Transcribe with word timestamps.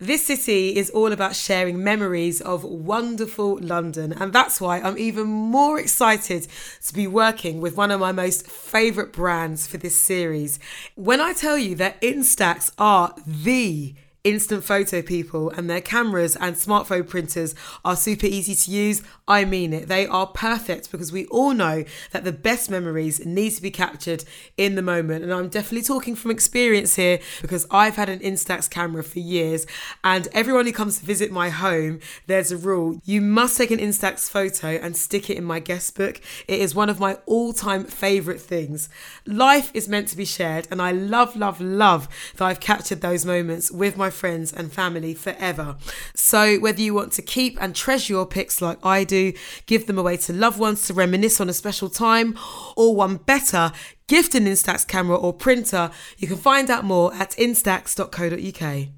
This 0.00 0.26
city 0.26 0.76
is 0.76 0.90
all 0.90 1.10
about 1.10 1.34
sharing 1.34 1.82
memories 1.82 2.40
of 2.40 2.62
wonderful 2.62 3.58
London, 3.60 4.12
and 4.12 4.32
that's 4.32 4.60
why 4.60 4.78
I'm 4.78 4.96
even 4.96 5.26
more 5.26 5.80
excited 5.80 6.46
to 6.86 6.94
be 6.94 7.08
working 7.08 7.60
with 7.60 7.76
one 7.76 7.90
of 7.90 7.98
my 7.98 8.12
most 8.12 8.46
favourite 8.46 9.12
brands 9.12 9.66
for 9.66 9.76
this 9.76 9.98
series. 9.98 10.60
When 10.94 11.20
I 11.20 11.32
tell 11.32 11.58
you 11.58 11.74
that 11.76 12.00
Instax 12.00 12.70
are 12.78 13.12
the 13.26 13.96
instant 14.24 14.64
photo 14.64 15.00
people 15.00 15.50
and 15.50 15.70
their 15.70 15.80
cameras 15.80 16.36
and 16.36 16.56
smartphone 16.56 17.08
printers 17.08 17.54
are 17.84 17.96
super 17.96 18.26
easy 18.26 18.54
to 18.54 18.70
use, 18.70 19.02
I 19.26 19.44
mean 19.44 19.72
it. 19.72 19.88
They 19.88 20.06
are 20.06 20.26
perfect 20.26 20.90
because 20.90 21.12
we 21.12 21.26
all 21.26 21.54
know 21.54 21.84
that 22.10 22.24
the 22.24 22.32
best 22.32 22.70
memories 22.70 23.24
need 23.24 23.50
to 23.50 23.62
be 23.62 23.70
captured 23.70 24.24
in 24.56 24.74
the 24.74 24.82
moment. 24.82 25.24
And 25.24 25.32
I'm 25.32 25.48
definitely 25.48 25.82
talking 25.82 26.16
from 26.16 26.30
experience 26.30 26.96
here 26.96 27.20
because 27.40 27.66
I've 27.70 27.96
had 27.96 28.08
an 28.08 28.18
Instax 28.20 28.68
camera 28.68 29.04
for 29.04 29.18
years. 29.18 29.66
And 30.02 30.28
everyone 30.32 30.66
who 30.66 30.72
comes 30.72 30.98
to 30.98 31.06
visit 31.06 31.30
my 31.30 31.50
home, 31.50 32.00
there's 32.26 32.52
a 32.52 32.56
rule. 32.56 33.00
You 33.04 33.20
must 33.20 33.56
take 33.56 33.70
an 33.70 33.78
Instax 33.78 34.28
photo 34.28 34.68
and 34.68 34.96
stick 34.96 35.30
it 35.30 35.36
in 35.36 35.44
my 35.44 35.60
guest 35.60 35.96
book. 35.96 36.20
It 36.46 36.60
is 36.60 36.74
one 36.74 36.90
of 36.90 37.00
my 37.00 37.18
all 37.26 37.52
time 37.52 37.84
favorite 37.84 38.40
things. 38.40 38.88
Life 39.26 39.70
is 39.74 39.88
meant 39.88 40.08
to 40.08 40.16
be 40.16 40.24
shared. 40.24 40.68
And 40.70 40.82
I 40.82 40.92
love, 40.92 41.36
love, 41.36 41.60
love 41.60 42.08
that 42.36 42.44
I've 42.44 42.60
captured 42.60 43.00
those 43.00 43.24
moments 43.24 43.70
with 43.70 43.96
my 43.96 44.07
friends 44.10 44.52
and 44.52 44.72
family 44.72 45.14
forever. 45.14 45.76
So 46.14 46.58
whether 46.58 46.80
you 46.80 46.94
want 46.94 47.12
to 47.12 47.22
keep 47.22 47.60
and 47.60 47.74
treasure 47.74 48.12
your 48.12 48.26
pics 48.26 48.60
like 48.60 48.84
I 48.84 49.04
do, 49.04 49.32
give 49.66 49.86
them 49.86 49.98
away 49.98 50.16
to 50.18 50.32
loved 50.32 50.58
ones 50.58 50.86
to 50.86 50.94
reminisce 50.94 51.40
on 51.40 51.48
a 51.48 51.52
special 51.52 51.88
time, 51.88 52.38
or 52.76 52.94
one 52.94 53.16
better, 53.16 53.72
gift 54.06 54.34
an 54.34 54.46
Instax 54.46 54.86
camera 54.86 55.16
or 55.16 55.32
printer, 55.32 55.90
you 56.16 56.28
can 56.28 56.36
find 56.36 56.70
out 56.70 56.84
more 56.84 57.12
at 57.14 57.30
instax.co.uk. 57.32 58.88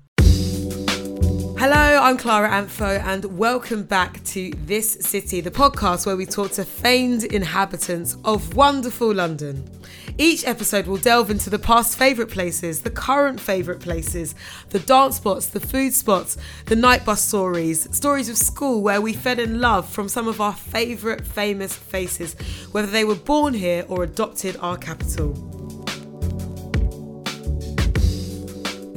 Hello, 1.61 2.01
I'm 2.01 2.17
Clara 2.17 2.49
Amfo, 2.49 2.99
and 3.05 3.37
welcome 3.37 3.83
back 3.83 4.25
to 4.25 4.51
This 4.65 4.93
City, 4.93 5.43
the 5.43 5.51
podcast 5.51 6.07
where 6.07 6.17
we 6.17 6.25
talk 6.25 6.53
to 6.53 6.65
famed 6.65 7.23
inhabitants 7.25 8.17
of 8.25 8.57
wonderful 8.57 9.13
London. 9.13 9.71
Each 10.17 10.47
episode 10.47 10.87
will 10.87 10.97
delve 10.97 11.31
into 11.31 11.51
the 11.51 11.59
past 11.59 11.99
favourite 11.99 12.31
places, 12.31 12.81
the 12.81 12.89
current 12.89 13.39
favourite 13.39 13.83
places, 13.83 14.35
the 14.71 14.79
dance 14.79 15.17
spots, 15.17 15.49
the 15.49 15.61
food 15.61 15.93
spots, 15.93 16.39
the 16.65 16.77
night 16.77 17.05
bus 17.05 17.21
stories, 17.21 17.95
stories 17.95 18.31
of 18.31 18.39
school 18.39 18.81
where 18.81 19.03
we 19.03 19.13
fell 19.13 19.39
in 19.39 19.61
love 19.61 19.87
from 19.87 20.09
some 20.09 20.29
of 20.29 20.41
our 20.41 20.55
favourite 20.55 21.27
famous 21.27 21.77
faces, 21.77 22.37
whether 22.73 22.91
they 22.91 23.05
were 23.05 23.15
born 23.15 23.53
here 23.53 23.85
or 23.87 24.03
adopted 24.03 24.57
our 24.63 24.79
capital. 24.79 25.60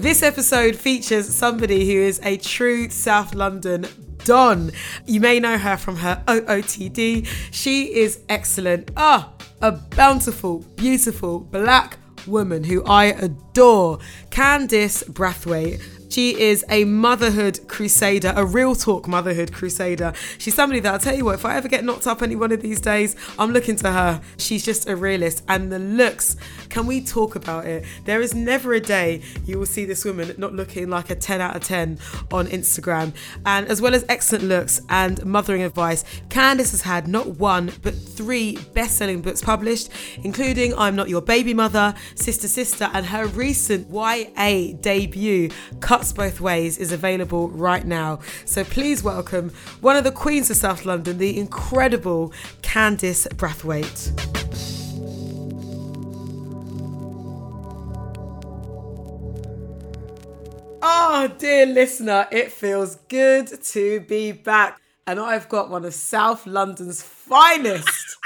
This 0.04 0.22
episode 0.22 0.76
features 0.76 1.34
somebody 1.34 1.86
who 1.86 2.02
is 2.02 2.20
a 2.24 2.36
true 2.36 2.90
South 2.90 3.34
London 3.34 3.86
Don. 4.26 4.70
You 5.06 5.22
may 5.22 5.40
know 5.40 5.58
her 5.58 5.78
from 5.78 5.96
her 5.96 6.22
OOTD. 6.28 7.26
She 7.52 7.86
is 7.96 8.20
excellent. 8.28 8.92
Ah, 8.98 9.32
a 9.62 9.72
bountiful, 9.72 10.60
beautiful 10.76 11.40
black 11.40 12.00
woman 12.28 12.66
who 12.66 12.84
I 12.84 13.06
adore, 13.06 14.00
Candice 14.30 15.06
Brathwaite. 15.06 15.82
She 16.14 16.40
is 16.40 16.64
a 16.70 16.86
motherhood 16.86 17.68
crusader, 17.68 18.34
a 18.36 18.46
real 18.46 18.76
talk 18.76 19.08
motherhood 19.08 19.52
crusader. 19.52 20.14
She's 20.38 20.54
somebody 20.54 20.80
that 20.82 20.94
I'll 20.94 21.00
tell 21.00 21.16
you 21.16 21.26
what, 21.26 21.34
if 21.34 21.44
I 21.44 21.56
ever 21.56 21.68
get 21.68 21.84
knocked 21.84 22.06
up 22.06 22.22
any 22.22 22.36
one 22.36 22.52
of 22.52 22.62
these 22.62 22.80
days, 22.80 23.16
I'm 23.40 23.50
looking 23.50 23.76
to 23.78 23.92
her. 23.92 24.22
She's 24.38 24.64
just 24.64 24.88
a 24.88 24.96
realist. 24.96 25.44
And 25.48 25.72
the 25.72 25.80
looks, 25.80 26.36
can 26.70 26.86
we 26.86 27.02
talk 27.04 27.36
about 27.36 27.66
it? 27.66 27.84
There 28.06 28.22
is 28.22 28.36
never 28.36 28.74
a 28.74 28.80
day 28.80 29.24
you 29.44 29.58
will 29.58 29.66
see 29.66 29.86
this 29.86 30.06
woman 30.06 30.36
not 30.38 30.54
looking 30.54 30.88
like 30.88 31.10
a 31.10 31.16
10 31.16 31.42
out 31.42 31.56
of 31.56 31.64
10 31.64 31.98
on 32.32 32.46
Instagram. 32.46 33.16
And 33.48 33.68
as 33.68 33.82
well 33.82 33.96
as 33.96 34.06
excellent 34.08 34.44
looks 34.44 34.82
and 34.90 35.26
mothering 35.26 35.64
advice, 35.64 36.06
Candice 36.30 36.70
has 36.70 36.84
had 36.84 37.08
not 37.08 37.40
one, 37.40 37.72
but 37.82 37.96
three 37.96 38.58
best 38.76 39.00
selling 39.00 39.24
books 39.24 39.42
published, 39.42 39.90
including 40.24 40.76
I'm 40.76 40.96
Not 40.96 41.10
Your 41.10 41.24
Baby 41.24 41.56
Mother, 41.56 41.96
Sister 42.14 42.48
Sister, 42.48 42.92
and 42.94 43.04
her 43.08 43.26
recent 43.26 43.90
YA 43.90 44.78
debut, 44.80 45.50
Cut 45.80 46.03
Cuts 46.04 46.12
Both 46.12 46.42
Ways 46.42 46.78
is 46.80 46.92
available 46.92 47.48
right 47.48 47.88
now. 47.88 48.20
So 48.44 48.66
please 48.66 49.02
welcome 49.04 49.54
one 49.80 49.96
of 49.96 50.04
the 50.04 50.12
queens 50.12 50.50
of 50.50 50.58
South 50.58 50.84
London, 50.84 51.18
the 51.18 51.40
incredible 51.40 52.34
Candice 52.62 53.26
Brathwaite. 53.30 54.12
Oh, 60.82 61.32
dear 61.38 61.68
listener, 61.68 62.28
it 62.34 62.52
feels 62.52 62.98
good 63.08 63.64
to 63.64 64.02
be 64.02 64.34
back. 64.34 64.82
And 65.08 65.22
I've 65.22 65.48
got 65.48 65.70
one 65.70 65.86
of 65.86 65.94
South 65.94 66.46
London's 66.46 67.02
finest. 67.02 68.18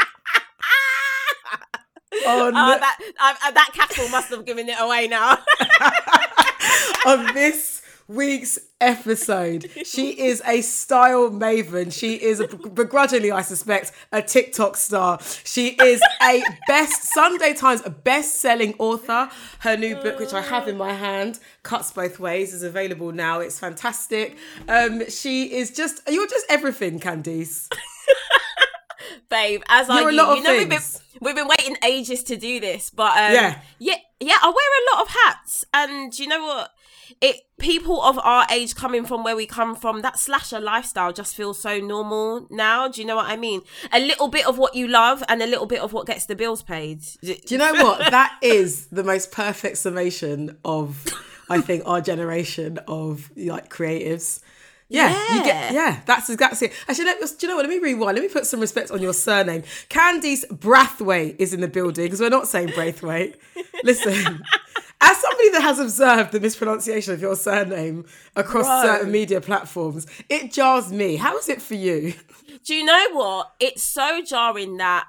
oh, 2.26 2.50
that, 2.52 2.98
uh, 3.20 3.34
uh, 3.46 3.52
that 3.52 3.70
castle 3.74 4.10
must 4.10 4.30
have 4.32 4.48
given 4.48 4.68
it 4.68 4.78
away 4.80 5.08
now. 5.08 5.38
on 7.06 7.34
this 7.34 7.82
week's 8.08 8.58
episode. 8.80 9.70
She 9.86 10.12
is 10.12 10.42
a 10.46 10.62
style 10.62 11.30
maven. 11.30 11.92
She 11.92 12.16
is 12.16 12.40
a, 12.40 12.48
begrudgingly, 12.48 13.32
I 13.32 13.42
suspect, 13.42 13.92
a 14.12 14.22
TikTok 14.22 14.78
star. 14.78 15.20
She 15.44 15.70
is 15.70 16.02
a 16.22 16.44
best 16.68 17.04
Sunday 17.04 17.54
Times 17.54 17.82
best-selling 18.04 18.76
author. 18.80 19.30
Her 19.60 19.76
new 19.78 19.96
book, 19.96 20.20
which 20.20 20.34
I 20.34 20.42
have 20.42 20.68
in 20.68 20.78
my 20.78 20.94
hand, 20.94 21.40
Cuts 21.64 21.92
Both 21.92 22.20
Ways, 22.20 22.54
is 22.54 22.64
available 22.64 23.12
now. 23.12 23.40
It's 23.40 23.60
fantastic. 23.60 24.38
Um, 24.68 25.10
she 25.10 25.54
is 25.54 25.72
just 25.72 26.02
you're 26.10 26.28
just 26.28 26.46
everything, 26.50 27.00
Candice. 27.00 27.72
Babe, 29.30 29.62
as 29.68 29.88
you're 29.88 29.98
I 29.98 30.12
you, 30.12 30.36
you 30.36 30.44
know, 30.44 30.58
we've 30.58 30.70
been, 30.70 30.80
we've 31.22 31.36
been 31.36 31.48
waiting 31.48 31.76
ages 31.84 32.24
to 32.24 32.38
do 32.38 32.60
this, 32.62 32.90
but 32.90 33.12
um, 33.12 33.34
yeah, 33.34 33.62
yeah, 33.78 33.96
yeah. 34.20 34.38
I 34.42 34.48
wear 34.48 34.56
a 34.56 34.96
lot 34.96 35.06
of 35.06 35.14
hats, 35.26 35.66
and 35.74 36.18
you 36.18 36.28
know 36.28 36.44
what? 36.44 36.72
it 37.22 37.42
people 37.58 38.02
of 38.02 38.20
our 38.20 38.46
age 38.52 38.76
coming 38.76 39.06
from 39.06 39.24
where 39.24 39.36
we 39.36 39.46
come 39.46 39.76
from 39.76 40.02
that 40.02 40.20
slasher 40.20 40.60
lifestyle 40.60 41.12
just 41.12 41.36
feels 41.36 41.60
so 41.60 41.80
normal 41.80 42.48
now. 42.50 42.88
Do 42.88 43.02
you 43.02 43.08
know 43.08 43.16
what 43.16 43.28
i 43.28 43.36
mean? 43.36 43.62
A 43.92 44.00
little 44.00 44.28
bit 44.28 44.46
of 44.46 44.58
what 44.58 44.76
you 44.76 44.88
love 44.88 45.24
and 45.28 45.42
a 45.42 45.48
little 45.48 45.66
bit 45.66 45.80
of 45.80 45.94
what 45.94 46.06
gets 46.06 46.26
the 46.26 46.36
bills 46.36 46.62
paid. 46.62 47.02
Do 47.22 47.36
you 47.48 47.58
know 47.58 47.74
what? 47.74 48.00
That 48.12 48.38
is 48.42 48.88
the 48.88 49.04
most 49.04 49.32
perfect 49.32 49.78
summation 49.78 50.58
of 50.66 51.06
i 51.50 51.62
think 51.62 51.84
our 51.86 52.02
generation 52.02 52.78
of 52.88 53.32
like 53.38 53.70
creatives 53.70 54.42
yeah, 54.90 55.10
yeah. 55.10 55.36
You 55.36 55.44
get, 55.44 55.74
yeah, 55.74 56.00
that's 56.06 56.30
exactly 56.30 56.68
it. 56.68 56.74
Actually, 56.88 57.06
let, 57.06 57.20
do 57.20 57.28
you 57.42 57.48
know 57.48 57.58
what? 57.58 57.68
Let 57.68 57.70
me 57.70 57.80
rewind. 57.80 58.16
Let 58.16 58.24
me 58.24 58.30
put 58.30 58.46
some 58.46 58.60
respect 58.60 58.92
on 58.92 59.02
your 59.02 59.14
surname. 59.14 59.64
Candice 59.90 60.46
Brathwaite 60.48 61.36
is 61.40 61.54
in 61.54 61.62
the 61.62 61.68
building 61.68 62.06
because 62.06 62.22
we're 62.22 62.30
not 62.30 62.48
saying 62.48 62.72
Braithwaite. 62.74 63.36
Listen, 63.84 64.14
as 65.02 65.18
somebody 65.18 65.50
that 65.50 65.62
has 65.62 65.80
observed 65.80 66.32
the 66.32 66.40
mispronunciation 66.40 67.14
of 67.14 67.22
your 67.22 67.36
surname 67.36 68.06
across 68.36 68.66
Bro. 68.66 68.82
certain 68.84 69.12
media 69.12 69.42
platforms, 69.42 70.08
it 70.30 70.52
jars 70.54 70.92
me. 70.92 71.18
How 71.18 71.38
is 71.38 71.50
it 71.50 71.62
for 71.62 71.76
you? 71.76 72.14
Do 72.64 72.74
you 72.74 72.86
know 72.86 73.10
what? 73.12 73.54
It's 73.60 73.84
so 73.84 74.22
jarring 74.24 74.78
that 74.78 75.08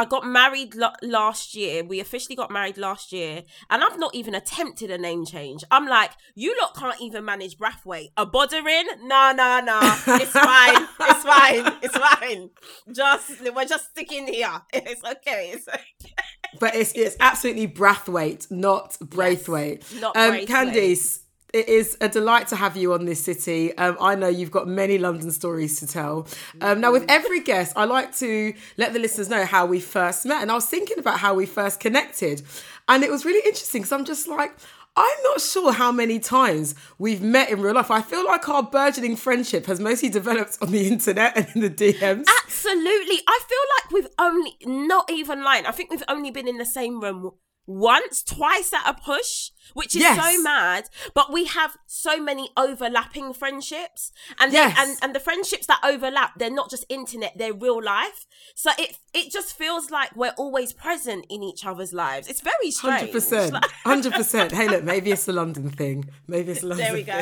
I, 0.00 0.04
got 0.04 0.26
married 0.26 0.76
l- 0.76 0.94
last 1.02 1.54
year. 1.54 1.84
We 1.84 2.00
officially 2.00 2.36
got 2.36 2.50
married 2.50 2.78
last 2.78 3.12
year, 3.12 3.42
and 3.68 3.82
I've 3.82 3.98
not 3.98 4.14
even 4.14 4.34
attempted 4.34 4.90
a 4.90 4.98
name 4.98 5.24
change. 5.24 5.64
I'm 5.70 5.86
like, 5.86 6.12
you 6.34 6.56
lot 6.60 6.74
can't 6.74 7.00
even 7.00 7.24
manage 7.24 7.56
Brathwaite. 7.58 8.08
A 8.16 8.26
bothering? 8.26 8.86
No, 9.02 9.32
no, 9.32 9.60
no. 9.60 9.80
It's 9.82 10.30
fine. 10.32 10.88
it's 11.00 11.24
fine. 11.24 11.72
It's 11.82 11.96
fine. 11.96 12.50
Just 12.92 13.54
we're 13.54 13.64
just 13.64 13.90
sticking 13.90 14.26
here. 14.26 14.60
It's 14.72 15.04
okay. 15.04 15.52
It's 15.54 15.68
okay 15.68 16.14
but 16.58 16.74
it's 16.74 16.92
it's 16.92 17.16
absolutely 17.20 17.68
Brathwaite, 17.68 18.50
not 18.50 18.96
Braithwaite. 19.00 19.84
Yes, 19.90 20.00
not 20.00 20.16
um, 20.16 20.30
Braithwaite. 20.30 20.48
Candice, 20.48 21.20
it 21.52 21.68
is 21.68 21.96
a 22.00 22.08
delight 22.08 22.48
to 22.48 22.56
have 22.56 22.76
you 22.76 22.92
on 22.92 23.04
this 23.04 23.22
city. 23.22 23.76
Um, 23.76 23.96
I 24.00 24.14
know 24.14 24.28
you've 24.28 24.50
got 24.50 24.68
many 24.68 24.98
London 24.98 25.30
stories 25.30 25.78
to 25.80 25.86
tell. 25.86 26.26
Um, 26.60 26.80
now, 26.80 26.92
with 26.92 27.04
every 27.08 27.40
guest, 27.40 27.72
I 27.76 27.84
like 27.84 28.16
to 28.18 28.54
let 28.76 28.92
the 28.92 28.98
listeners 28.98 29.28
know 29.28 29.44
how 29.44 29.66
we 29.66 29.80
first 29.80 30.26
met. 30.26 30.42
And 30.42 30.50
I 30.50 30.54
was 30.54 30.66
thinking 30.66 30.98
about 30.98 31.18
how 31.18 31.34
we 31.34 31.46
first 31.46 31.80
connected. 31.80 32.42
And 32.88 33.02
it 33.02 33.10
was 33.10 33.24
really 33.24 33.46
interesting 33.46 33.82
because 33.82 33.92
I'm 33.92 34.04
just 34.04 34.28
like, 34.28 34.56
I'm 34.96 35.22
not 35.24 35.40
sure 35.40 35.72
how 35.72 35.92
many 35.92 36.18
times 36.18 36.74
we've 36.98 37.22
met 37.22 37.50
in 37.50 37.60
real 37.60 37.74
life. 37.74 37.90
I 37.90 38.02
feel 38.02 38.24
like 38.24 38.48
our 38.48 38.62
burgeoning 38.62 39.16
friendship 39.16 39.66
has 39.66 39.80
mostly 39.80 40.08
developed 40.20 40.58
on 40.60 40.72
the 40.72 40.88
internet 40.88 41.36
and 41.36 41.48
in 41.54 41.60
the 41.62 41.70
DMs. 41.70 42.24
Absolutely. 42.44 43.20
I 43.26 43.40
feel 43.48 43.58
like 43.76 43.92
we've 43.92 44.14
only, 44.18 44.56
not 44.66 45.10
even 45.10 45.44
lying, 45.44 45.66
I 45.66 45.70
think 45.70 45.90
we've 45.90 46.02
only 46.08 46.30
been 46.30 46.48
in 46.48 46.58
the 46.58 46.66
same 46.66 47.00
room 47.00 47.30
once, 47.66 48.22
twice 48.22 48.72
at 48.72 48.88
a 48.88 48.94
push, 48.94 49.50
which 49.74 49.94
is 49.96 50.02
Yes. 50.02 50.16
so 50.36 50.42
mad. 50.42 50.88
But 51.14 51.32
we 51.32 51.44
have 51.46 51.76
so 51.86 52.20
many 52.20 52.50
overlapping 52.56 53.32
friendships, 53.32 54.12
and 54.38 54.52
Yes. 54.52 54.76
they, 54.76 54.82
and 54.82 54.98
and 55.02 55.14
the 55.14 55.20
friendships 55.20 55.66
that 55.66 55.80
overlap, 55.84 56.38
they're 56.38 56.50
not 56.50 56.70
just 56.70 56.84
internet, 56.88 57.36
they're 57.36 57.52
real 57.52 57.82
life. 57.82 58.26
So 58.54 58.70
it 58.78 58.96
it 59.12 59.30
just 59.32 59.56
feels 59.56 59.90
like 59.90 60.14
we're 60.16 60.34
always 60.36 60.72
present 60.72 61.26
in 61.28 61.42
each 61.42 61.64
other's 61.66 61.92
lives. 61.92 62.28
It's 62.28 62.40
very 62.40 62.70
strange. 62.70 63.00
Hundred 63.00 63.12
percent, 63.12 63.64
hundred 63.84 64.12
percent. 64.14 64.52
Hey, 64.52 64.68
look, 64.68 64.84
maybe 64.84 65.10
it's 65.10 65.24
the 65.24 65.32
London 65.32 65.70
thing. 65.70 66.08
Maybe 66.28 66.52
it's 66.52 66.60
the 66.62 66.68
London. 66.68 66.86
There 66.86 66.94
we 66.94 67.02
go. 67.02 67.18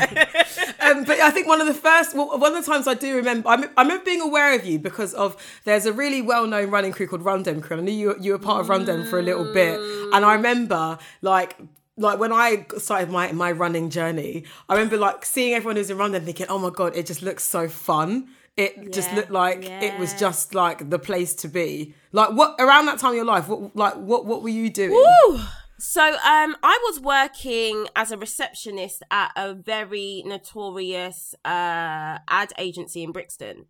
um, 0.81 1.05
but 1.05 1.19
I 1.21 1.31
think 1.31 1.47
one 1.49 1.61
of 1.61 1.67
the 1.67 1.75
first, 1.75 2.15
well, 2.17 2.39
one 2.39 2.55
of 2.55 2.65
the 2.65 2.71
times 2.71 2.87
I 2.87 2.95
do 2.95 3.17
remember, 3.17 3.49
I, 3.49 3.55
m- 3.55 3.71
I 3.77 3.83
remember 3.83 4.05
being 4.05 4.21
aware 4.21 4.55
of 4.55 4.65
you 4.65 4.79
because 4.79 5.15
of 5.15 5.37
there's 5.65 5.87
a 5.87 5.93
really 5.93 6.23
well-known 6.23 6.71
running 6.71 6.93
crew 6.93 7.07
called 7.07 7.23
Run 7.25 7.43
Dem 7.43 7.61
Crew. 7.61 7.79
I 7.79 7.81
knew 7.81 7.93
you, 7.93 8.15
you 8.21 8.33
were 8.33 8.39
part 8.39 8.61
of 8.61 8.69
Run 8.69 8.85
Dem 8.85 9.07
for 9.07 9.19
a 9.19 9.23
little 9.23 9.53
bit, 9.53 9.79
and 10.13 10.25
I 10.25 10.35
remember 10.35 10.99
like. 11.23 11.57
Like 11.99 12.19
when 12.19 12.33
I 12.33 12.67
started 12.79 13.11
my 13.11 13.33
my 13.33 13.53
running 13.53 13.91
journey, 13.91 14.45
I 14.69 14.75
remember 14.75 14.97
like 14.97 15.25
seeing 15.25 15.55
everyone 15.55 15.77
who's 15.77 15.91
in 15.91 15.99
Run 15.99 16.13
Dem 16.13 16.25
thinking, 16.25 16.47
"Oh 16.49 16.59
my 16.59 16.71
god, 16.71 16.97
it 16.97 17.07
just 17.07 17.23
looks 17.23 17.45
so 17.45 17.69
fun." 17.69 18.29
It 18.57 18.93
just 18.93 19.13
looked 19.15 19.31
like 19.31 19.65
it 19.65 19.99
was 20.01 20.15
just 20.15 20.53
like 20.53 20.91
the 20.91 20.99
place 20.99 21.33
to 21.37 21.49
be. 21.49 21.95
Like 22.11 22.31
what 22.31 22.57
around 22.59 22.87
that 22.87 22.99
time 22.99 23.11
of 23.11 23.17
your 23.17 23.25
life, 23.25 23.47
what 23.49 23.77
like 23.77 23.95
what 23.95 24.27
what 24.27 24.43
were 24.43 24.49
you 24.49 24.69
doing? 24.69 24.91
Woo! 24.91 25.41
So 25.79 26.03
um 26.03 26.57
I 26.63 26.79
was 26.89 27.01
working 27.01 27.87
as 27.95 28.11
a 28.11 28.19
receptionist 28.19 29.05
at 29.13 29.31
a 29.37 29.55
very 29.55 30.25
notorious 30.27 31.37
uh 31.45 32.19
ad 32.29 32.53
agency 32.59 33.05
in 33.05 33.13
Brixton. 33.13 33.67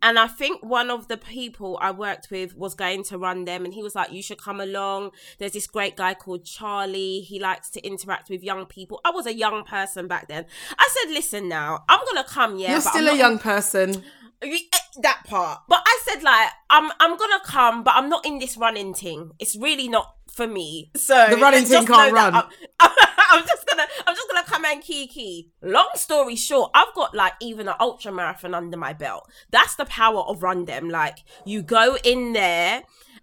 And 0.00 0.18
I 0.18 0.26
think 0.26 0.64
one 0.64 0.90
of 0.90 1.08
the 1.08 1.16
people 1.16 1.78
I 1.80 1.90
worked 1.90 2.30
with 2.30 2.56
was 2.56 2.74
going 2.74 3.04
to 3.04 3.18
Run 3.18 3.44
Dem 3.44 3.64
and 3.64 3.74
he 3.74 3.82
was 3.82 3.94
like, 3.94 4.12
You 4.12 4.22
should 4.22 4.38
come 4.38 4.60
along. 4.60 5.10
There's 5.38 5.52
this 5.52 5.66
great 5.66 5.96
guy 5.96 6.14
called 6.14 6.44
Charlie. 6.44 7.20
He 7.20 7.38
likes 7.38 7.70
to 7.70 7.80
interact 7.86 8.30
with 8.30 8.42
young 8.42 8.66
people. 8.66 9.00
I 9.04 9.10
was 9.10 9.26
a 9.26 9.34
young 9.34 9.64
person 9.64 10.08
back 10.08 10.28
then. 10.28 10.46
I 10.78 10.88
said, 10.90 11.12
Listen 11.12 11.48
now, 11.48 11.84
I'm 11.88 12.00
gonna 12.06 12.24
come, 12.24 12.58
yeah. 12.58 12.72
You're 12.72 12.80
still 12.80 13.08
a 13.08 13.16
young 13.16 13.38
person. 13.38 14.02
Eh, 14.42 14.58
that 15.00 15.22
part. 15.26 15.60
But 15.68 15.82
I 15.86 16.00
said 16.04 16.22
like 16.22 16.50
I'm 16.68 16.90
I'm 17.00 17.16
gonna 17.16 17.40
come, 17.44 17.82
but 17.82 17.94
I'm 17.94 18.08
not 18.08 18.26
in 18.26 18.38
this 18.38 18.56
running 18.56 18.92
thing. 18.94 19.32
It's 19.38 19.56
really 19.56 19.88
not 19.88 20.16
for 20.34 20.46
me. 20.46 20.90
So 20.96 21.26
The 21.30 21.36
running 21.36 21.64
thing 21.64 21.86
can't 21.86 22.12
run. 22.12 22.34
I'm, 22.34 22.44
I'm 23.30 23.46
just 23.46 23.66
gonna 23.66 23.86
I'm 24.06 24.14
just 24.14 24.28
gonna 24.28 24.44
come 24.46 24.64
and 24.64 24.82
kiki. 24.82 25.50
Long 25.62 25.88
story 25.94 26.36
short, 26.36 26.70
I've 26.74 26.94
got 26.94 27.14
like 27.14 27.34
even 27.40 27.68
an 27.68 27.74
ultra 27.80 28.12
marathon 28.12 28.54
under 28.54 28.76
my 28.76 28.92
belt. 28.92 29.28
That's 29.50 29.74
the 29.76 29.84
power 29.86 30.20
of 30.20 30.42
Run 30.42 30.64
Dem. 30.64 30.88
Like 30.90 31.18
you 31.44 31.62
go 31.62 31.96
in 32.04 32.32
there. 32.32 32.82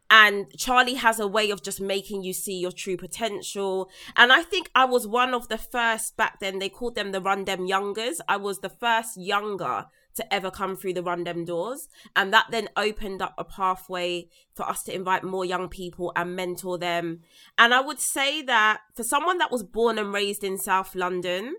And 0.10 0.48
Charlie 0.58 0.96
has 0.96 1.20
a 1.20 1.28
way 1.28 1.52
of 1.52 1.62
just 1.62 1.80
making 1.80 2.24
you 2.24 2.34
see 2.34 2.58
your 2.58 2.72
true 2.72 2.98
potential. 2.98 3.90
And 4.16 4.32
I 4.32 4.42
think 4.42 4.72
I 4.74 4.86
was 4.86 5.06
one 5.06 5.34
of 5.34 5.50
the 5.50 5.58
first 5.58 6.18
back 6.18 6.40
then. 6.40 6.60
They 6.60 6.70
called 6.70 6.96
them 6.96 7.12
the 7.12 7.22
Run 7.22 7.46
Dem 7.46 7.68
Youngers. 7.68 8.20
I 8.28 8.38
was 8.38 8.60
the 8.60 8.70
first 8.70 9.18
younger 9.18 9.86
to 10.16 10.34
ever 10.34 10.50
come 10.50 10.76
through 10.76 10.94
the 10.94 11.04
Run 11.04 11.24
Dem 11.24 11.46
doors. 11.46 11.88
And 12.16 12.34
that 12.34 12.48
then 12.50 12.70
opened 12.76 13.22
up 13.22 13.36
a 13.38 13.44
pathway 13.44 14.28
for 14.56 14.68
us 14.68 14.84
to 14.84 14.96
invite 14.96 15.24
more 15.24 15.46
young 15.46 15.70
people 15.70 16.12
and 16.16 16.36
mentor 16.36 16.80
them. 16.80 17.22
And 17.58 17.74
I 17.74 17.82
would 17.82 18.00
say 18.00 18.42
that 18.42 18.82
for 18.96 19.04
someone 19.04 19.38
that 19.38 19.52
was 19.52 19.64
born 19.64 20.00
and 20.00 20.12
raised 20.12 20.44
in 20.44 20.58
South 20.58 20.96
London, 20.96 21.56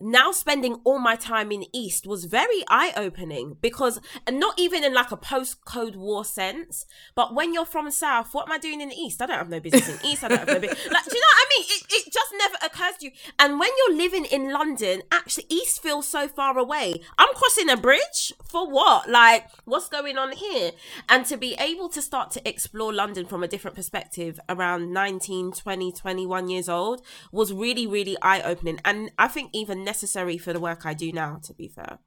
now 0.00 0.32
spending 0.32 0.80
all 0.84 0.98
my 0.98 1.16
time 1.16 1.52
in 1.52 1.64
East 1.72 2.06
was 2.06 2.24
very 2.24 2.64
eye 2.68 2.92
opening 2.96 3.56
because, 3.60 4.00
and 4.26 4.40
not 4.40 4.58
even 4.58 4.82
in 4.82 4.94
like 4.94 5.12
a 5.12 5.16
post 5.16 5.64
Code 5.64 5.96
War 5.96 6.24
sense, 6.24 6.86
but 7.14 7.34
when 7.34 7.54
you're 7.54 7.64
from 7.64 7.90
South, 7.90 8.34
what 8.34 8.46
am 8.46 8.52
I 8.52 8.58
doing 8.58 8.80
in 8.80 8.88
the 8.88 8.96
East? 8.96 9.22
I 9.22 9.26
don't 9.26 9.38
have 9.38 9.48
no 9.48 9.60
business 9.60 9.88
in 9.88 10.06
East. 10.06 10.24
I 10.24 10.28
don't 10.28 10.38
have 10.38 10.48
no 10.48 10.58
business. 10.58 10.86
Like, 10.90 11.04
do 11.04 11.14
you 11.14 11.20
know 11.20 11.26
what 11.26 11.46
I 11.46 11.48
mean? 11.56 11.66
It, 11.68 11.92
it 11.92 12.12
just 12.12 12.32
never 12.36 12.54
occurs 12.64 12.96
to 12.98 13.06
you. 13.06 13.12
And 13.38 13.60
when 13.60 13.70
you're 13.78 13.96
living 13.96 14.24
in 14.24 14.52
London, 14.52 15.02
actually, 15.12 15.46
East 15.48 15.82
feels 15.82 16.08
so 16.08 16.26
far 16.26 16.58
away. 16.58 17.00
I'm 17.18 17.32
crossing 17.34 17.68
a 17.68 17.76
bridge 17.76 18.32
for 18.44 18.68
what? 18.68 19.08
Like, 19.08 19.46
what's 19.64 19.88
going 19.88 20.18
on 20.18 20.32
here? 20.32 20.72
And 21.08 21.24
to 21.26 21.36
be 21.36 21.54
able 21.58 21.88
to 21.90 22.02
start 22.02 22.30
to 22.32 22.48
explore 22.48 22.92
London 22.92 23.26
from 23.26 23.42
a 23.42 23.48
different 23.48 23.76
perspective 23.76 24.40
around 24.48 24.92
19, 24.92 25.52
20, 25.52 25.92
21 25.92 26.48
years 26.48 26.68
old 26.68 27.02
was 27.30 27.52
really, 27.52 27.86
really 27.86 28.16
eye 28.20 28.42
opening. 28.42 28.80
And 28.84 29.12
I 29.18 29.28
think 29.28 29.50
even 29.52 29.81
necessary 29.84 30.38
for 30.38 30.52
the 30.52 30.60
work 30.60 30.84
I 30.84 30.94
do 30.94 31.12
now, 31.12 31.38
to 31.44 31.54
be 31.54 31.68
fair. 31.68 31.98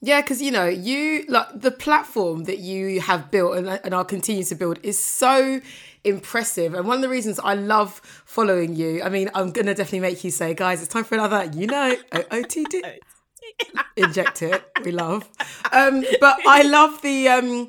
Yeah, 0.00 0.20
because 0.20 0.40
you 0.40 0.52
know, 0.52 0.66
you 0.66 1.24
like 1.28 1.60
the 1.60 1.72
platform 1.72 2.44
that 2.44 2.58
you 2.58 3.00
have 3.00 3.30
built 3.30 3.56
and, 3.56 3.68
and 3.68 3.92
are 3.94 4.04
continue 4.04 4.44
to 4.44 4.54
build 4.54 4.78
is 4.84 4.98
so 4.98 5.60
impressive. 6.04 6.74
And 6.74 6.86
one 6.86 6.96
of 6.96 7.02
the 7.02 7.08
reasons 7.08 7.40
I 7.40 7.54
love 7.54 8.00
following 8.24 8.76
you, 8.76 9.02
I 9.02 9.08
mean, 9.08 9.28
I'm 9.34 9.50
gonna 9.50 9.74
definitely 9.74 10.00
make 10.00 10.22
you 10.22 10.30
say, 10.30 10.54
guys, 10.54 10.82
it's 10.82 10.92
time 10.92 11.04
for 11.04 11.16
another, 11.16 11.50
you 11.52 11.66
know, 11.66 11.96
OTD. 12.12 12.98
Inject 13.96 14.42
it. 14.42 14.62
We 14.84 14.92
love. 14.92 15.28
Um, 15.72 16.04
but 16.20 16.38
I 16.46 16.62
love 16.62 17.02
the 17.02 17.28
um 17.28 17.68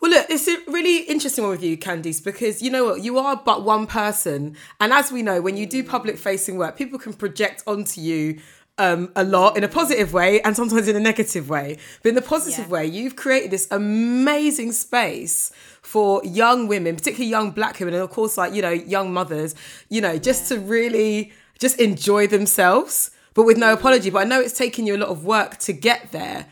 well, 0.00 0.12
look, 0.12 0.30
it's 0.30 0.48
a 0.48 0.56
really 0.66 1.02
interesting 1.04 1.44
one 1.44 1.50
with 1.50 1.62
you, 1.62 1.76
Candice, 1.76 2.24
because 2.24 2.62
you 2.62 2.70
know 2.70 2.84
what? 2.86 3.04
You 3.04 3.18
are 3.18 3.36
but 3.36 3.64
one 3.64 3.86
person. 3.86 4.56
And 4.80 4.94
as 4.94 5.12
we 5.12 5.22
know, 5.22 5.42
when 5.42 5.58
you 5.58 5.66
do 5.66 5.84
public 5.84 6.16
facing 6.16 6.56
work, 6.56 6.78
people 6.78 6.98
can 6.98 7.12
project 7.12 7.62
onto 7.66 8.00
you 8.00 8.40
um, 8.80 9.12
a 9.14 9.24
lot 9.24 9.56
in 9.58 9.62
a 9.64 9.68
positive 9.68 10.12
way 10.12 10.40
and 10.40 10.56
sometimes 10.56 10.88
in 10.88 10.96
a 10.96 11.00
negative 11.00 11.48
way. 11.48 11.76
But 12.02 12.08
in 12.10 12.14
the 12.14 12.22
positive 12.22 12.66
Yeah. 12.66 12.74
way, 12.76 12.86
you've 12.86 13.14
created 13.14 13.50
this 13.50 13.66
amazing 13.70 14.72
space 14.72 15.52
for 15.82 16.22
young 16.24 16.66
women, 16.66 16.96
particularly 16.96 17.30
young 17.30 17.50
black 17.50 17.78
women, 17.78 17.94
and 17.94 18.02
of 18.02 18.10
course, 18.10 18.36
like, 18.36 18.54
you 18.54 18.62
know, 18.62 18.70
young 18.70 19.12
mothers, 19.12 19.54
you 19.88 20.00
know, 20.00 20.16
just 20.18 20.48
to 20.48 20.58
really 20.58 21.32
just 21.58 21.78
enjoy 21.78 22.26
themselves, 22.26 23.10
but 23.34 23.44
with 23.44 23.58
no 23.58 23.72
apology. 23.72 24.08
But 24.10 24.20
I 24.20 24.24
know 24.24 24.40
it's 24.40 24.56
taken 24.56 24.86
you 24.86 24.96
a 24.96 25.00
lot 25.04 25.10
of 25.10 25.24
work 25.24 25.58
to 25.58 25.72
get 25.72 26.10
there. 26.10 26.46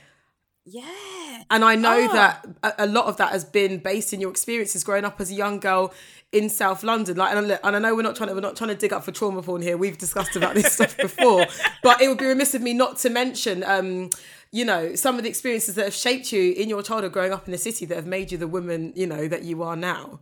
Yeah. 0.71 1.43
And 1.51 1.65
I 1.65 1.77
know 1.77 2.09
Oh. 2.11 2.13
that 2.13 2.47
a, 2.79 2.87
lot 2.87 3.07
of 3.07 3.17
that 3.19 3.33
has 3.33 3.45
been 3.45 3.79
based 3.79 4.13
in 4.13 4.21
your 4.21 4.31
experiences 4.31 4.85
growing 4.85 5.05
up 5.05 5.21
as 5.21 5.31
a 5.31 5.35
young 5.35 5.61
girl 5.61 5.95
in 6.33 6.51
South 6.51 6.83
London. 6.83 7.17
Like, 7.17 7.35
and, 7.35 7.53
I- 7.53 7.59
and 7.65 7.77
I 7.77 7.79
know 7.79 7.95
we're 7.95 8.03
not 8.03 8.17
trying 8.17 8.29
to 8.29 8.35
we're 8.35 8.41
not 8.41 8.57
trying 8.57 8.69
to 8.71 8.77
dig 8.77 8.93
up 8.93 9.05
for 9.05 9.13
trauma 9.13 9.43
porn 9.43 9.63
here. 9.63 9.77
We've 9.77 9.97
discussed 9.97 10.37
about 10.37 10.55
this 10.55 10.73
stuff 10.75 10.97
before, 11.09 11.47
but 11.83 12.01
it 12.03 12.09
would 12.09 12.19
be 12.19 12.27
remiss 12.27 12.55
of 12.55 12.63
me 12.63 12.75
not 12.75 12.99
to 12.99 13.11
mention, 13.11 13.63
um, 13.65 14.11
you 14.53 14.65
know, 14.65 14.95
some 14.95 15.17
of 15.17 15.23
the 15.23 15.29
experiences 15.29 15.75
that 15.77 15.85
have 15.85 15.95
shaped 15.95 16.33
you 16.33 16.53
in 16.53 16.69
your 16.69 16.83
childhood 16.83 17.13
growing 17.13 17.33
up 17.33 17.47
in 17.47 17.53
the 17.53 17.59
city 17.59 17.87
that 17.87 17.95
have 17.97 18.07
made 18.07 18.31
you 18.33 18.39
the 18.39 18.49
woman 18.49 18.93
you 18.95 19.07
know 19.07 19.27
that 19.29 19.43
you 19.45 19.63
are 19.63 19.77
now. 19.77 20.21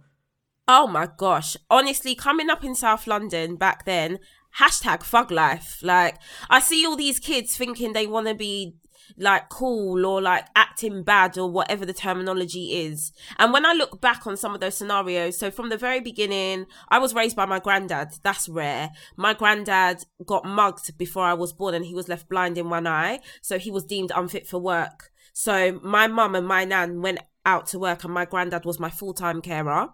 Oh 0.68 0.86
my 0.86 1.08
gosh. 1.16 1.56
Honestly, 1.70 2.14
coming 2.14 2.50
up 2.50 2.64
in 2.64 2.74
South 2.74 3.06
London 3.06 3.54
back 3.56 3.84
then, 3.84 4.18
hashtag 4.58 5.02
fug 5.04 5.30
life. 5.30 5.78
Like, 5.82 6.16
I 6.50 6.58
see 6.60 6.84
all 6.84 6.96
these 6.96 7.20
kids 7.20 7.56
thinking 7.56 7.92
they 7.92 8.06
want 8.08 8.26
to 8.26 8.34
be 8.34 8.74
like 9.16 9.48
cool 9.48 10.04
or 10.04 10.20
like 10.20 10.46
acting 10.54 11.02
bad 11.02 11.38
or 11.38 11.50
whatever 11.50 11.86
the 11.86 11.92
terminology 11.92 12.84
is. 12.86 13.12
And 13.38 13.52
when 13.52 13.64
I 13.64 13.72
look 13.72 14.00
back 14.00 14.26
on 14.26 14.36
some 14.36 14.54
of 14.54 14.60
those 14.60 14.76
scenarios, 14.76 15.38
so 15.38 15.50
from 15.50 15.68
the 15.68 15.76
very 15.76 16.00
beginning, 16.00 16.66
I 16.88 16.98
was 16.98 17.14
raised 17.14 17.36
by 17.36 17.46
my 17.46 17.58
granddad. 17.58 18.14
That's 18.22 18.48
rare. 18.48 18.90
My 19.16 19.34
granddad 19.34 20.04
got 20.24 20.44
mugged 20.44 20.96
before 20.98 21.24
I 21.24 21.34
was 21.34 21.52
born 21.52 21.74
and 21.74 21.84
he 21.84 21.94
was 21.94 22.08
left 22.08 22.28
blind 22.28 22.58
in 22.58 22.70
one 22.70 22.86
eye. 22.86 23.20
So 23.42 23.58
he 23.58 23.70
was 23.70 23.84
deemed 23.84 24.12
unfit 24.14 24.46
for 24.46 24.58
work. 24.58 25.10
So 25.32 25.80
my 25.82 26.06
mum 26.06 26.34
and 26.34 26.46
my 26.46 26.64
nan 26.64 27.02
went 27.02 27.20
out 27.44 27.66
to 27.66 27.78
work 27.78 28.04
and 28.04 28.12
my 28.12 28.24
granddad 28.24 28.64
was 28.64 28.80
my 28.80 28.90
full-time 28.90 29.40
carer 29.40 29.88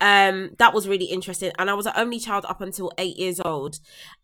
um 0.00 0.50
that 0.58 0.74
was 0.74 0.88
really 0.88 1.06
interesting 1.06 1.52
and 1.58 1.70
i 1.70 1.74
was 1.74 1.86
an 1.86 1.92
only 1.96 2.18
child 2.18 2.44
up 2.48 2.60
until 2.60 2.90
eight 2.98 3.16
years 3.16 3.40
old 3.40 3.78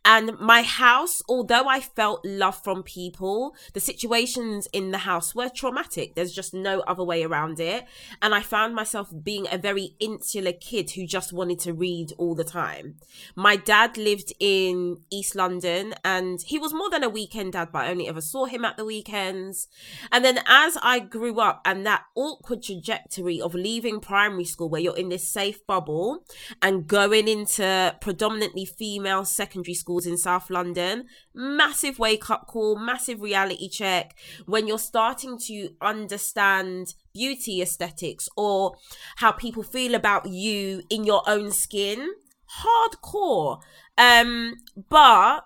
and 0.09 0.37
my 0.41 0.63
house 0.63 1.23
although 1.29 1.69
i 1.69 1.81
felt 1.81 2.25
love 2.25 2.61
from 2.65 2.83
people 2.83 3.55
the 3.75 3.81
situations 3.81 4.67
in 4.73 4.91
the 4.91 4.99
house 4.99 5.35
were 5.35 5.49
traumatic. 5.49 6.15
There's 6.15 6.33
just 6.33 6.55
no 6.55 6.81
other 6.81 7.05
way 7.05 7.23
around 7.23 7.61
it. 7.61 7.85
And 8.23 8.35
i 8.35 8.43
found 8.43 8.75
myself 8.75 9.13
being 9.23 9.47
a 9.51 9.59
very 9.59 9.95
insular 10.01 10.53
kid 10.53 10.91
who 10.93 11.07
just 11.07 11.33
wanted 11.33 11.61
to 11.61 11.73
read 11.73 12.13
all 12.19 12.35
the 12.35 12.45
time. 12.45 12.97
My 13.37 13.57
dad 13.57 13.97
lived 13.97 14.33
in 14.41 14.99
east 15.11 15.35
london 15.35 15.95
and 16.05 16.41
he 16.43 16.59
was 16.59 16.73
more 16.73 16.91
than 16.91 17.05
a 17.05 17.09
weekend 17.09 17.53
dad 17.53 17.69
but 17.73 17.85
i 17.85 17.91
only 17.91 18.09
ever 18.09 18.21
saw 18.21 18.47
him 18.47 18.65
at 18.65 18.77
the 18.77 18.85
weekends. 18.85 19.69
And 20.11 20.25
then 20.25 20.41
as 20.47 20.77
i 20.83 20.99
grew 20.99 21.41
up 21.41 21.61
and 21.65 21.87
that 21.87 22.05
awkward 22.15 22.63
trajectory 22.63 23.41
of 23.41 23.55
leaving 23.55 24.01
primary 24.01 24.45
school 24.45 24.69
where 24.69 24.81
you're 24.81 24.97
in 24.97 25.09
this 25.09 25.29
safe 25.29 25.67
bubble 25.67 26.25
and 26.63 26.87
going 26.87 27.29
into 27.29 27.95
predominantly 28.01 28.65
female 28.65 29.25
secondary 29.25 29.75
schools 29.99 30.07
in 30.07 30.19
South 30.19 30.51
London. 30.51 31.07
Massive 31.35 31.99
wake 31.99 32.31
up 32.31 32.47
call, 32.47 32.77
massive 32.77 33.21
reality 33.21 33.69
check 33.69 34.17
when 34.47 34.67
you're 34.67 34.79
starting 34.79 35.39
to 35.39 35.71
understand 35.81 36.95
beauty 37.13 37.61
aesthetics 37.63 38.29
or 38.37 38.77
how 39.17 39.33
people 39.33 39.63
feel 39.63 39.95
about 39.95 40.29
you 40.29 40.83
in 40.91 41.05
your 41.05 41.23
own 41.27 41.51
skin. 41.51 42.15
Hardcore. 42.63 43.61
Um, 43.97 44.55
but 44.89 45.45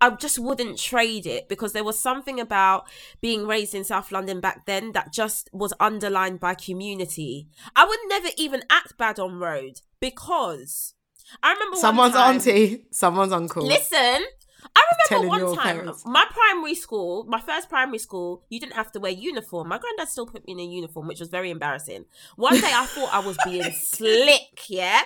I 0.00 0.10
just 0.10 0.38
wouldn't 0.38 0.78
trade 0.78 1.26
it 1.26 1.48
because 1.48 1.72
there 1.72 1.84
was 1.84 1.98
something 1.98 2.40
about 2.40 2.84
being 3.20 3.46
raised 3.46 3.74
in 3.74 3.84
South 3.84 4.10
London 4.10 4.40
back 4.40 4.66
then 4.66 4.92
that 4.92 5.12
just 5.12 5.48
was 5.52 5.72
underlined 5.78 6.40
by 6.40 6.54
community. 6.54 7.48
I 7.76 7.84
would 7.84 8.00
never 8.08 8.28
even 8.36 8.62
act 8.68 8.98
bad 8.98 9.18
on 9.18 9.38
road 9.38 9.80
because 10.00 10.94
I 11.42 11.52
remember 11.52 11.76
Someone's 11.76 12.14
one 12.14 12.22
time, 12.22 12.34
auntie, 12.36 12.86
someone's 12.90 13.32
uncle. 13.32 13.66
Listen, 13.66 14.24
I 14.76 14.82
remember 15.10 15.28
one 15.28 15.56
time, 15.56 15.76
parents. 15.76 16.04
my 16.06 16.26
primary 16.30 16.74
school, 16.74 17.24
my 17.28 17.40
first 17.40 17.68
primary 17.68 17.98
school, 17.98 18.44
you 18.48 18.60
didn't 18.60 18.74
have 18.74 18.92
to 18.92 19.00
wear 19.00 19.12
uniform. 19.12 19.68
My 19.68 19.78
granddad 19.78 20.08
still 20.08 20.26
put 20.26 20.46
me 20.46 20.52
in 20.52 20.60
a 20.60 20.64
uniform, 20.64 21.06
which 21.06 21.20
was 21.20 21.28
very 21.28 21.50
embarrassing. 21.50 22.06
One 22.36 22.60
day 22.60 22.70
I 22.72 22.86
thought 22.86 23.10
I 23.12 23.20
was 23.20 23.36
being 23.44 23.70
slick, 23.74 24.68
yeah? 24.68 25.02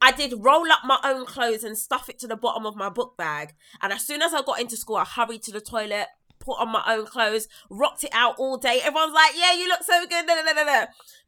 I 0.00 0.12
did 0.12 0.34
roll 0.38 0.70
up 0.70 0.80
my 0.84 0.98
own 1.04 1.26
clothes 1.26 1.64
and 1.64 1.76
stuff 1.76 2.08
it 2.08 2.18
to 2.20 2.26
the 2.26 2.36
bottom 2.36 2.66
of 2.66 2.76
my 2.76 2.88
book 2.88 3.16
bag. 3.16 3.54
And 3.80 3.92
as 3.92 4.06
soon 4.06 4.22
as 4.22 4.32
I 4.32 4.42
got 4.42 4.60
into 4.60 4.76
school, 4.76 4.96
I 4.96 5.04
hurried 5.04 5.42
to 5.44 5.52
the 5.52 5.60
toilet, 5.60 6.06
put 6.38 6.58
on 6.60 6.70
my 6.70 6.82
own 6.86 7.06
clothes, 7.06 7.48
rocked 7.68 8.04
it 8.04 8.10
out 8.12 8.36
all 8.38 8.56
day. 8.56 8.80
Everyone's 8.82 9.12
like, 9.12 9.32
yeah, 9.36 9.52
you 9.52 9.68
look 9.68 9.82
so 9.82 10.06
good. 10.06 10.26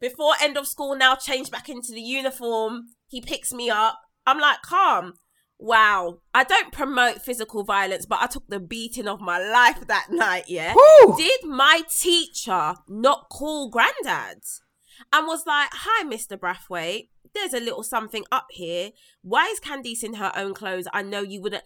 Before 0.00 0.35
end 0.41 0.57
of 0.57 0.67
school, 0.67 0.95
now 0.97 1.14
change 1.14 1.50
back 1.50 1.69
into 1.69 1.93
the 1.93 2.00
uniform. 2.00 2.88
He 3.09 3.21
picks 3.21 3.53
me 3.53 3.71
up. 3.71 4.00
I'm 4.26 4.38
like, 4.38 4.62
calm. 4.62 5.14
Wow. 5.59 6.19
I 6.35 6.45
don't 6.45 6.73
promote 6.73 7.23
physical 7.23 7.64
violence, 7.64 8.07
but 8.07 8.21
I 8.21 8.26
took 8.26 8.47
the 8.49 8.61
beating 8.61 9.09
of 9.09 9.21
my 9.21 9.38
life 9.38 9.87
that 9.87 10.09
night, 10.11 10.45
yeah? 10.49 10.75
Woo! 10.75 11.16
Did 11.16 11.45
my 11.45 11.83
teacher 11.99 12.75
not 12.88 13.28
call 13.31 13.71
granddad? 13.71 14.43
And 15.12 15.26
was 15.26 15.47
like, 15.47 15.71
hi, 15.73 16.04
Mr. 16.04 16.38
Brathwaite. 16.38 17.09
There's 17.35 17.54
a 17.54 17.61
little 17.61 17.83
something 17.83 18.25
up 18.31 18.47
here. 18.50 18.90
Why 19.23 19.47
is 19.47 19.59
Candice 19.59 20.04
in 20.04 20.14
her 20.14 20.33
own 20.37 20.54
clothes? 20.54 20.87
I 20.93 21.02
know 21.02 21.21
you 21.21 21.40
wouldn't. 21.40 21.64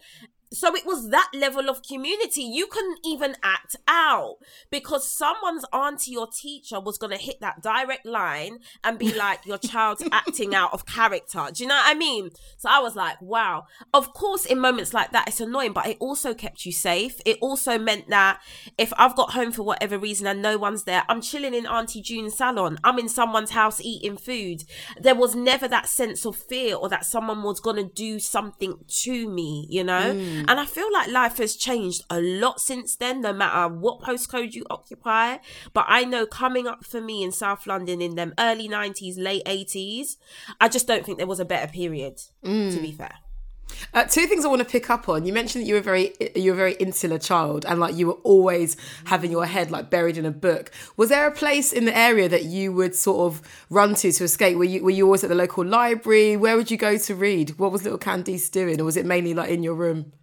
So 0.51 0.75
it 0.75 0.85
was 0.85 1.09
that 1.09 1.29
level 1.33 1.69
of 1.69 1.83
community. 1.83 2.41
You 2.41 2.67
couldn't 2.67 2.99
even 3.05 3.35
act 3.43 3.75
out 3.87 4.37
because 4.71 5.09
someone's 5.09 5.65
auntie 5.71 6.17
or 6.17 6.27
teacher 6.27 6.79
was 6.79 6.97
going 6.97 7.11
to 7.15 7.23
hit 7.23 7.39
that 7.41 7.61
direct 7.61 8.05
line 8.05 8.59
and 8.83 8.97
be 8.97 9.13
like, 9.17 9.45
your 9.45 9.57
child's 9.57 10.03
acting 10.11 10.55
out 10.55 10.73
of 10.73 10.85
character. 10.85 11.47
Do 11.53 11.63
you 11.63 11.69
know 11.69 11.75
what 11.75 11.95
I 11.95 11.97
mean? 11.97 12.31
So 12.57 12.69
I 12.69 12.79
was 12.79 12.95
like, 12.95 13.21
wow. 13.21 13.65
Of 13.93 14.13
course, 14.13 14.45
in 14.45 14.59
moments 14.59 14.93
like 14.93 15.11
that, 15.11 15.27
it's 15.27 15.39
annoying, 15.39 15.73
but 15.73 15.85
it 15.85 15.97
also 15.99 16.33
kept 16.33 16.65
you 16.65 16.71
safe. 16.71 17.21
It 17.25 17.37
also 17.41 17.77
meant 17.77 18.09
that 18.09 18.41
if 18.77 18.91
I've 18.97 19.15
got 19.15 19.33
home 19.33 19.51
for 19.51 19.63
whatever 19.63 19.99
reason 19.99 20.25
and 20.25 20.41
no 20.41 20.57
one's 20.57 20.83
there, 20.83 21.03
I'm 21.09 21.21
chilling 21.21 21.53
in 21.53 21.67
Auntie 21.67 22.01
June's 22.01 22.35
salon. 22.35 22.79
I'm 22.83 22.97
in 22.97 23.09
someone's 23.09 23.51
house 23.51 23.79
eating 23.81 24.17
food. 24.17 24.63
There 24.99 25.15
was 25.15 25.35
never 25.35 25.67
that 25.67 25.87
sense 25.87 26.25
of 26.25 26.35
fear 26.35 26.75
or 26.75 26.89
that 26.89 27.05
someone 27.05 27.43
was 27.43 27.59
going 27.59 27.75
to 27.75 27.83
do 27.83 28.19
something 28.19 28.79
to 28.87 29.29
me, 29.29 29.67
you 29.69 29.83
know? 29.83 30.13
Mm. 30.15 30.38
And 30.47 30.59
I 30.59 30.65
feel 30.65 30.91
like 30.91 31.09
life 31.09 31.37
has 31.37 31.55
changed 31.55 32.03
a 32.09 32.19
lot 32.21 32.59
since 32.59 32.95
then, 32.95 33.21
no 33.21 33.33
matter 33.33 33.73
what 33.73 34.01
postcode 34.01 34.53
you 34.53 34.65
occupy. 34.69 35.37
But 35.73 35.85
I 35.87 36.03
know 36.05 36.25
coming 36.25 36.67
up 36.67 36.85
for 36.85 37.01
me 37.01 37.23
in 37.23 37.31
South 37.31 37.67
London 37.67 38.01
in 38.01 38.15
them 38.15 38.33
early 38.39 38.67
90s, 38.67 39.15
late 39.17 39.45
80s, 39.45 40.17
I 40.59 40.69
just 40.69 40.87
don't 40.87 41.05
think 41.05 41.17
there 41.17 41.27
was 41.27 41.39
a 41.39 41.45
better 41.45 41.71
period, 41.71 42.21
to 42.43 42.79
be 42.81 42.91
fair. 42.91 43.15
Uh, 43.93 44.03
two 44.03 44.25
things 44.27 44.45
I 44.45 44.47
want 44.47 44.59
to 44.59 44.67
pick 44.67 44.89
up 44.89 45.09
on. 45.09 45.25
You 45.25 45.33
mentioned 45.33 45.63
that 45.63 45.67
you 45.67 45.75
were 45.75 45.81
very 45.81 46.13
you 46.35 46.51
were 46.51 46.55
a 46.55 46.57
very 46.57 46.73
insular 46.73 47.17
child, 47.17 47.65
and 47.65 47.79
like 47.79 47.95
you 47.95 48.07
were 48.07 48.19
always 48.23 48.77
having 49.05 49.31
your 49.31 49.45
head 49.45 49.71
like 49.71 49.89
buried 49.89 50.17
in 50.17 50.25
a 50.25 50.31
book. 50.31 50.71
Was 50.97 51.09
there 51.09 51.27
a 51.27 51.31
place 51.31 51.71
in 51.71 51.85
the 51.85 51.97
area 51.97 52.27
that 52.29 52.45
you 52.45 52.73
would 52.73 52.95
sort 52.95 53.31
of 53.31 53.41
run 53.69 53.95
to 53.95 54.11
to 54.11 54.23
escape? 54.23 54.57
Were 54.57 54.63
you 54.63 54.83
were 54.83 54.89
you 54.89 55.05
always 55.05 55.23
at 55.23 55.29
the 55.29 55.35
local 55.35 55.65
library? 55.65 56.35
Where 56.37 56.55
would 56.55 56.71
you 56.71 56.77
go 56.77 56.97
to 56.97 57.15
read? 57.15 57.57
What 57.59 57.71
was 57.71 57.83
little 57.83 57.99
Candice 57.99 58.49
doing, 58.49 58.79
or 58.81 58.85
was 58.85 58.97
it 58.97 59.05
mainly 59.05 59.33
like 59.33 59.49
in 59.49 59.63
your 59.63 59.75
room? 59.75 60.13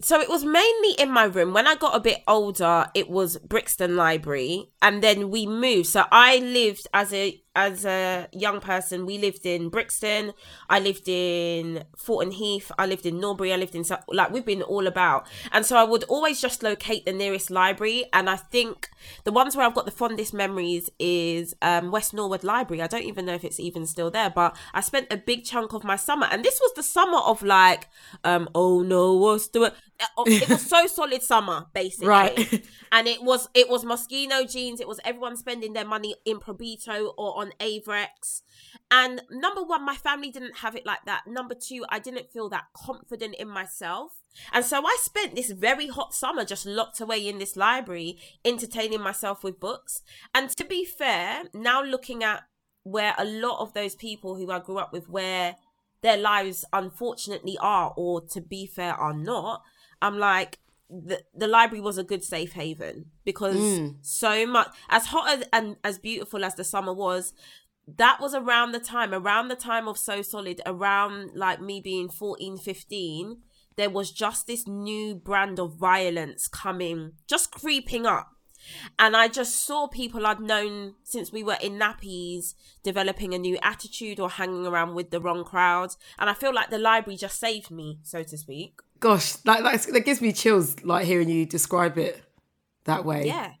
So 0.00 0.20
it 0.20 0.28
was 0.28 0.44
mainly 0.44 0.92
in 0.96 1.10
my 1.10 1.24
room. 1.24 1.52
When 1.52 1.66
i 1.66 1.74
got 1.74 1.96
a 1.96 1.98
bit 1.98 2.22
older 2.28 2.86
it 2.94 3.10
was 3.10 3.36
brixton 3.38 3.96
library 3.96 4.70
and 4.80 5.02
then 5.02 5.28
we 5.28 5.44
moved. 5.44 5.88
So 5.88 6.04
i 6.12 6.36
lived 6.38 6.86
as 6.94 7.12
a 7.12 7.42
as 7.56 7.84
a 7.84 8.28
young 8.32 8.60
person 8.60 9.04
we 9.04 9.18
lived 9.18 9.44
in 9.44 9.68
brixton 9.68 10.32
i 10.70 10.78
lived 10.78 11.08
in 11.08 11.82
Thornton 11.96 12.30
heath 12.30 12.70
i 12.78 12.86
lived 12.86 13.04
in 13.04 13.18
norbury 13.18 13.52
i 13.52 13.56
lived 13.56 13.74
in 13.74 13.84
like 14.12 14.30
we've 14.30 14.44
been 14.44 14.62
all 14.62 14.86
about. 14.86 15.26
And 15.50 15.66
so 15.66 15.76
i 15.76 15.82
would 15.82 16.04
always 16.04 16.40
just 16.40 16.62
locate 16.62 17.04
the 17.04 17.12
nearest 17.12 17.50
library 17.50 18.04
and 18.12 18.30
i 18.30 18.36
think 18.36 18.88
the 19.24 19.32
ones 19.32 19.56
where 19.56 19.66
i've 19.66 19.74
got 19.74 19.86
the 19.86 19.90
fondest 19.90 20.32
memories 20.32 20.88
is 21.00 21.56
um, 21.60 21.90
west 21.90 22.14
norwood 22.14 22.44
library. 22.44 22.82
I 22.82 22.86
don't 22.86 23.02
even 23.02 23.26
know 23.26 23.34
if 23.34 23.42
it's 23.44 23.58
even 23.58 23.84
still 23.84 24.12
there 24.12 24.30
but 24.30 24.54
i 24.72 24.80
spent 24.80 25.12
a 25.12 25.16
big 25.16 25.44
chunk 25.44 25.72
of 25.72 25.82
my 25.82 25.96
summer 25.96 26.28
and 26.30 26.44
this 26.44 26.60
was 26.60 26.72
the 26.76 26.84
summer 26.84 27.18
of 27.18 27.42
like 27.42 27.88
um 28.22 28.48
oh 28.54 28.82
no 28.82 29.14
what's 29.14 29.48
the 29.48 29.74
it 30.26 30.48
was 30.48 30.66
so 30.66 30.86
solid 30.86 31.22
summer 31.22 31.66
basically 31.74 32.08
Right. 32.08 32.64
and 32.92 33.08
it 33.08 33.22
was 33.22 33.48
it 33.54 33.68
was 33.68 33.84
Moschino 33.84 34.50
jeans. 34.50 34.80
It 34.80 34.88
was 34.88 35.00
everyone 35.04 35.36
spending 35.36 35.72
their 35.72 35.84
money 35.84 36.14
in 36.24 36.38
Probito 36.38 37.12
or 37.16 37.40
on 37.40 37.52
Avirex. 37.60 38.42
And 38.90 39.22
number 39.30 39.62
one, 39.62 39.84
my 39.84 39.96
family 39.96 40.30
didn't 40.30 40.58
have 40.58 40.74
it 40.76 40.86
like 40.86 41.04
that. 41.06 41.26
Number 41.26 41.54
two, 41.54 41.84
I 41.88 41.98
didn't 41.98 42.30
feel 42.30 42.48
that 42.50 42.64
confident 42.74 43.34
in 43.36 43.48
myself. 43.48 44.12
And 44.52 44.64
so 44.64 44.82
I 44.84 44.96
spent 45.00 45.34
this 45.34 45.50
very 45.50 45.88
hot 45.88 46.14
summer 46.14 46.44
just 46.44 46.64
locked 46.64 47.00
away 47.00 47.26
in 47.26 47.38
this 47.38 47.56
library, 47.56 48.18
entertaining 48.44 49.00
myself 49.00 49.42
with 49.44 49.60
books. 49.60 50.02
And 50.34 50.48
to 50.50 50.64
be 50.64 50.84
fair, 50.84 51.44
now 51.52 51.82
looking 51.82 52.22
at 52.22 52.44
where 52.82 53.14
a 53.18 53.24
lot 53.24 53.60
of 53.60 53.74
those 53.74 53.94
people 53.94 54.36
who 54.36 54.50
I 54.50 54.60
grew 54.60 54.78
up 54.78 54.92
with, 54.92 55.08
where 55.08 55.56
their 56.00 56.16
lives 56.16 56.64
unfortunately 56.72 57.58
are, 57.60 57.92
or 57.96 58.22
to 58.28 58.40
be 58.40 58.66
fair, 58.66 58.94
are 58.94 59.12
not, 59.14 59.62
I'm 60.00 60.18
like, 60.18 60.58
the, 60.90 61.22
the 61.34 61.46
library 61.46 61.80
was 61.80 61.98
a 61.98 62.04
good 62.04 62.24
safe 62.24 62.52
haven 62.52 63.06
because 63.24 63.56
mm. 63.56 63.96
so 64.00 64.46
much 64.46 64.68
as 64.88 65.06
hot 65.06 65.28
as, 65.28 65.44
and 65.52 65.76
as 65.84 65.98
beautiful 65.98 66.44
as 66.44 66.54
the 66.54 66.64
summer 66.64 66.94
was 66.94 67.34
that 67.96 68.18
was 68.20 68.34
around 68.34 68.72
the 68.72 68.80
time 68.80 69.12
around 69.12 69.48
the 69.48 69.56
time 69.56 69.86
of 69.86 69.98
so 69.98 70.22
solid 70.22 70.60
around 70.64 71.30
like 71.34 71.60
me 71.60 71.80
being 71.80 72.08
14 72.08 72.56
15 72.56 73.36
there 73.76 73.90
was 73.90 74.10
just 74.10 74.46
this 74.46 74.66
new 74.66 75.14
brand 75.14 75.58
of 75.58 75.74
violence 75.74 76.48
coming 76.48 77.12
just 77.26 77.50
creeping 77.50 78.06
up 78.06 78.38
and 78.98 79.16
I 79.16 79.28
just 79.28 79.64
saw 79.64 79.86
people 79.86 80.26
I'd 80.26 80.40
known 80.40 80.94
since 81.04 81.32
we 81.32 81.42
were 81.42 81.56
in 81.60 81.78
nappies 81.78 82.54
developing 82.82 83.32
a 83.32 83.38
new 83.38 83.58
attitude 83.62 84.20
or 84.20 84.30
hanging 84.30 84.66
around 84.66 84.94
with 84.94 85.10
the 85.10 85.20
wrong 85.20 85.44
crowd. 85.44 85.94
And 86.18 86.28
I 86.28 86.34
feel 86.34 86.52
like 86.52 86.70
the 86.70 86.78
library 86.78 87.16
just 87.16 87.38
saved 87.38 87.70
me, 87.70 88.00
so 88.02 88.22
to 88.22 88.36
speak. 88.36 88.80
Gosh, 89.00 89.32
that 89.44 89.62
that's, 89.62 89.86
that 89.86 90.00
gives 90.00 90.20
me 90.20 90.32
chills 90.32 90.82
like 90.84 91.06
hearing 91.06 91.28
you 91.28 91.46
describe 91.46 91.98
it 91.98 92.22
that 92.84 93.04
way. 93.04 93.26
Yeah. 93.26 93.52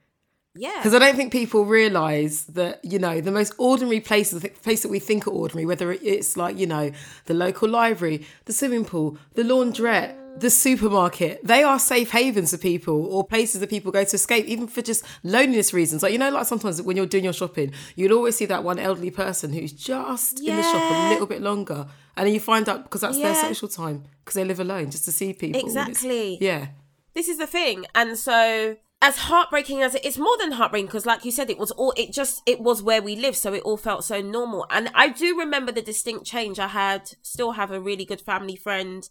Yeah. 0.56 0.72
Because 0.76 0.94
I 0.94 0.98
don't 0.98 1.14
think 1.14 1.30
people 1.30 1.64
realise 1.64 2.42
that, 2.44 2.84
you 2.84 2.98
know, 2.98 3.20
the 3.20 3.30
most 3.30 3.52
ordinary 3.58 4.00
places, 4.00 4.42
the 4.42 4.48
place 4.48 4.82
that 4.82 4.88
we 4.88 4.98
think 4.98 5.28
are 5.28 5.30
ordinary, 5.30 5.66
whether 5.66 5.92
it's 5.92 6.36
like, 6.36 6.58
you 6.58 6.66
know, 6.66 6.90
the 7.26 7.34
local 7.34 7.68
library, 7.68 8.26
the 8.46 8.52
swimming 8.52 8.84
pool, 8.84 9.16
the 9.34 9.42
laundrette, 9.42 10.16
the 10.40 10.50
supermarket, 10.50 11.40
they 11.44 11.62
are 11.62 11.78
safe 11.78 12.10
havens 12.10 12.50
for 12.50 12.58
people 12.58 13.06
or 13.06 13.24
places 13.26 13.60
that 13.60 13.70
people 13.70 13.92
go 13.92 14.04
to 14.04 14.16
escape, 14.16 14.46
even 14.46 14.66
for 14.66 14.82
just 14.82 15.04
loneliness 15.22 15.72
reasons. 15.72 16.02
Like, 16.02 16.12
you 16.12 16.18
know, 16.18 16.30
like 16.30 16.46
sometimes 16.46 16.80
when 16.82 16.96
you're 16.96 17.06
doing 17.06 17.24
your 17.24 17.32
shopping, 17.32 17.72
you'll 17.96 18.16
always 18.16 18.36
see 18.36 18.46
that 18.46 18.64
one 18.64 18.78
elderly 18.78 19.10
person 19.10 19.52
who's 19.52 19.72
just 19.72 20.40
in 20.40 20.56
the 20.56 20.62
shop 20.62 20.90
a 20.92 21.10
little 21.10 21.26
bit 21.26 21.42
longer. 21.42 21.86
And 22.16 22.26
then 22.26 22.34
you 22.34 22.40
find 22.40 22.68
out 22.68 22.84
because 22.84 23.02
that's 23.02 23.16
their 23.18 23.34
social 23.34 23.68
time, 23.68 24.04
because 24.24 24.34
they 24.34 24.44
live 24.44 24.60
alone, 24.60 24.90
just 24.90 25.04
to 25.04 25.12
see 25.12 25.32
people. 25.32 25.60
Exactly. 25.60 26.38
Yeah. 26.40 26.68
this 27.14 27.28
is 27.28 27.38
the 27.38 27.46
thing 27.46 27.84
and 27.94 28.16
so 28.16 28.76
as 29.00 29.16
heartbreaking 29.16 29.80
as 29.82 29.94
it 29.94 30.04
is 30.04 30.18
more 30.18 30.36
than 30.38 30.52
heartbreaking 30.52 30.86
because 30.86 31.06
like 31.06 31.24
you 31.24 31.30
said 31.32 31.50
it 31.50 31.58
was 31.58 31.70
all 31.72 31.92
it 31.96 32.12
just 32.12 32.42
it 32.46 32.60
was 32.60 32.82
where 32.82 33.00
we 33.02 33.14
lived 33.16 33.36
so 33.36 33.52
it 33.52 33.62
all 33.62 33.76
felt 33.76 34.04
so 34.04 34.20
normal 34.20 34.66
and 34.70 34.88
i 34.94 35.08
do 35.08 35.36
remember 35.38 35.72
the 35.72 35.82
distinct 35.82 36.24
change 36.24 36.58
i 36.58 36.66
had 36.68 37.10
still 37.22 37.52
have 37.52 37.70
a 37.72 37.80
really 37.80 38.04
good 38.04 38.20
family 38.20 38.54
friend 38.56 39.08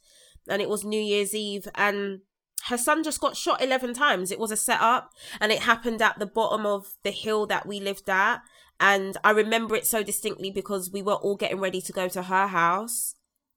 and 0.49 0.61
it 0.61 0.69
was 0.69 0.83
new 0.83 1.01
year's 1.01 1.35
eve 1.35 1.67
and 1.75 2.21
her 2.69 2.77
son 2.77 3.03
just 3.03 3.21
got 3.21 3.37
shot 3.37 3.61
11 3.61 3.93
times 3.93 4.31
it 4.31 4.39
was 4.39 4.51
a 4.51 4.57
setup 4.57 5.11
and 5.39 5.51
it 5.51 5.59
happened 5.59 6.01
at 6.01 6.17
the 6.19 6.25
bottom 6.25 6.65
of 6.65 6.93
the 7.03 7.11
hill 7.11 7.45
that 7.45 7.65
we 7.65 7.79
lived 7.79 8.09
at 8.09 8.41
and 8.79 9.17
i 9.23 9.31
remember 9.31 9.75
it 9.75 9.85
so 9.85 10.03
distinctly 10.03 10.51
because 10.51 10.91
we 10.91 11.01
were 11.01 11.15
all 11.15 11.35
getting 11.35 11.59
ready 11.59 11.81
to 11.81 11.91
go 11.91 12.07
to 12.07 12.23
her 12.23 12.47
house 12.47 13.15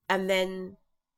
and 0.09 0.29
then 0.29 0.77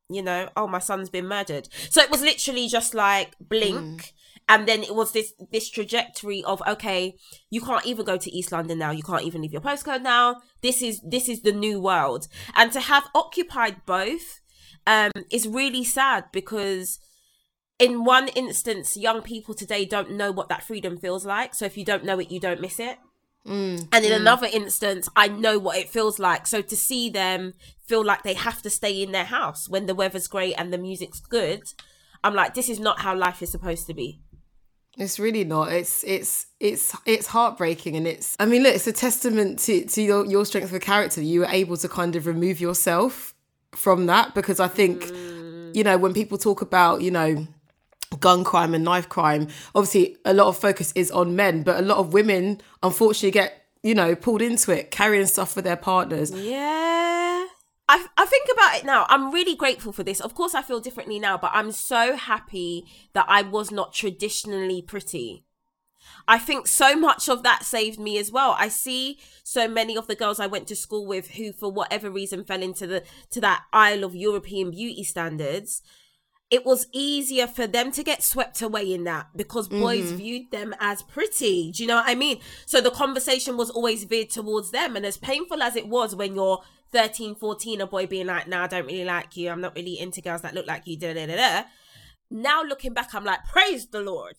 you 0.09 0.21
know, 0.21 0.49
oh 0.55 0.67
my 0.67 0.79
son's 0.79 1.09
been 1.09 1.27
murdered. 1.27 1.67
So 1.89 2.01
it 2.01 2.11
was 2.11 2.21
literally 2.21 2.67
just 2.67 2.93
like 2.93 3.35
blink. 3.39 3.77
Mm-hmm. 3.77 4.09
And 4.49 4.67
then 4.67 4.83
it 4.83 4.93
was 4.93 5.13
this 5.13 5.33
this 5.51 5.69
trajectory 5.69 6.43
of 6.43 6.61
okay, 6.67 7.15
you 7.49 7.61
can't 7.61 7.85
even 7.85 8.05
go 8.05 8.17
to 8.17 8.31
East 8.31 8.51
London 8.51 8.77
now. 8.77 8.91
You 8.91 9.01
can't 9.01 9.23
even 9.23 9.41
leave 9.41 9.53
your 9.53 9.61
postcode 9.61 10.01
now. 10.01 10.41
This 10.61 10.81
is 10.81 10.99
this 11.01 11.29
is 11.29 11.41
the 11.41 11.53
new 11.53 11.79
world. 11.79 12.27
And 12.53 12.71
to 12.73 12.81
have 12.81 13.07
occupied 13.15 13.85
both 13.85 14.41
um 14.87 15.11
is 15.31 15.47
really 15.47 15.83
sad 15.83 16.25
because 16.31 16.99
in 17.79 18.05
one 18.05 18.27
instance, 18.29 18.95
young 18.95 19.21
people 19.21 19.53
today 19.53 19.85
don't 19.85 20.11
know 20.11 20.31
what 20.31 20.49
that 20.49 20.63
freedom 20.63 20.97
feels 20.97 21.25
like. 21.25 21.55
So 21.55 21.65
if 21.65 21.77
you 21.77 21.83
don't 21.83 22.05
know 22.05 22.19
it, 22.19 22.31
you 22.31 22.39
don't 22.39 22.61
miss 22.61 22.79
it. 22.79 22.97
And 23.91 24.05
in 24.05 24.13
another 24.13 24.47
instance, 24.51 25.09
I 25.15 25.27
know 25.27 25.59
what 25.59 25.77
it 25.77 25.89
feels 25.89 26.17
like. 26.17 26.47
So 26.47 26.61
to 26.61 26.75
see 26.77 27.09
them 27.09 27.53
feel 27.85 28.03
like 28.03 28.23
they 28.23 28.35
have 28.35 28.61
to 28.61 28.69
stay 28.69 29.03
in 29.03 29.11
their 29.11 29.25
house 29.25 29.67
when 29.67 29.85
the 29.85 29.95
weather's 29.95 30.27
great 30.27 30.53
and 30.57 30.71
the 30.71 30.77
music's 30.77 31.19
good, 31.19 31.63
I'm 32.23 32.33
like, 32.33 32.53
this 32.53 32.69
is 32.69 32.79
not 32.79 32.99
how 32.99 33.15
life 33.15 33.41
is 33.41 33.51
supposed 33.51 33.85
to 33.87 33.93
be. 33.93 34.21
It's 34.97 35.19
really 35.19 35.43
not. 35.43 35.73
It's 35.73 36.03
it's 36.03 36.45
it's 36.59 36.95
it's 37.05 37.25
heartbreaking, 37.25 37.95
and 37.95 38.07
it's. 38.07 38.35
I 38.39 38.45
mean, 38.45 38.61
look, 38.61 38.75
it's 38.75 38.85
a 38.85 38.93
testament 38.93 39.57
to 39.59 39.85
to 39.85 40.01
your 40.03 40.25
your 40.27 40.45
strength 40.45 40.71
of 40.71 40.79
character. 40.81 41.19
You 41.19 41.39
were 41.41 41.47
able 41.47 41.77
to 41.77 41.89
kind 41.89 42.15
of 42.15 42.27
remove 42.27 42.61
yourself 42.61 43.32
from 43.75 44.05
that 44.07 44.33
because 44.35 44.59
I 44.59 44.67
think, 44.67 45.03
mm. 45.03 45.75
you 45.75 45.83
know, 45.83 45.97
when 45.97 46.13
people 46.13 46.37
talk 46.37 46.61
about, 46.61 47.01
you 47.01 47.11
know, 47.11 47.47
gun 48.19 48.43
crime 48.43 48.73
and 48.73 48.83
knife 48.83 49.09
crime, 49.09 49.47
obviously 49.75 50.17
a 50.25 50.33
lot 50.33 50.47
of 50.47 50.57
focus 50.57 50.91
is 50.95 51.11
on 51.11 51.35
men, 51.35 51.63
but 51.63 51.79
a 51.79 51.85
lot 51.85 51.97
of 51.97 52.13
women 52.13 52.61
unfortunately 52.81 53.31
get, 53.31 53.65
you 53.81 53.95
know, 53.95 54.15
pulled 54.15 54.41
into 54.41 54.71
it, 54.71 54.91
carrying 54.91 55.25
stuff 55.25 55.51
for 55.53 55.61
their 55.61 55.77
partners. 55.77 56.31
Yeah. 56.31 57.45
I, 57.89 58.05
I 58.17 58.25
think 58.25 58.47
about 58.53 58.77
it 58.77 58.85
now. 58.85 59.05
I'm 59.09 59.31
really 59.31 59.55
grateful 59.55 59.91
for 59.91 60.03
this. 60.03 60.21
Of 60.21 60.35
course, 60.35 60.55
I 60.55 60.61
feel 60.61 60.79
differently 60.79 61.19
now, 61.19 61.37
but 61.37 61.51
I'm 61.53 61.71
so 61.71 62.15
happy 62.15 62.85
that 63.13 63.25
I 63.27 63.41
was 63.41 63.71
not 63.71 63.93
traditionally 63.93 64.81
pretty. 64.81 65.43
I 66.27 66.37
think 66.37 66.67
so 66.67 66.95
much 66.95 67.27
of 67.27 67.43
that 67.43 67.65
saved 67.65 67.99
me 67.99 68.17
as 68.17 68.31
well. 68.31 68.55
I 68.57 68.69
see 68.69 69.19
so 69.43 69.67
many 69.67 69.97
of 69.97 70.07
the 70.07 70.15
girls 70.15 70.39
I 70.39 70.47
went 70.47 70.67
to 70.67 70.75
school 70.75 71.05
with 71.05 71.31
who, 71.31 71.51
for 71.51 71.71
whatever 71.71 72.09
reason, 72.09 72.45
fell 72.45 72.61
into 72.61 72.87
the 72.87 73.03
to 73.31 73.41
that 73.41 73.63
aisle 73.73 74.03
of 74.03 74.15
European 74.15 74.71
beauty 74.71 75.03
standards. 75.03 75.81
It 76.49 76.65
was 76.65 76.87
easier 76.91 77.47
for 77.47 77.65
them 77.65 77.91
to 77.93 78.03
get 78.03 78.21
swept 78.21 78.61
away 78.61 78.93
in 78.93 79.05
that 79.05 79.27
because 79.35 79.67
mm-hmm. 79.67 79.81
boys 79.81 80.11
viewed 80.11 80.51
them 80.51 80.75
as 80.79 81.01
pretty. 81.01 81.71
Do 81.71 81.83
you 81.83 81.87
know 81.87 81.95
what 81.95 82.07
I 82.09 82.15
mean? 82.15 82.39
So 82.65 82.79
the 82.79 82.91
conversation 82.91 83.57
was 83.57 83.71
always 83.71 84.03
veered 84.03 84.29
towards 84.29 84.71
them. 84.71 84.95
And 84.95 85.05
as 85.05 85.17
painful 85.17 85.63
as 85.63 85.75
it 85.75 85.87
was 85.87 86.15
when 86.15 86.35
you're 86.35 86.61
13, 86.91 87.35
14, 87.35 87.81
a 87.81 87.87
boy 87.87 88.05
being 88.05 88.27
like, 88.27 88.47
nah, 88.47 88.65
I 88.65 88.67
don't 88.67 88.85
really 88.85 89.03
like 89.03 89.35
you. 89.35 89.49
I'm 89.49 89.61
not 89.61 89.75
really 89.75 89.99
into 89.99 90.21
girls 90.21 90.41
that 90.41 90.53
look 90.53 90.67
like 90.67 90.85
you. 90.85 90.95
Da, 90.95 91.13
da, 91.15 91.25
da, 91.25 91.35
da. 91.35 91.63
Now 92.29 92.61
looking 92.61 92.93
back, 92.93 93.15
I'm 93.15 93.25
like, 93.25 93.45
praise 93.45 93.87
the 93.87 94.01
Lord 94.01 94.35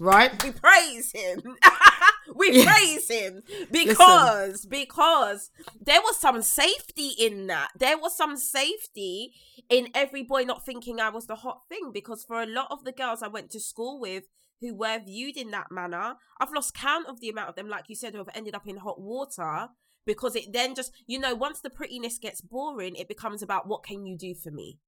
Right? 0.00 0.42
we 0.42 0.52
praise 0.52 1.12
him. 1.12 1.56
we 2.34 2.50
Yeah. 2.52 2.72
praise 2.72 3.08
him 3.08 3.42
because 3.70 4.66
because 4.66 5.50
there 5.80 6.00
was 6.00 6.18
some 6.18 6.42
safety 6.42 7.08
in 7.18 7.46
that. 7.48 7.70
There 7.78 7.98
was 7.98 8.16
some 8.16 8.36
safety 8.36 9.34
in 9.68 9.88
every 9.94 10.22
boy 10.22 10.42
not 10.44 10.64
thinking 10.64 11.00
I 11.00 11.10
was 11.10 11.26
the 11.26 11.36
hot 11.36 11.62
thing 11.68 11.90
because 11.92 12.24
for 12.24 12.42
a 12.42 12.46
lot 12.46 12.68
of 12.70 12.84
the 12.84 12.92
girls 12.92 13.22
I 13.22 13.28
went 13.28 13.50
to 13.50 13.60
school 13.60 14.00
with 14.00 14.24
who 14.60 14.74
were 14.74 14.98
viewed 14.98 15.36
in 15.36 15.50
that 15.52 15.70
manner, 15.70 16.16
I've 16.40 16.52
lost 16.52 16.74
count 16.74 17.06
of 17.06 17.20
the 17.20 17.28
amount 17.28 17.50
of 17.50 17.54
them, 17.54 17.68
like 17.68 17.84
you 17.88 17.94
said, 17.94 18.12
who 18.12 18.18
have 18.18 18.30
ended 18.34 18.54
up 18.54 18.66
in 18.66 18.78
hot 18.78 19.00
water 19.00 19.68
because 20.06 20.34
it 20.34 20.52
then 20.52 20.74
just 20.74 20.92
you 21.06 21.18
know 21.18 21.34
once 21.34 21.60
the 21.60 21.70
prettiness 21.70 22.18
gets 22.18 22.40
boring, 22.40 22.96
it 22.96 23.08
becomes 23.08 23.42
about 23.42 23.68
what 23.68 23.82
can 23.82 24.06
you 24.06 24.16
do 24.16 24.34
for 24.34 24.50
me. 24.50 24.78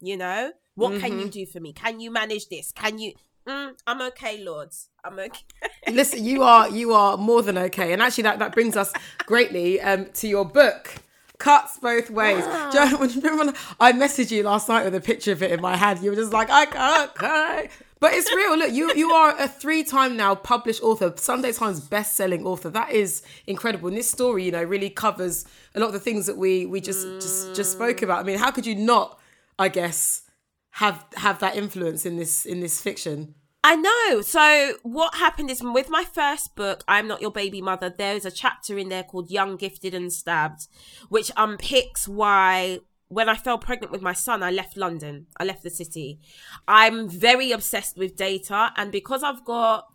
You 0.00 0.16
know, 0.16 0.52
what 0.74 1.00
can 1.00 1.14
you 1.14 1.24
mm-hmm. 1.24 1.30
do 1.30 1.46
for 1.46 1.58
me? 1.58 1.72
Can 1.72 1.98
you 1.98 2.12
manage 2.12 2.48
this? 2.48 2.70
Can 2.70 2.98
you? 2.98 3.14
Mm, 3.48 3.72
I'm 3.86 4.02
okay, 4.02 4.44
lords. 4.44 4.88
I'm 5.02 5.18
okay. 5.18 5.42
Listen, 5.90 6.22
you 6.22 6.42
are 6.42 6.68
you 6.68 6.92
are 6.92 7.16
more 7.16 7.42
than 7.42 7.56
okay, 7.56 7.94
and 7.94 8.02
actually 8.02 8.24
that 8.24 8.38
that 8.40 8.52
brings 8.52 8.76
us 8.76 8.92
greatly 9.24 9.80
um, 9.80 10.06
to 10.14 10.28
your 10.28 10.44
book. 10.44 10.96
Cuts 11.38 11.78
both 11.78 12.10
ways. 12.10 12.44
Do 12.72 12.78
you 12.80 12.98
remember 13.22 13.44
when 13.46 13.54
I 13.78 13.92
messaged 13.92 14.32
you 14.32 14.42
last 14.42 14.68
night 14.68 14.84
with 14.84 14.94
a 14.96 15.00
picture 15.00 15.32
of 15.32 15.42
it 15.42 15.52
in 15.52 15.60
my 15.60 15.76
hand? 15.76 16.00
You 16.02 16.10
were 16.10 16.16
just 16.16 16.32
like, 16.32 16.50
I 16.50 16.66
can't. 16.66 17.70
But 18.00 18.12
it's 18.14 18.30
real. 18.34 18.58
Look, 18.58 18.72
you 18.72 18.92
you 18.94 19.12
are 19.12 19.34
a 19.38 19.48
three-time 19.48 20.16
now 20.16 20.34
published 20.34 20.82
author, 20.82 21.14
Sunday 21.16 21.52
Times 21.52 21.80
best-selling 21.80 22.44
author. 22.44 22.70
That 22.70 22.90
is 22.90 23.22
incredible. 23.46 23.88
And 23.88 23.96
this 23.96 24.10
story, 24.10 24.44
you 24.44 24.52
know, 24.52 24.62
really 24.62 24.90
covers 24.90 25.46
a 25.74 25.80
lot 25.80 25.86
of 25.86 25.92
the 25.94 26.00
things 26.00 26.26
that 26.26 26.36
we 26.36 26.66
we 26.66 26.80
just 26.80 27.06
just 27.20 27.54
just 27.54 27.72
spoke 27.72 28.02
about. 28.02 28.18
I 28.18 28.22
mean, 28.24 28.38
how 28.38 28.50
could 28.50 28.66
you 28.66 28.74
not? 28.74 29.18
I 29.60 29.68
guess 29.68 30.22
have 30.72 31.04
have 31.16 31.38
that 31.40 31.56
influence 31.56 32.06
in 32.06 32.16
this 32.16 32.44
in 32.44 32.60
this 32.60 32.80
fiction. 32.80 33.34
I 33.64 33.74
know. 33.74 34.22
So 34.22 34.74
what 34.82 35.16
happened 35.16 35.50
is 35.50 35.62
with 35.62 35.90
my 35.90 36.04
first 36.04 36.54
book, 36.54 36.84
I'm 36.86 37.08
Not 37.08 37.20
Your 37.20 37.32
Baby 37.32 37.60
Mother, 37.60 37.90
there's 37.90 38.24
a 38.24 38.30
chapter 38.30 38.78
in 38.78 38.88
there 38.88 39.02
called 39.02 39.30
Young, 39.30 39.56
Gifted 39.56 39.94
and 39.94 40.12
Stabbed, 40.12 40.68
which 41.08 41.32
unpicks 41.36 42.06
why 42.06 42.78
when 43.08 43.28
I 43.28 43.36
fell 43.36 43.58
pregnant 43.58 43.90
with 43.90 44.02
my 44.02 44.12
son, 44.12 44.42
I 44.42 44.50
left 44.50 44.76
London. 44.76 45.26
I 45.38 45.44
left 45.44 45.62
the 45.62 45.70
city. 45.70 46.20
I'm 46.68 47.08
very 47.08 47.52
obsessed 47.52 47.96
with 47.96 48.16
data 48.16 48.72
and 48.76 48.92
because 48.92 49.22
I've 49.22 49.44
got 49.44 49.86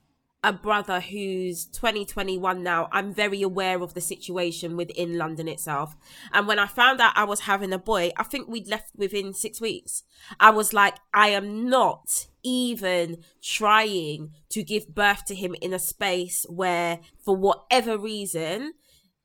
a 0.43 0.51
brother 0.51 0.99
who's 0.99 1.65
2021 1.65 2.61
now 2.61 2.89
i'm 2.91 3.13
very 3.13 3.41
aware 3.41 3.81
of 3.81 3.93
the 3.93 4.01
situation 4.01 4.75
within 4.75 5.17
london 5.17 5.47
itself. 5.47 5.95
And 6.31 6.47
when 6.47 6.59
i 6.59 6.67
found 6.67 6.99
out 6.99 7.13
i 7.15 7.23
was 7.23 7.41
having 7.41 7.73
a 7.73 7.77
boy 7.79 8.11
i 8.17 8.23
think 8.23 8.47
we'd 8.47 8.67
left 8.67 8.91
within 8.95 9.33
six 9.33 9.61
weeks. 9.61 10.03
I 10.39 10.49
was 10.49 10.73
like 10.73 10.95
i 11.13 11.29
am 11.29 11.69
not 11.69 12.27
even 12.43 13.23
trying 13.41 14.31
to 14.49 14.63
give 14.63 14.93
birth 14.93 15.23
to 15.25 15.35
him 15.35 15.55
in 15.61 15.73
a 15.73 15.79
space 15.79 16.45
where 16.49 16.99
for 17.23 17.35
whatever 17.35 17.97
reason 17.97 18.73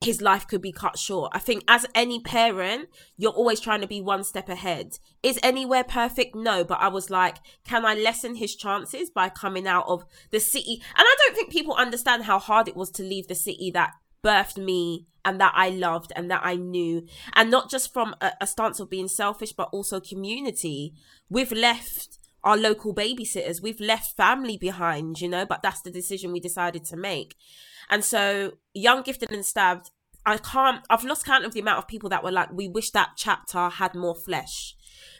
his 0.00 0.20
life 0.22 0.46
could 0.46 0.62
be 0.62 0.70
cut 0.70 0.98
short. 0.98 1.32
I 1.34 1.40
think 1.40 1.64
as 1.66 1.84
any 1.94 2.20
parent, 2.20 2.88
you're 3.16 3.32
always 3.32 3.58
trying 3.58 3.80
to 3.80 3.87
be 3.87 4.00
one 4.00 4.22
step 4.22 4.48
ahead. 4.48 4.98
Is 5.22 5.40
anywhere 5.42 5.82
perfect? 5.82 6.37
No, 6.37 6.62
but 6.62 6.80
I 6.80 6.88
was 6.88 7.11
like, 7.11 7.38
can 7.64 7.84
I 7.84 7.94
lessen 7.94 8.37
his 8.37 8.54
chances 8.54 9.11
by 9.11 9.28
coming 9.28 9.66
out 9.66 9.87
of 9.88 10.04
the 10.30 10.38
city? 10.38 10.80
And 10.96 11.04
I 11.04 11.16
don't 11.18 11.34
think 11.34 11.50
people 11.50 11.74
understand 11.74 12.24
how 12.24 12.38
hard 12.38 12.68
it 12.68 12.76
was 12.76 12.90
to 12.92 13.02
leave 13.02 13.26
the 13.26 13.34
city 13.34 13.72
that 13.72 13.94
birthed 14.22 14.56
me 14.56 15.06
and 15.24 15.40
that 15.40 15.52
I 15.56 15.70
loved 15.70 16.12
and 16.14 16.30
that 16.30 16.42
I 16.44 16.54
knew. 16.54 17.04
And 17.34 17.50
not 17.50 17.68
just 17.68 17.92
from 17.92 18.14
a, 18.20 18.32
a 18.40 18.46
stance 18.46 18.78
of 18.78 18.88
being 18.88 19.08
selfish, 19.08 19.52
but 19.52 19.68
also 19.72 19.98
community. 19.98 20.94
We've 21.28 21.52
left 21.52 22.18
our 22.44 22.57
local 22.57 22.94
babysitters, 22.94 23.62
we've 23.62 23.81
left 23.81 24.16
family 24.16 24.57
behind, 24.57 25.20
you 25.20 25.29
know, 25.29 25.44
but 25.44 25.62
that's 25.62 25.83
the 25.83 25.90
decision 25.90 26.33
we 26.33 26.40
decided 26.40 26.85
to 26.87 26.96
make. 26.96 27.37
And 27.90 28.05
so, 28.05 28.53
young, 28.74 29.03
gifted, 29.03 29.33
and 29.33 29.44
stabbed. 29.44 29.90
I 30.27 30.37
can't. 30.37 30.85
I've 30.90 31.05
lost 31.05 31.24
count 31.24 31.44
of 31.44 31.55
the 31.55 31.61
amount 31.61 31.79
of 31.79 31.88
people 31.88 32.11
that 32.11 32.22
were 32.22 32.33
like, 32.33 32.53
"We 32.53 32.68
wish 32.68 32.90
that 32.90 33.12
chapter 33.16 33.68
had 33.68 33.94
more 33.94 34.14
flesh," 34.14 34.77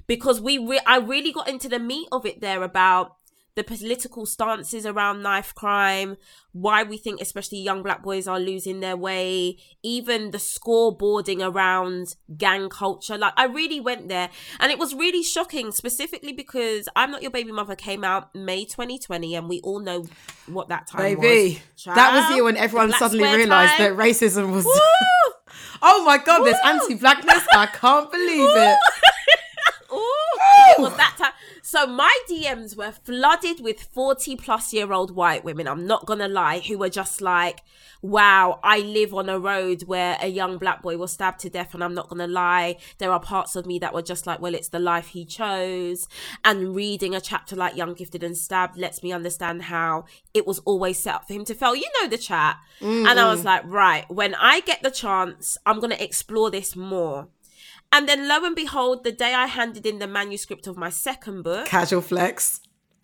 because 0.07 0.41
we. 0.41 0.59
Re- 0.59 0.81
I 0.87 0.99
really 0.99 1.33
got 1.33 1.49
into 1.49 1.69
the 1.69 1.79
meat 1.79 2.09
of 2.13 2.27
it 2.27 2.41
there 2.41 2.63
about 2.63 3.13
the 3.59 3.65
political 3.65 4.25
stances 4.25 4.87
around 4.87 5.21
knife 5.21 5.53
crime, 5.53 6.17
why 6.53 6.85
we 6.85 6.97
think 6.97 7.21
especially 7.21 7.59
young 7.59 7.83
black 7.83 8.05
boys 8.05 8.29
are 8.29 8.39
losing 8.39 8.79
their 8.79 8.97
way, 8.97 9.57
even 9.83 10.31
the 10.31 10.39
scoreboarding 10.39 11.45
around 11.45 12.15
gang 12.37 12.69
culture. 12.69 13.19
Like 13.19 13.33
I 13.37 13.47
really 13.47 13.81
went 13.81 14.09
there 14.09 14.31
and 14.61 14.71
it 14.71 14.79
was 14.79 14.95
really 14.95 15.25
shocking 15.25 15.73
specifically 15.73 16.33
because 16.33 16.89
I'm 16.95 17.11
Not 17.11 17.21
Your 17.21 17.33
Baby 17.33 17.51
Mother 17.51 17.75
came 17.75 18.05
out 18.05 18.33
May 18.33 18.65
2020 18.65 19.35
and 19.35 19.49
we 19.49 19.61
all 19.63 19.81
know 19.81 20.07
what 20.47 20.69
that 20.69 20.87
time 20.87 21.17
Baby, 21.17 21.61
was. 21.75 21.85
that 21.97 22.15
was 22.15 22.37
you 22.37 22.45
when 22.45 22.57
everyone 22.57 22.93
suddenly 22.93 23.25
realised 23.25 23.75
time. 23.75 23.97
that 23.97 24.01
racism 24.01 24.53
was. 24.53 24.67
Oh 25.81 26.05
my 26.05 26.19
god, 26.19 26.45
there's 26.45 26.57
Woo! 26.65 26.71
anti-blackness. 26.71 27.47
I 27.53 27.67
can't 27.67 28.11
believe 28.11 28.51
it. 28.51 28.79
Ooh, 29.93 30.39
it 30.77 30.81
was 30.81 30.97
that 30.97 31.15
time. 31.17 31.28
So 31.71 31.87
my 31.87 32.19
DMs 32.31 32.79
were 32.79 32.93
flooded 32.93 33.61
with 33.61 33.79
40 33.93 34.37
plus 34.37 34.73
year 34.73 34.91
old 34.91 35.15
white 35.15 35.45
women, 35.45 35.69
I'm 35.69 35.87
not 35.87 36.07
gonna 36.07 36.27
lie, 36.27 36.61
who 36.61 36.79
were 36.79 36.89
just 36.89 37.21
like, 37.21 37.61
wow, 38.01 38.59
I 38.65 38.79
live 38.79 39.13
on 39.13 39.29
a 39.29 39.39
road 39.39 39.83
where 39.83 40.17
a 40.23 40.29
young 40.29 40.57
black 40.57 40.81
boy 40.81 40.97
was 40.97 41.13
stabbed 41.13 41.41
to 41.41 41.51
death, 41.51 41.75
and 41.75 41.85
I'm 41.85 41.93
not 41.93 42.09
gonna 42.09 42.27
lie, 42.27 42.79
there 42.97 43.13
are 43.13 43.21
parts 43.21 43.55
of 43.55 43.67
me 43.67 43.79
that 43.81 43.93
were 43.93 44.01
just 44.01 44.27
like, 44.27 44.41
well, 44.41 44.55
it's 44.55 44.71
the 44.71 44.79
life 44.79 45.09
he 45.09 45.27
chose. 45.27 46.09
And 46.43 46.75
reading 46.75 47.15
a 47.15 47.21
chapter 47.21 47.55
like 47.55 47.77
Young, 47.77 47.93
Gifted, 47.93 48.23
and 48.23 48.35
Stabbed 48.35 48.79
lets 48.79 49.03
me 49.03 49.13
understand 49.13 49.65
how 49.65 50.07
it 50.33 50.47
was 50.47 50.61
always 50.61 50.99
set 50.99 51.17
up 51.17 51.27
for 51.27 51.35
him 51.35 51.45
to 51.45 51.55
fail. 51.55 51.77
You 51.77 51.91
know 52.01 52.09
the 52.09 52.17
chat. 52.17 52.57
And 52.81 53.21
I 53.21 53.31
was 53.31 53.43
mm. 53.43 53.45
like, 53.45 53.65
right, 53.67 54.09
when 54.09 54.35
I 54.37 54.61
get 54.61 54.83
the 54.83 54.91
chance, 54.91 55.59
I'm 55.67 55.81
gonna 55.81 55.97
explore 55.97 56.51
this 56.51 56.75
more. 56.75 57.29
And 57.91 58.09
then 58.09 58.29
lo 58.29 58.45
and 58.45 58.55
behold, 58.55 59.03
the 59.03 59.13
day 59.13 59.33
I 59.35 59.47
handed 59.47 59.87
in 59.87 59.99
the 59.99 60.07
manuscript 60.07 60.67
of 60.67 60.77
my 60.77 60.91
second 60.91 61.43
book, 61.43 61.67
Casual 61.67 62.03
flex. 62.03 62.61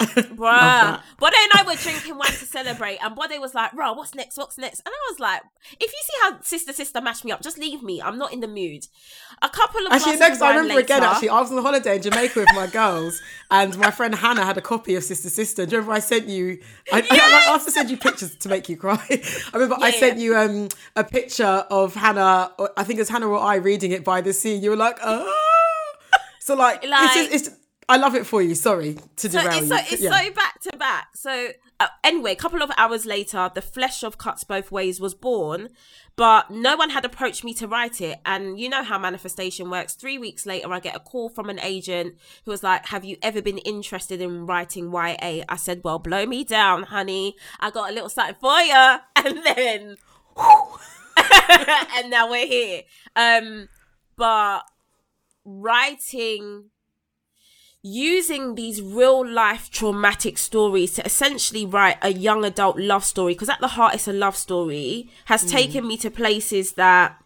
Bruh. 0.07 1.01
Bode 1.19 1.33
and 1.37 1.51
I 1.55 1.65
were 1.67 1.75
drinking 1.75 2.17
wine 2.17 2.29
to 2.29 2.47
celebrate, 2.47 2.99
and 3.03 3.15
Bode 3.15 3.39
was 3.41 3.55
like, 3.55 3.73
bro, 3.73 3.93
what's 3.95 4.15
next? 4.15 4.37
What's 4.37 4.59
next? 4.59 4.81
And 4.81 4.89
I 4.93 5.11
was 5.13 5.21
like, 5.21 5.43
if 5.81 5.91
you 5.93 5.99
see 6.03 6.13
how 6.23 6.41
sister 6.43 6.73
sister 6.73 7.01
mashed 7.01 7.25
me 7.25 7.33
up, 7.33 7.43
just 7.43 7.59
leave 7.59 7.83
me. 7.83 8.01
I'm 8.03 8.19
not 8.19 8.33
in 8.33 8.41
the 8.41 8.49
mood. 8.49 8.87
A 9.43 9.49
couple 9.49 9.87
of 9.87 9.93
Actually, 9.93 10.17
next 10.17 10.41
I 10.41 10.57
remember 10.57 10.81
again. 10.81 11.01
later- 11.01 11.13
Actually, 11.13 11.29
I 11.31 11.41
was 11.41 11.53
on 11.53 11.63
holiday 11.63 11.97
in 11.97 12.03
Jamaica 12.03 12.41
with 12.41 12.55
my 12.55 12.67
girls, 12.67 13.21
and 13.51 13.77
my 13.79 13.91
friend 13.91 14.15
Hannah 14.15 14.45
had 14.45 14.57
a 14.59 14.63
copy 14.63 14.95
of 14.95 15.05
Sister 15.05 15.29
Sister. 15.29 15.67
Do 15.67 15.73
you 15.73 15.79
remember 15.79 15.95
I 15.95 15.99
sent 16.01 16.29
you? 16.29 16.59
I, 16.93 16.99
I, 17.01 17.07
I 17.11 17.53
have 17.53 17.65
to 17.65 17.71
send 17.71 17.91
you 17.91 17.97
pictures 17.97 18.35
to 18.37 18.49
make 18.49 18.69
you 18.69 18.77
cry. 18.77 19.05
I 19.11 19.51
remember 19.55 19.77
I 19.81 19.89
Yeah. 19.89 19.99
sent 20.01 20.19
you 20.19 20.37
um 20.37 20.69
a 20.97 21.05
picture 21.05 21.45
of 21.71 21.95
Hannah. 21.95 22.53
Or 22.59 22.71
I 22.77 22.85
think 22.85 23.01
it's 23.01 23.11
Hannah 23.11 23.29
or 23.29 23.39
I 23.39 23.57
reading 23.57 23.93
it 23.93 24.05
by 24.05 24.21
the 24.21 24.33
sea. 24.33 24.55
You 24.55 24.71
were 24.71 24.77
like, 24.77 24.99
oh. 25.03 25.33
So 26.41 26.55
like, 26.55 26.81
it's 26.83 26.91
Like- 26.91 27.15
just, 27.15 27.33
it's. 27.49 27.57
I 27.89 27.97
love 27.97 28.15
it 28.15 28.27
for 28.27 28.41
you. 28.43 28.55
Sorry 28.55 28.97
to 29.17 29.31
So 29.31 29.41
derail 29.41 29.53
it's 29.59 29.63
you. 29.63 29.69
so 29.69 29.77
it's 29.93 30.03
Yeah. 30.03 30.11
so 30.27 30.31
back 30.33 30.61
to 30.63 30.77
back. 30.77 31.09
So 31.15 31.49
uh, 31.81 31.89
anyway, 32.03 32.33
a 32.33 32.37
couple 32.37 32.63
of 32.63 32.71
hours 32.79 33.05
later, 33.05 33.51
the 33.55 33.61
flesh 33.63 34.03
of 34.03 34.17
cuts 34.17 34.45
both 34.45 34.71
ways 34.71 35.01
was 35.01 35.13
born, 35.15 35.69
but 36.17 36.51
no 36.51 36.77
one 36.77 36.91
had 36.91 37.05
approached 37.05 37.43
me 37.45 37.53
to 37.55 37.67
write 37.67 38.01
it. 38.01 38.21
And 38.25 38.59
you 38.61 38.69
know 38.69 38.85
how 38.85 38.99
manifestation 38.99 39.71
works. 39.71 39.95
Three 39.95 40.17
weeks 40.17 40.47
later, 40.47 40.73
I 40.73 40.79
get 40.81 40.95
a 40.97 41.01
call 41.01 41.29
from 41.29 41.51
an 41.51 41.59
agent 41.61 42.15
who 42.45 42.53
was 42.53 42.63
like, 42.63 42.87
"Have 42.87 43.05
you 43.05 43.17
ever 43.23 43.43
been 43.43 43.59
interested 43.59 44.21
in 44.21 44.47
writing 44.47 44.93
YA?" 44.93 45.45
I 45.49 45.57
said, 45.57 45.81
"Well, 45.85 45.99
blow 45.99 46.25
me 46.27 46.45
down, 46.45 46.85
honey. 46.85 47.35
I 47.61 47.71
got 47.71 47.91
a 47.91 47.93
little 47.93 48.09
something 48.09 48.37
for 48.41 48.61
you." 48.61 48.97
And 49.17 49.41
then, 49.45 49.97
and 51.97 52.11
now 52.11 52.31
we're 52.31 52.47
here. 52.47 52.83
Um, 53.17 53.69
but 54.17 54.63
writing 55.45 56.71
using 57.87 58.55
these 58.55 58.81
real 58.81 59.27
life 59.27 59.71
traumatic 59.71 60.39
stories 60.39 60.95
to 60.95 61.05
essentially 61.05 61.67
write 61.67 61.99
a 62.01 62.11
young 62.11 62.43
adult 62.43 62.79
love 62.79 63.05
story 63.05 63.35
because 63.35 63.51
at 63.51 63.61
the 63.61 63.69
heart 63.69 63.95
it's 63.95 64.09
a 64.09 64.13
love 64.13 64.35
story 64.35 65.11
has 65.27 65.45
mm. 65.45 65.51
taken 65.51 65.87
me 65.87 65.95
to 65.95 66.11
places 66.11 66.73
that 66.73 67.23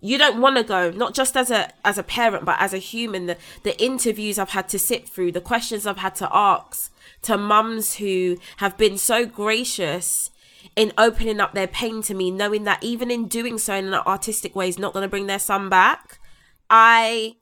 you 0.00 0.16
don't 0.18 0.40
want 0.40 0.56
to 0.56 0.62
go 0.62 0.92
not 0.92 1.14
just 1.14 1.36
as 1.36 1.50
a 1.50 1.68
as 1.84 1.98
a 1.98 2.04
parent 2.04 2.44
but 2.44 2.56
as 2.60 2.72
a 2.72 2.78
human 2.78 3.26
the 3.26 3.36
the 3.64 3.76
interviews 3.82 4.38
i've 4.38 4.50
had 4.50 4.68
to 4.68 4.78
sit 4.78 5.08
through 5.08 5.32
the 5.32 5.40
questions 5.40 5.84
i've 5.84 5.96
had 5.96 6.14
to 6.14 6.28
ask 6.32 6.94
to 7.20 7.36
mums 7.36 7.96
who 7.96 8.36
have 8.58 8.78
been 8.78 8.96
so 8.96 9.26
gracious 9.26 10.30
in 10.76 10.92
opening 10.96 11.40
up 11.40 11.54
their 11.54 11.66
pain 11.66 12.02
to 12.02 12.14
me 12.14 12.30
knowing 12.30 12.62
that 12.62 12.80
even 12.84 13.10
in 13.10 13.26
doing 13.26 13.58
so 13.58 13.74
in 13.74 13.86
an 13.86 13.94
artistic 13.94 14.54
way 14.54 14.68
is 14.68 14.78
not 14.78 14.92
going 14.92 15.02
to 15.02 15.08
bring 15.08 15.26
their 15.26 15.40
son 15.40 15.68
back 15.68 16.20
i 16.70 17.34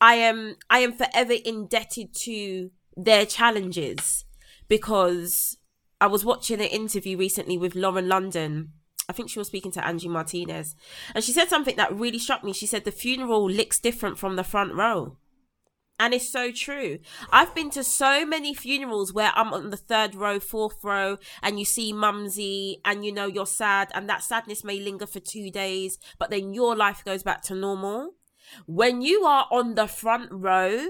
I 0.00 0.14
am 0.14 0.56
I 0.68 0.80
am 0.80 0.92
forever 0.92 1.34
indebted 1.44 2.14
to 2.22 2.70
their 2.96 3.26
challenges 3.26 4.24
because 4.68 5.56
I 6.00 6.06
was 6.06 6.24
watching 6.24 6.60
an 6.60 6.66
interview 6.66 7.16
recently 7.16 7.56
with 7.56 7.74
Lauren 7.74 8.08
London. 8.08 8.72
I 9.08 9.12
think 9.12 9.30
she 9.30 9.38
was 9.38 9.48
speaking 9.48 9.72
to 9.72 9.86
Angie 9.86 10.08
Martinez. 10.08 10.74
And 11.14 11.22
she 11.22 11.32
said 11.32 11.48
something 11.48 11.76
that 11.76 11.94
really 11.96 12.18
struck 12.18 12.42
me. 12.42 12.52
She 12.52 12.66
said 12.66 12.84
the 12.84 12.90
funeral 12.90 13.48
looks 13.48 13.78
different 13.78 14.18
from 14.18 14.36
the 14.36 14.44
front 14.44 14.74
row. 14.74 15.16
And 15.98 16.12
it's 16.12 16.28
so 16.28 16.52
true. 16.52 16.98
I've 17.30 17.54
been 17.54 17.70
to 17.70 17.82
so 17.82 18.26
many 18.26 18.52
funerals 18.52 19.14
where 19.14 19.32
I'm 19.34 19.54
on 19.54 19.70
the 19.70 19.78
third 19.78 20.14
row, 20.14 20.38
fourth 20.38 20.84
row, 20.84 21.16
and 21.42 21.58
you 21.58 21.64
see 21.64 21.92
mumsy, 21.94 22.82
and 22.84 23.02
you 23.02 23.12
know 23.12 23.26
you're 23.26 23.46
sad, 23.46 23.90
and 23.94 24.06
that 24.10 24.22
sadness 24.22 24.62
may 24.62 24.78
linger 24.78 25.06
for 25.06 25.20
two 25.20 25.50
days, 25.50 25.98
but 26.18 26.30
then 26.30 26.52
your 26.52 26.76
life 26.76 27.02
goes 27.02 27.22
back 27.22 27.40
to 27.44 27.54
normal. 27.54 28.15
When 28.66 29.02
you 29.02 29.24
are 29.24 29.46
on 29.50 29.74
the 29.74 29.86
front 29.86 30.30
row, 30.30 30.88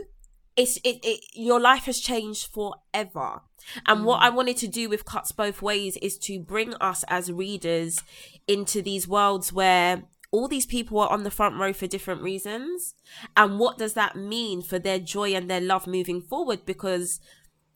it's 0.56 0.78
it, 0.78 1.00
it 1.02 1.20
your 1.34 1.60
life 1.60 1.84
has 1.84 2.00
changed 2.00 2.52
forever. 2.52 3.42
And 3.86 4.00
mm. 4.00 4.04
what 4.04 4.22
I 4.22 4.30
wanted 4.30 4.56
to 4.58 4.68
do 4.68 4.88
with 4.88 5.04
Cuts 5.04 5.32
Both 5.32 5.60
Ways 5.62 5.96
is 5.98 6.18
to 6.18 6.40
bring 6.40 6.74
us 6.74 7.04
as 7.08 7.30
readers 7.30 8.02
into 8.48 8.80
these 8.80 9.06
worlds 9.06 9.52
where 9.52 10.04
all 10.30 10.48
these 10.48 10.66
people 10.66 10.98
are 11.00 11.10
on 11.10 11.24
the 11.24 11.30
front 11.30 11.56
row 11.56 11.72
for 11.72 11.86
different 11.86 12.22
reasons. 12.22 12.94
And 13.36 13.58
what 13.58 13.78
does 13.78 13.94
that 13.94 14.16
mean 14.16 14.62
for 14.62 14.78
their 14.78 14.98
joy 14.98 15.34
and 15.34 15.48
their 15.48 15.60
love 15.60 15.86
moving 15.86 16.20
forward? 16.20 16.66
Because 16.66 17.20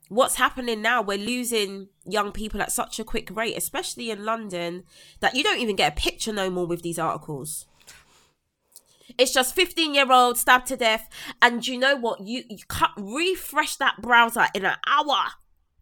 what's 0.09 0.35
happening 0.35 0.81
now, 0.81 1.01
we're 1.01 1.17
losing 1.17 1.87
young 2.05 2.31
people 2.31 2.61
at 2.61 2.71
such 2.71 2.99
a 2.99 3.03
quick 3.03 3.29
rate, 3.35 3.57
especially 3.57 4.11
in 4.11 4.25
London, 4.25 4.83
that 5.21 5.35
you 5.35 5.43
don't 5.43 5.59
even 5.59 5.75
get 5.75 5.93
a 5.93 5.95
picture 5.95 6.33
no 6.33 6.49
more 6.49 6.67
with 6.67 6.81
these 6.81 6.99
articles. 6.99 7.65
It's 9.17 9.33
just 9.33 9.55
15 9.55 9.93
year 9.93 10.11
old 10.11 10.37
stabbed 10.37 10.67
to 10.67 10.77
death. 10.77 11.09
And 11.41 11.65
you 11.67 11.77
know 11.77 11.95
what? 11.95 12.21
You, 12.21 12.43
you 12.49 12.63
can't 12.69 12.91
refresh 12.97 13.77
that 13.77 14.01
browser 14.01 14.47
in 14.53 14.65
an 14.65 14.75
hour. 14.87 15.31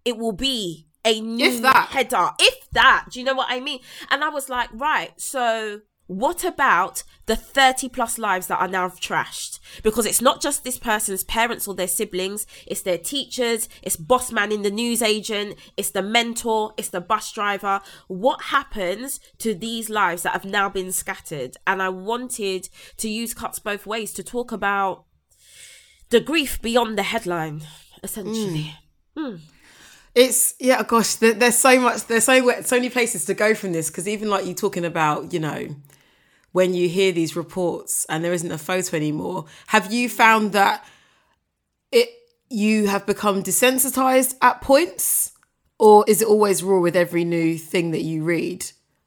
It 0.05 0.17
will 0.17 0.31
be 0.31 0.87
a 1.05 1.19
new 1.21 1.45
if 1.45 1.61
that. 1.61 1.89
header. 1.89 2.29
If 2.39 2.69
that. 2.71 3.07
Do 3.11 3.19
you 3.19 3.25
know 3.25 3.33
what 3.33 3.47
I 3.49 3.59
mean? 3.59 3.79
And 4.09 4.23
I 4.23 4.29
was 4.29 4.49
like, 4.49 4.69
right, 4.73 5.11
so 5.19 5.81
what 6.09 6.43
about 6.43 7.03
the 7.27 7.35
30 7.35 7.87
plus 7.89 8.17
lives 8.17 8.47
that 8.47 8.59
are 8.59 8.67
now 8.67 8.89
trashed? 8.89 9.59
Because 9.83 10.07
it's 10.07 10.23
not 10.23 10.41
just 10.41 10.63
this 10.63 10.79
person's 10.79 11.23
parents 11.23 11.67
or 11.67 11.75
their 11.75 11.87
siblings, 11.87 12.47
it's 12.65 12.81
their 12.81 12.97
teachers, 12.97 13.69
it's 13.83 13.95
boss 13.95 14.31
man 14.31 14.51
in 14.51 14.63
the 14.63 14.71
news 14.71 15.03
agent, 15.03 15.55
it's 15.77 15.91
the 15.91 16.01
mentor, 16.01 16.73
it's 16.77 16.89
the 16.89 16.99
bus 16.99 17.31
driver. 17.31 17.79
What 18.07 18.45
happens 18.45 19.19
to 19.37 19.53
these 19.53 19.87
lives 19.87 20.23
that 20.23 20.33
have 20.33 20.45
now 20.45 20.67
been 20.67 20.91
scattered? 20.91 21.57
And 21.67 21.79
I 21.79 21.89
wanted 21.89 22.69
to 22.97 23.07
use 23.07 23.35
cuts 23.35 23.59
both 23.59 23.85
ways 23.85 24.11
to 24.13 24.23
talk 24.23 24.51
about 24.51 25.05
the 26.09 26.19
grief 26.19 26.59
beyond 26.59 26.97
the 26.97 27.03
headline, 27.03 27.61
essentially. 28.01 28.73
Mm. 29.15 29.33
Mm. 29.33 29.39
It's 30.15 30.55
yeah, 30.59 30.81
gosh. 30.81 31.15
there's 31.15 31.59
so 31.59 31.79
much. 31.79 32.07
There's 32.07 32.23
so 32.23 32.61
so 32.63 32.77
many 32.77 32.89
places 32.89 33.25
to 33.25 33.35
go 33.35 33.53
from 33.53 33.73
this 33.73 33.91
because 33.91 34.07
even 34.07 34.27
like 34.27 34.47
you 34.47 34.55
talking 34.55 34.85
about, 34.85 35.33
you 35.33 35.39
know, 35.39 35.67
when 36.51 36.73
you 36.73 36.89
hear 36.89 37.11
these 37.11 37.35
reports 37.35 38.05
and 38.09 38.23
there 38.23 38.33
isn't 38.33 38.51
a 38.51 38.57
photo 38.57 38.95
anymore. 38.95 39.45
Have 39.67 39.91
you 39.91 40.09
found 40.09 40.51
that 40.53 40.85
it 41.91 42.09
you 42.49 42.87
have 42.87 43.05
become 43.05 43.43
desensitized 43.43 44.35
at 44.41 44.61
points, 44.61 45.33
or 45.77 46.03
is 46.07 46.21
it 46.21 46.27
always 46.27 46.63
raw 46.63 46.79
with 46.79 46.95
every 46.95 47.23
new 47.23 47.57
thing 47.57 47.91
that 47.91 48.01
you 48.01 48.23
read, 48.23 48.65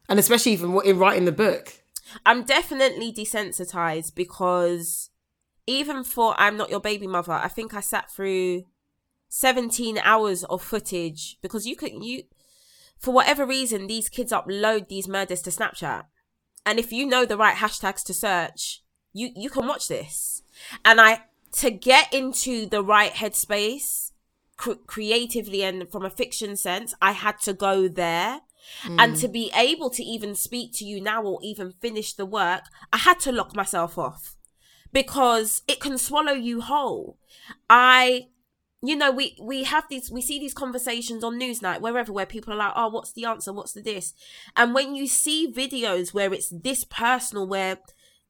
and 0.08 0.18
especially 0.18 0.52
even 0.52 0.78
in 0.84 0.98
writing 0.98 1.24
the 1.24 1.32
book? 1.32 1.82
I'm 2.24 2.44
definitely 2.44 3.12
desensitized 3.12 4.14
because 4.14 5.10
even 5.66 6.04
for 6.04 6.34
I'm 6.38 6.56
not 6.56 6.70
your 6.70 6.80
baby 6.80 7.06
mother, 7.06 7.32
I 7.32 7.48
think 7.48 7.74
I 7.74 7.80
sat 7.80 8.10
through 8.10 8.64
17 9.28 9.98
hours 9.98 10.44
of 10.44 10.62
footage 10.62 11.38
because 11.40 11.66
you 11.66 11.74
could 11.74 11.92
you 11.92 12.24
for 12.98 13.12
whatever 13.12 13.46
reason 13.46 13.86
these 13.86 14.08
kids 14.08 14.30
upload 14.30 14.88
these 14.88 15.08
murders 15.08 15.42
to 15.42 15.50
Snapchat 15.50 16.04
and 16.64 16.78
if 16.78 16.92
you 16.92 17.06
know 17.06 17.24
the 17.24 17.36
right 17.36 17.56
hashtags 17.56 18.04
to 18.04 18.14
search 18.14 18.82
you 19.12 19.30
you 19.36 19.50
can 19.50 19.66
watch 19.66 19.88
this. 19.88 20.42
And 20.84 21.00
i 21.00 21.24
to 21.52 21.70
get 21.70 22.12
into 22.12 22.66
the 22.66 22.82
right 22.82 23.12
headspace 23.12 24.12
cr- 24.56 24.82
creatively 24.86 25.62
and 25.62 25.90
from 25.90 26.04
a 26.04 26.10
fiction 26.10 26.56
sense 26.56 26.94
i 27.02 27.12
had 27.12 27.38
to 27.40 27.52
go 27.52 27.88
there. 27.88 28.40
Mm. 28.84 28.96
and 29.00 29.16
to 29.16 29.26
be 29.26 29.50
able 29.56 29.90
to 29.90 30.04
even 30.04 30.36
speak 30.36 30.70
to 30.74 30.84
you 30.84 31.00
now 31.00 31.20
or 31.24 31.40
even 31.42 31.72
finish 31.72 32.12
the 32.12 32.24
work 32.24 32.62
i 32.92 32.96
had 32.96 33.18
to 33.20 33.32
lock 33.32 33.54
myself 33.56 33.98
off. 33.98 34.36
Because 34.92 35.62
it 35.66 35.80
can 35.80 35.96
swallow 35.96 36.32
you 36.32 36.60
whole. 36.60 37.16
I 37.70 38.28
you 38.82 38.96
know 38.96 39.10
we 39.10 39.36
we 39.40 39.64
have 39.64 39.84
these 39.88 40.10
we 40.10 40.20
see 40.20 40.38
these 40.38 40.54
conversations 40.54 41.22
on 41.22 41.38
newsnight 41.38 41.80
wherever 41.80 42.12
where 42.12 42.26
people 42.26 42.52
are 42.52 42.56
like 42.56 42.72
oh 42.76 42.88
what's 42.88 43.12
the 43.12 43.24
answer? 43.24 43.52
What's 43.52 43.72
the 43.72 43.82
this? 43.82 44.12
And 44.56 44.74
when 44.74 44.94
you 44.94 45.06
see 45.06 45.52
videos 45.52 46.12
where 46.12 46.32
it's 46.32 46.50
this 46.50 46.84
personal 46.84 47.46
where 47.46 47.78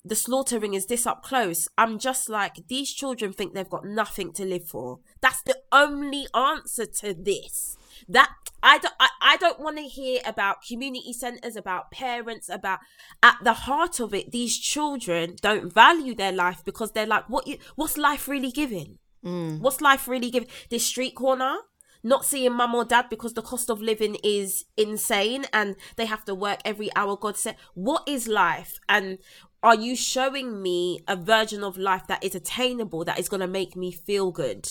the 0.05 0.17
slaughtering 0.17 0.75
is 0.75 0.87
this 0.87 1.07
up 1.07 1.23
close 1.23 1.69
i'm 1.79 1.97
just 1.97 2.29
like 2.29 2.67
these 2.67 2.93
children 2.93 3.33
think 3.33 3.55
they've 3.55 3.71
got 3.71 3.85
nothing 3.85 4.33
to 4.33 4.45
live 4.45 4.67
for. 4.67 5.01
That's 5.21 5.43
the 5.43 5.57
only 5.71 6.27
answer 6.35 6.87
to 6.87 7.15
this. 7.15 7.77
That 8.09 8.31
I 8.63 8.79
don't 8.79 8.95
I, 9.01 9.09
I 9.21 9.37
don't 9.37 9.61
want 9.61 9.77
to 9.79 9.85
hear 9.85 10.21
about 10.25 10.63
community 10.67 11.13
centers 11.13 11.57
about 11.57 11.91
parents 11.91 12.49
about 12.49 12.81
at 13.23 13.37
the 13.43 13.53
heart 13.53 14.01
of 14.01 14.13
it 14.13 14.33
these 14.33 14.59
children 14.59 15.37
don't 15.41 15.73
value 15.73 16.15
their 16.15 16.33
life 16.33 16.63
because 16.65 16.93
they're 16.93 17.07
like 17.07 17.29
what 17.29 17.47
you 17.47 17.59
what's 17.77 17.97
life 17.97 18.29
really 18.29 18.51
giving 18.51 18.99
Mm. 19.25 19.61
What's 19.61 19.81
life 19.81 20.09
really 20.09 20.31
giving? 20.31 20.49
This 20.71 20.87
street 20.87 21.15
corner, 21.15 21.57
not 22.03 22.25
seeing 22.25 22.53
mum 22.53 22.75
or 22.75 22.85
dad 22.85 23.07
because 23.09 23.35
the 23.35 23.43
cost 23.43 23.71
of 23.71 23.81
living 23.81 24.17
is 24.25 24.65
insane 24.77 25.47
and 25.53 25.77
they 25.97 26.07
have 26.07 26.25
to 26.25 26.35
work 26.35 26.61
every 26.65 26.91
hour 26.97 27.17
God 27.17 27.37
said. 27.37 27.57
What 27.75 28.03
is 28.09 28.27
life? 28.27 28.81
And 28.89 29.19
are 29.63 29.77
you 29.77 29.95
showing 29.95 30.61
me 30.61 31.01
a 31.07 31.17
version 31.17 31.63
of 31.63 31.79
life 31.79 32.07
that 32.09 32.25
is 32.25 32.35
attainable, 32.35 33.05
that 33.05 33.19
is 33.19 33.29
going 33.29 33.41
to 33.41 33.47
make 33.47 33.77
me 33.77 33.93
feel 33.93 34.33
good? 34.33 34.69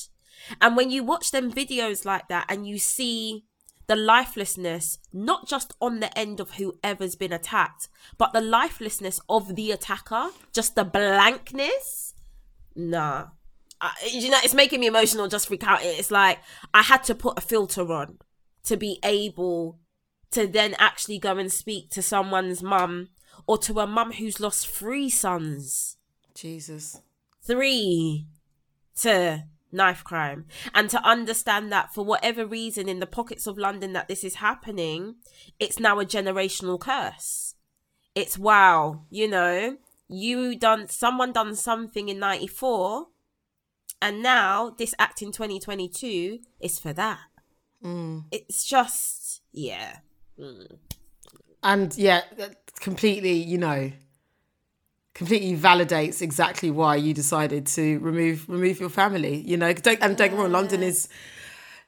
And 0.60 0.76
when 0.76 0.92
you 0.92 1.04
watch 1.04 1.32
them 1.32 1.52
videos 1.52 2.04
like 2.04 2.28
that 2.28 2.46
and 2.50 2.68
you 2.68 2.80
see 2.80 3.46
the 3.88 3.96
lifelessness, 3.96 5.00
not 5.14 5.48
just 5.48 5.74
on 5.80 6.00
the 6.00 6.18
end 6.18 6.40
of 6.40 6.52
whoever's 6.52 7.16
been 7.16 7.34
attacked, 7.34 7.88
but 8.18 8.34
the 8.34 8.42
lifelessness 8.42 9.20
of 9.30 9.56
the 9.56 9.72
attacker, 9.72 10.30
just 10.52 10.76
the 10.76 10.84
blankness, 10.84 12.14
nah 12.76 13.28
you 14.12 14.30
know, 14.30 14.40
it's 14.44 14.54
making 14.54 14.80
me 14.80 14.88
emotional 14.88 15.28
just 15.28 15.50
recounting 15.50 15.90
it. 15.90 16.00
It's 16.00 16.12
like 16.12 16.40
I 16.74 16.84
had 16.84 17.04
to 17.06 17.16
put 17.16 17.38
a 17.38 17.42
filter 17.42 17.92
on 17.92 18.20
to 18.64 18.78
be 18.78 19.00
able 19.04 19.80
to 20.32 20.48
then 20.48 20.76
actually 20.78 21.20
go 21.20 21.38
and 21.38 21.52
speak 21.52 21.90
to 21.92 22.02
someone's 22.02 22.64
mum 22.64 23.10
or 23.48 23.58
to 23.58 23.80
a 23.80 23.88
mum 23.88 24.14
who's 24.14 24.40
lost 24.40 24.68
three 24.68 25.10
sons. 25.10 25.98
Jesus. 26.34 27.02
Three 27.42 28.28
to 28.98 29.46
knife 29.72 30.04
crime. 30.04 30.46
And 30.74 30.90
to 30.90 31.04
understand 31.04 31.72
that 31.72 31.94
for 31.94 32.06
whatever 32.06 32.46
reason 32.46 32.88
in 32.88 33.00
the 33.00 33.08
pockets 33.08 33.48
of 33.48 33.58
London 33.58 33.94
that 33.94 34.08
this 34.08 34.24
is 34.24 34.36
happening, 34.36 35.16
it's 35.60 35.80
now 35.80 36.00
a 36.00 36.06
generational 36.06 36.80
curse. 36.80 37.56
It's 38.14 38.38
wow, 38.38 39.06
you 39.10 39.28
know, 39.28 39.78
you 40.08 40.58
done 40.58 40.88
someone 40.88 41.32
done 41.32 41.56
something 41.56 42.10
in 42.10 42.20
94 42.20 43.08
and 44.02 44.24
now 44.24 44.72
this 44.78 44.96
act 44.98 45.22
in 45.22 45.32
2022 45.32 46.40
is 46.60 46.80
for 46.80 46.94
that. 46.94 47.20
Mm. 47.84 48.26
It's 48.32 48.66
just, 48.66 49.42
yeah. 49.52 49.98
Mm. 50.40 50.78
And 51.64 51.96
yeah, 51.98 52.22
completely, 52.80 53.34
you 53.34 53.58
know, 53.58 53.92
completely 55.14 55.56
validates 55.56 56.22
exactly 56.22 56.72
why 56.72 56.96
you 56.96 57.14
decided 57.14 57.68
to 57.68 58.00
remove 58.00 58.50
remove 58.50 58.80
your 58.80 58.90
family. 58.90 59.44
You 59.48 59.58
know, 59.58 59.72
don't, 59.74 60.02
and 60.02 60.18
don't 60.18 60.30
get 60.30 60.36
me 60.36 60.42
wrong, 60.42 60.52
London 60.52 60.82
is. 60.84 61.08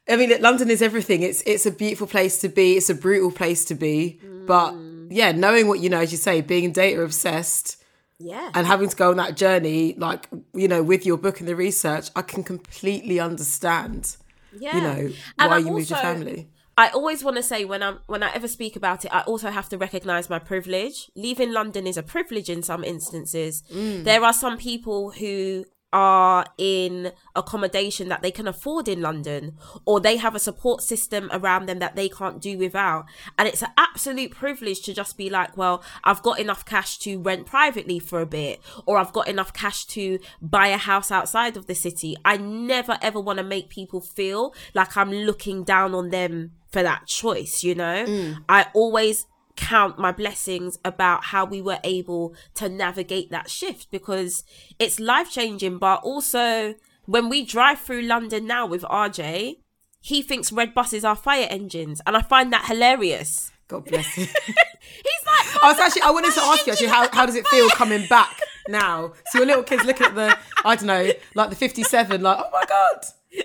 I 0.08 0.18
mean, 0.18 0.34
London 0.42 0.70
is 0.70 0.82
everything. 0.82 1.24
It's 1.24 1.42
it's 1.46 1.66
a 1.66 1.72
beautiful 1.72 2.08
place 2.08 2.40
to 2.42 2.50
be. 2.50 2.78
It's 2.78 2.90
a 2.90 2.96
brutal 2.96 3.32
place 3.32 3.66
to 3.66 3.76
be. 3.76 4.20
Mm. 4.24 4.46
But 4.46 4.76
yeah, 5.12 5.32
knowing 5.32 5.68
what 5.68 5.80
you 5.80 5.90
know, 5.90 6.02
as 6.02 6.12
you 6.12 6.18
say, 6.18 6.42
being 6.42 6.72
data 6.72 7.02
obsessed, 7.02 7.83
Yeah. 8.24 8.50
and 8.56 8.66
having 8.66 8.90
to 8.90 8.96
go 8.96 9.10
on 9.12 9.18
that 9.18 9.36
journey, 9.36 9.96
like 9.98 10.30
you 10.54 10.68
know, 10.68 10.82
with 10.82 11.06
your 11.06 11.18
book 11.18 11.40
and 11.42 11.48
the 11.48 11.56
research, 11.56 12.10
I 12.16 12.22
can 12.22 12.44
completely 12.44 13.20
understand. 13.20 14.18
yeah. 14.58 14.76
You 14.76 14.82
know 14.82 15.02
And 15.40 15.50
why 15.52 15.58
I'm 15.58 15.66
you 15.66 15.72
moved 15.74 15.90
your 15.90 16.00
family. 16.00 16.50
I 16.76 16.90
always 16.90 17.24
want 17.24 17.38
to 17.38 17.44
say 17.44 17.66
when 17.66 17.84
I'm 17.84 18.00
when 18.08 18.24
I 18.24 18.32
ever 18.34 18.48
speak 18.48 18.76
about 18.76 19.06
it, 19.06 19.14
I 19.14 19.22
also 19.22 19.50
have 19.52 19.70
to 19.70 19.78
recognize 19.78 20.28
my 20.30 20.40
privilege. 20.40 21.12
Leaving 21.16 21.52
London 21.52 21.86
is 21.86 21.98
a 21.98 22.04
privilege 22.04 22.50
in 22.50 22.64
some 22.64 22.84
instances. 22.84 23.64
Mm. 23.72 24.04
There 24.06 24.24
are 24.24 24.34
some 24.34 24.58
people 24.58 25.12
who 25.12 25.66
are 25.94 26.46
in 26.58 27.14
accommodation 27.36 28.10
that 28.10 28.22
they 28.22 28.32
can 28.32 28.48
afford 28.48 28.88
in 28.88 29.02
London 29.02 29.56
or 29.86 30.00
they 30.00 30.18
have 30.18 30.36
a 30.36 30.40
support 30.40 30.82
system 30.82 31.30
around 31.32 31.68
them 31.68 31.80
that 31.80 31.96
they 31.96 32.10
can't 32.10 32.42
do 32.42 32.58
without. 32.58 33.06
And 33.38 33.48
it's 33.48 33.62
an 33.62 33.70
absolute 33.78 34.32
privilege 34.32 34.82
to 34.82 34.94
just 34.94 35.16
be 35.16 35.30
like, 35.30 35.56
well, 35.56 35.84
I've 36.04 36.24
got 36.24 36.40
enough 36.40 36.66
cash 36.66 36.98
to 37.00 37.20
rent 37.20 37.46
privately 37.46 38.00
for 38.00 38.20
a 38.20 38.26
bit 38.26 38.60
or 38.86 38.98
I've 38.98 39.14
got 39.14 39.28
enough 39.28 39.54
cash 39.54 39.86
to 39.86 40.20
buy 40.42 40.68
a 40.68 40.78
house 40.78 41.12
outside 41.12 41.56
of 41.56 41.68
the 41.68 41.76
city. 41.76 42.18
I 42.26 42.38
never 42.38 42.98
ever 43.02 43.20
want 43.20 43.38
to 43.38 43.44
make 43.44 43.70
people 43.70 44.02
feel 44.02 44.54
like 44.74 44.98
I'm 44.98 45.12
looking 45.12 45.64
down 45.64 45.94
on 45.94 46.10
them 46.10 46.54
for 46.72 46.82
that 46.82 47.06
choice, 47.06 47.64
you 47.64 47.76
know? 47.76 48.06
Mm. 48.06 48.44
I 48.50 48.66
always 48.74 49.28
count 49.56 50.00
my 50.00 50.12
blessings 50.12 50.80
about 50.84 51.26
how 51.26 51.46
we 51.46 51.62
were 51.62 51.80
able 51.84 52.34
to 52.56 52.68
navigate 52.70 53.30
that 53.32 53.50
shift 53.50 53.90
because 53.92 54.44
it's 54.80 55.00
life 55.00 55.30
changing 55.30 55.78
but 55.78 56.02
also 56.04 56.74
when 57.06 57.30
we 57.30 57.46
drive 57.46 57.80
through 57.80 58.02
London 58.02 58.48
now 58.48 58.66
with 58.66 58.82
RJ 58.84 59.58
he 60.02 60.22
thinks 60.22 60.52
red 60.52 60.74
buses 60.74 61.06
are 61.06 61.16
fire 61.16 61.48
engines 61.50 62.02
and 62.06 62.18
I 62.18 62.22
find 62.22 62.52
that 62.52 62.66
hilarious 62.66 63.52
God 63.68 63.86
bless 63.86 64.06
him. 64.16 64.28
he's 64.46 65.26
like 65.26 65.64
I 65.64 65.72
was 65.72 65.80
actually 65.80 66.02
I 66.02 66.12
wanted 66.12 66.34
to 66.34 66.42
ask 66.42 66.66
you 66.68 66.74
actually 66.74 66.88
how, 66.88 67.08
how 67.12 67.26
does 67.26 67.36
it 67.36 67.48
feel 67.48 67.70
coming 67.70 68.06
back 68.08 68.38
now? 68.68 69.14
So 69.32 69.40
your 69.40 69.48
little 69.48 69.64
kids 69.64 69.84
looking 69.86 70.08
at 70.08 70.16
the 70.16 70.38
I 70.66 70.76
don't 70.76 70.86
know 70.86 71.12
like 71.36 71.50
the 71.50 71.56
fifty 71.56 71.84
seven 71.84 72.22
like 72.22 72.38
oh 72.40 72.50
my 72.52 72.64
god. 72.68 73.06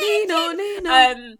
Nino, 0.00 0.52
Nino. 0.52 0.90
um 0.90 1.36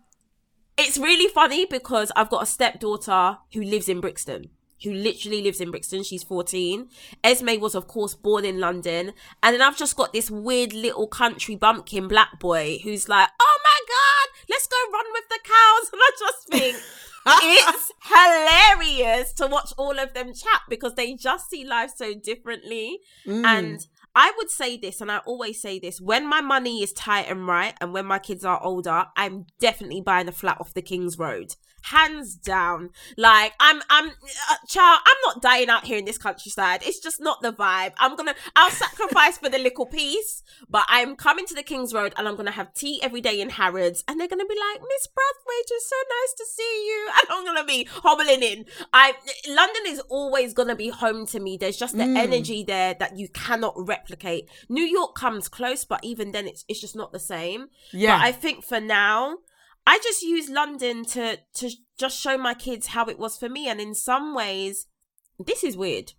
it's 0.82 0.98
really 0.98 1.28
funny 1.28 1.66
because 1.66 2.12
I've 2.16 2.30
got 2.30 2.42
a 2.42 2.46
stepdaughter 2.46 3.38
who 3.52 3.62
lives 3.62 3.88
in 3.88 4.00
Brixton. 4.00 4.50
Who 4.84 4.92
literally 4.92 5.42
lives 5.42 5.60
in 5.60 5.70
Brixton. 5.70 6.02
She's 6.02 6.24
14. 6.24 6.88
Esme 7.22 7.60
was, 7.60 7.76
of 7.76 7.86
course, 7.86 8.14
born 8.14 8.44
in 8.44 8.58
London. 8.58 9.12
And 9.42 9.54
then 9.54 9.62
I've 9.62 9.76
just 9.76 9.96
got 9.96 10.12
this 10.12 10.28
weird 10.30 10.72
little 10.72 11.06
country 11.06 11.54
bumpkin 11.54 12.08
black 12.08 12.40
boy 12.40 12.78
who's 12.82 13.08
like, 13.08 13.28
oh 13.40 13.58
my 13.62 13.80
God, 13.88 14.50
let's 14.50 14.66
go 14.66 14.76
run 14.92 15.04
with 15.12 15.28
the 15.28 15.38
cows. 15.44 15.90
And 15.92 16.00
I 16.02 16.10
just 16.18 16.48
think 16.48 16.76
it's 17.26 17.92
hilarious 18.02 19.32
to 19.34 19.46
watch 19.46 19.72
all 19.78 19.98
of 19.98 20.14
them 20.14 20.34
chat 20.34 20.62
because 20.68 20.94
they 20.94 21.14
just 21.14 21.48
see 21.48 21.64
life 21.64 21.92
so 21.94 22.14
differently. 22.14 22.98
Mm. 23.26 23.44
And 23.44 23.86
I 24.14 24.32
would 24.36 24.50
say 24.50 24.76
this, 24.76 25.00
and 25.00 25.10
I 25.10 25.18
always 25.18 25.60
say 25.60 25.78
this 25.78 26.00
when 26.00 26.28
my 26.28 26.40
money 26.40 26.82
is 26.82 26.92
tight 26.92 27.26
and 27.28 27.46
right, 27.46 27.74
and 27.80 27.92
when 27.92 28.06
my 28.06 28.18
kids 28.18 28.44
are 28.44 28.62
older, 28.62 29.06
I'm 29.16 29.46
definitely 29.58 30.02
buying 30.02 30.28
a 30.28 30.32
flat 30.32 30.58
off 30.60 30.74
the 30.74 30.82
King's 30.82 31.18
Road. 31.18 31.54
Hands 31.82 32.34
down. 32.36 32.90
Like, 33.16 33.52
I'm, 33.60 33.82
I'm, 33.90 34.08
uh, 34.08 34.56
child, 34.66 35.00
I'm 35.04 35.16
not 35.24 35.42
dying 35.42 35.68
out 35.68 35.84
here 35.84 35.98
in 35.98 36.04
this 36.04 36.18
countryside. 36.18 36.82
It's 36.84 37.00
just 37.00 37.20
not 37.20 37.42
the 37.42 37.52
vibe. 37.52 37.92
I'm 37.98 38.16
gonna, 38.16 38.34
I'll 38.56 38.70
sacrifice 38.70 39.38
for 39.38 39.48
the 39.48 39.58
little 39.58 39.86
piece, 39.86 40.42
but 40.68 40.84
I'm 40.88 41.16
coming 41.16 41.46
to 41.46 41.54
the 41.54 41.62
King's 41.62 41.92
Road 41.92 42.14
and 42.16 42.28
I'm 42.28 42.36
gonna 42.36 42.50
have 42.52 42.72
tea 42.74 43.00
every 43.02 43.20
day 43.20 43.40
in 43.40 43.50
Harrods, 43.50 44.04
and 44.06 44.20
they're 44.20 44.28
gonna 44.28 44.46
be 44.46 44.54
like, 44.54 44.80
Miss 44.80 45.06
Brathwaite, 45.08 45.70
it's 45.70 45.88
so 45.88 45.96
nice 46.08 46.34
to 46.38 46.44
see 46.46 46.86
you. 46.86 47.08
And 47.22 47.30
I'm 47.30 47.44
gonna 47.44 47.64
be 47.64 47.84
hobbling 47.90 48.42
in. 48.42 48.64
I, 48.92 49.12
London 49.48 49.82
is 49.86 50.00
always 50.08 50.54
gonna 50.54 50.74
be 50.74 50.88
home 50.88 51.26
to 51.26 51.40
me. 51.40 51.56
There's 51.56 51.76
just 51.76 51.96
the 51.96 52.04
energy 52.04 52.64
there 52.64 52.94
that 52.94 53.16
you 53.18 53.28
cannot 53.28 53.74
replicate. 53.76 54.48
New 54.68 54.82
York 54.82 55.14
comes 55.14 55.48
close, 55.48 55.84
but 55.84 56.00
even 56.04 56.32
then, 56.32 56.46
it's 56.46 56.64
it's 56.68 56.80
just 56.80 56.96
not 56.96 57.12
the 57.12 57.18
same. 57.18 57.68
Yeah. 57.92 58.16
But 58.16 58.26
I 58.26 58.32
think 58.32 58.64
for 58.64 58.80
now, 58.80 59.38
I 59.86 59.98
just 60.02 60.22
use 60.22 60.48
London 60.48 61.04
to 61.06 61.38
to 61.54 61.70
just 61.98 62.18
show 62.20 62.38
my 62.38 62.54
kids 62.54 62.88
how 62.88 63.06
it 63.06 63.18
was 63.18 63.36
for 63.36 63.48
me, 63.48 63.68
and 63.68 63.80
in 63.80 63.94
some 63.94 64.34
ways, 64.34 64.86
this 65.38 65.64
is 65.64 65.76
weird, 65.76 66.12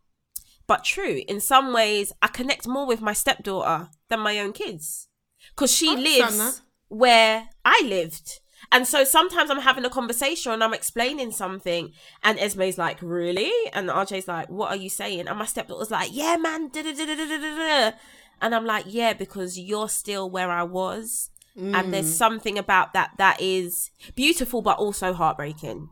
but 0.68 0.84
true. 0.84 1.22
In 1.28 1.40
some 1.40 1.74
ways, 1.74 2.12
I 2.22 2.28
connect 2.28 2.68
more 2.68 2.86
with 2.86 3.02
my 3.02 3.14
stepdaughter 3.14 3.90
than 4.10 4.20
my 4.20 4.40
own 4.40 4.54
kids 4.54 5.08
because 5.56 5.74
she 5.74 5.96
lives 5.96 6.38
that. 6.38 6.62
where 6.90 7.50
I 7.66 7.82
lived. 7.86 8.40
And 8.72 8.88
so 8.88 9.04
sometimes 9.04 9.52
I'm 9.52 9.60
having 9.60 9.84
a 9.86 9.90
conversation 9.90 10.52
and 10.54 10.64
I'm 10.64 10.74
explaining 10.74 11.32
something, 11.32 11.92
and 12.24 12.40
Esme's 12.40 12.78
like, 12.78 13.00
"Really?" 13.02 13.52
And 13.74 13.90
RJ's 13.90 14.28
like, 14.28 14.50
"What 14.50 14.72
are 14.72 14.78
you 14.78 14.90
saying?" 14.90 15.28
And 15.28 15.38
my 15.38 15.46
stepdaughter's 15.46 15.92
like, 15.92 16.10
"Yeah, 16.14 16.38
man." 16.38 16.70
da, 16.70 16.82
da, 16.82 16.94
da, 16.94 17.06
da, 17.06 17.16
da, 17.16 17.28
da, 17.28 17.38
da, 17.38 17.90
da." 17.92 17.98
And 18.42 18.56
I'm 18.56 18.66
like, 18.66 18.86
"Yeah, 18.88 19.14
because 19.14 19.60
you're 19.60 19.90
still 19.90 20.30
where 20.30 20.50
I 20.50 20.64
was." 20.64 21.30
And 21.56 21.76
Mm. 21.76 21.92
there's 21.92 22.16
something 22.16 22.58
about 22.58 22.94
that 22.94 23.12
that 23.18 23.40
is 23.40 23.92
beautiful, 24.16 24.62
but 24.62 24.78
also 24.80 25.14
heartbreaking. 25.14 25.90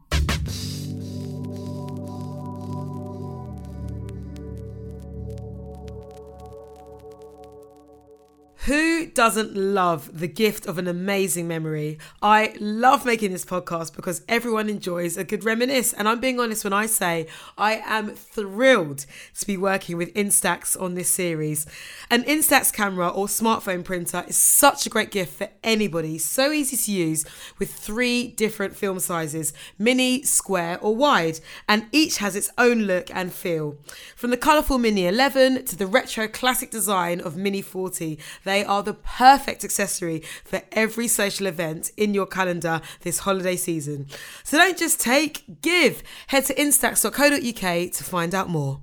Who 8.66 9.08
doesn't 9.08 9.56
love 9.56 10.20
the 10.20 10.28
gift 10.28 10.68
of 10.68 10.78
an 10.78 10.88
amazing 10.88 11.48
memory? 11.48 11.98
I 12.22 12.54
love 12.60 13.08
making 13.08 13.32
this 13.32 13.44
podcast 13.44 13.96
because 13.96 14.22
everyone 14.30 14.70
enjoys 14.70 15.18
a 15.18 15.24
good 15.24 15.44
reminisce. 15.44 15.94
And 15.94 16.08
I'm 16.08 16.20
being 16.20 16.40
honest 16.40 16.64
when 16.64 16.72
I 16.72 16.86
say 16.86 17.26
I 17.58 17.82
am 17.84 18.12
thrilled 18.12 19.08
to 19.40 19.48
be 19.48 19.58
working 19.58 19.98
with 19.98 20.14
Instax 20.14 20.80
on 20.80 20.94
this 20.94 21.10
series. 21.10 21.66
An 22.12 22.22
Instax 22.26 22.72
camera 22.72 23.08
or 23.08 23.26
smartphone 23.26 23.84
printer 23.84 24.26
is 24.28 24.38
such 24.38 24.86
a 24.86 24.92
great 24.92 25.10
gift 25.10 25.40
for 25.40 25.50
anybody. 25.64 26.20
So 26.20 26.52
easy 26.52 26.78
to 26.78 26.92
use 26.92 27.26
with 27.58 27.74
three 27.74 28.28
different 28.28 28.76
film 28.76 29.00
sizes 29.00 29.54
mini, 29.80 30.22
square, 30.22 30.78
or 30.82 30.96
wide. 30.96 31.40
And 31.68 31.88
each 31.92 32.18
has 32.18 32.36
its 32.36 32.52
own 32.60 32.84
look 32.84 33.10
and 33.12 33.34
feel. 33.34 33.78
From 34.16 34.30
the 34.30 34.38
colourful 34.38 34.78
Mini 34.78 35.08
11 35.08 35.66
to 35.66 35.76
the 35.76 35.88
retro 35.88 36.28
classic 36.28 36.70
design 36.70 37.20
of 37.20 37.36
Mini 37.36 37.64
40, 37.64 38.20
they 38.52 38.66
are 38.66 38.84
the 38.84 38.94
perfect 38.94 39.64
accessory 39.64 40.22
for 40.44 40.62
every 40.74 41.08
social 41.08 41.48
event 41.48 41.90
in 41.96 42.14
your 42.14 42.26
calendar 42.26 42.82
this 43.02 43.20
holiday 43.20 43.56
season. 43.56 44.08
So 44.44 44.58
don't 44.58 44.78
just 44.78 45.00
take, 45.00 45.62
give. 45.62 46.04
Head 46.28 46.46
to 46.46 46.54
instax.co.uk 46.56 47.92
to 47.92 48.04
find 48.04 48.36
out 48.36 48.50
more. 48.50 48.82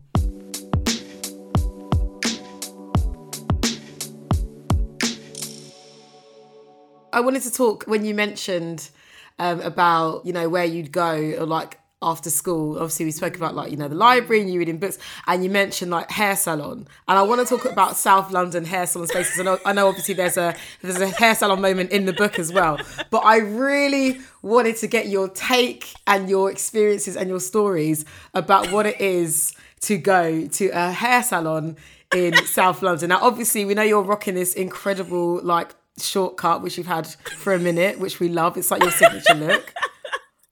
I 7.12 7.20
wanted 7.20 7.42
to 7.42 7.52
talk 7.52 7.85
when 7.85 8.04
you 8.04 8.14
mentioned 8.14 8.90
um, 9.38 9.61
about 9.61 10.24
you 10.24 10.33
know 10.33 10.48
where 10.48 10.64
you'd 10.64 10.92
go 10.92 11.12
or 11.38 11.46
like 11.46 11.78
after 12.01 12.31
school. 12.31 12.77
Obviously, 12.77 13.07
we 13.07 13.11
spoke 13.11 13.37
about 13.37 13.55
like 13.55 13.71
you 13.71 13.77
know 13.77 13.89
the 13.89 13.95
library 13.95 14.41
and 14.41 14.51
you 14.53 14.59
reading 14.59 14.79
books, 14.79 14.99
and 15.27 15.43
you 15.43 15.51
mentioned 15.51 15.91
like 15.91 16.11
hair 16.11 16.37
salon. 16.37 16.87
And 17.09 17.19
I 17.19 17.23
want 17.23 17.47
to 17.47 17.57
talk 17.57 17.71
about 17.71 17.97
South 17.97 18.31
London 18.31 18.65
hair 18.65 18.87
salon 18.87 19.09
spaces. 19.09 19.41
I 19.41 19.43
know, 19.43 19.59
I 19.65 19.73
know 19.73 19.89
obviously 19.89 20.15
there's 20.15 20.37
a 20.37 20.55
there's 20.83 21.01
a 21.01 21.09
hair 21.09 21.35
salon 21.35 21.61
moment 21.61 21.91
in 21.91 22.07
the 22.07 22.13
book 22.13 22.39
as 22.39 22.53
well, 22.53 22.79
but 23.11 23.19
I 23.19 23.39
really 23.39 24.21
wanted 24.43 24.77
to 24.77 24.87
get 24.87 25.09
your 25.09 25.29
take 25.29 25.93
and 26.07 26.29
your 26.31 26.51
experiences 26.51 27.17
and 27.17 27.29
your 27.29 27.41
stories 27.41 28.05
about 28.35 28.71
what 28.71 28.87
it 28.87 29.01
is 29.01 29.53
to 29.81 29.97
go 29.97 30.47
to 30.47 30.69
a 30.69 30.91
hair 30.91 31.23
salon 31.23 31.77
in 32.15 32.35
South 32.47 32.83
London. 32.83 33.11
Now, 33.11 33.19
obviously, 33.21 33.65
we 33.65 33.75
know 33.75 33.83
you're 33.83 34.03
rocking 34.03 34.35
this 34.35 34.55
incredible 34.55 35.41
like 35.43 35.75
shortcut 35.99 36.63
which 36.63 36.79
you've 36.79 36.87
had 36.87 37.07
for 37.07 37.53
a 37.53 37.59
minute, 37.59 37.99
which 37.99 38.21
we 38.21 38.29
love. 38.29 38.57
It's 38.57 38.71
like 38.71 38.83
your 38.83 38.93
signature 38.93 39.35
look. 39.35 39.75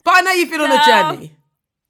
But 0.04 0.14
I 0.18 0.20
know 0.20 0.32
you've 0.32 0.50
been 0.50 0.60
on 0.60 0.70
a 0.70 0.84
journey. 0.86 1.35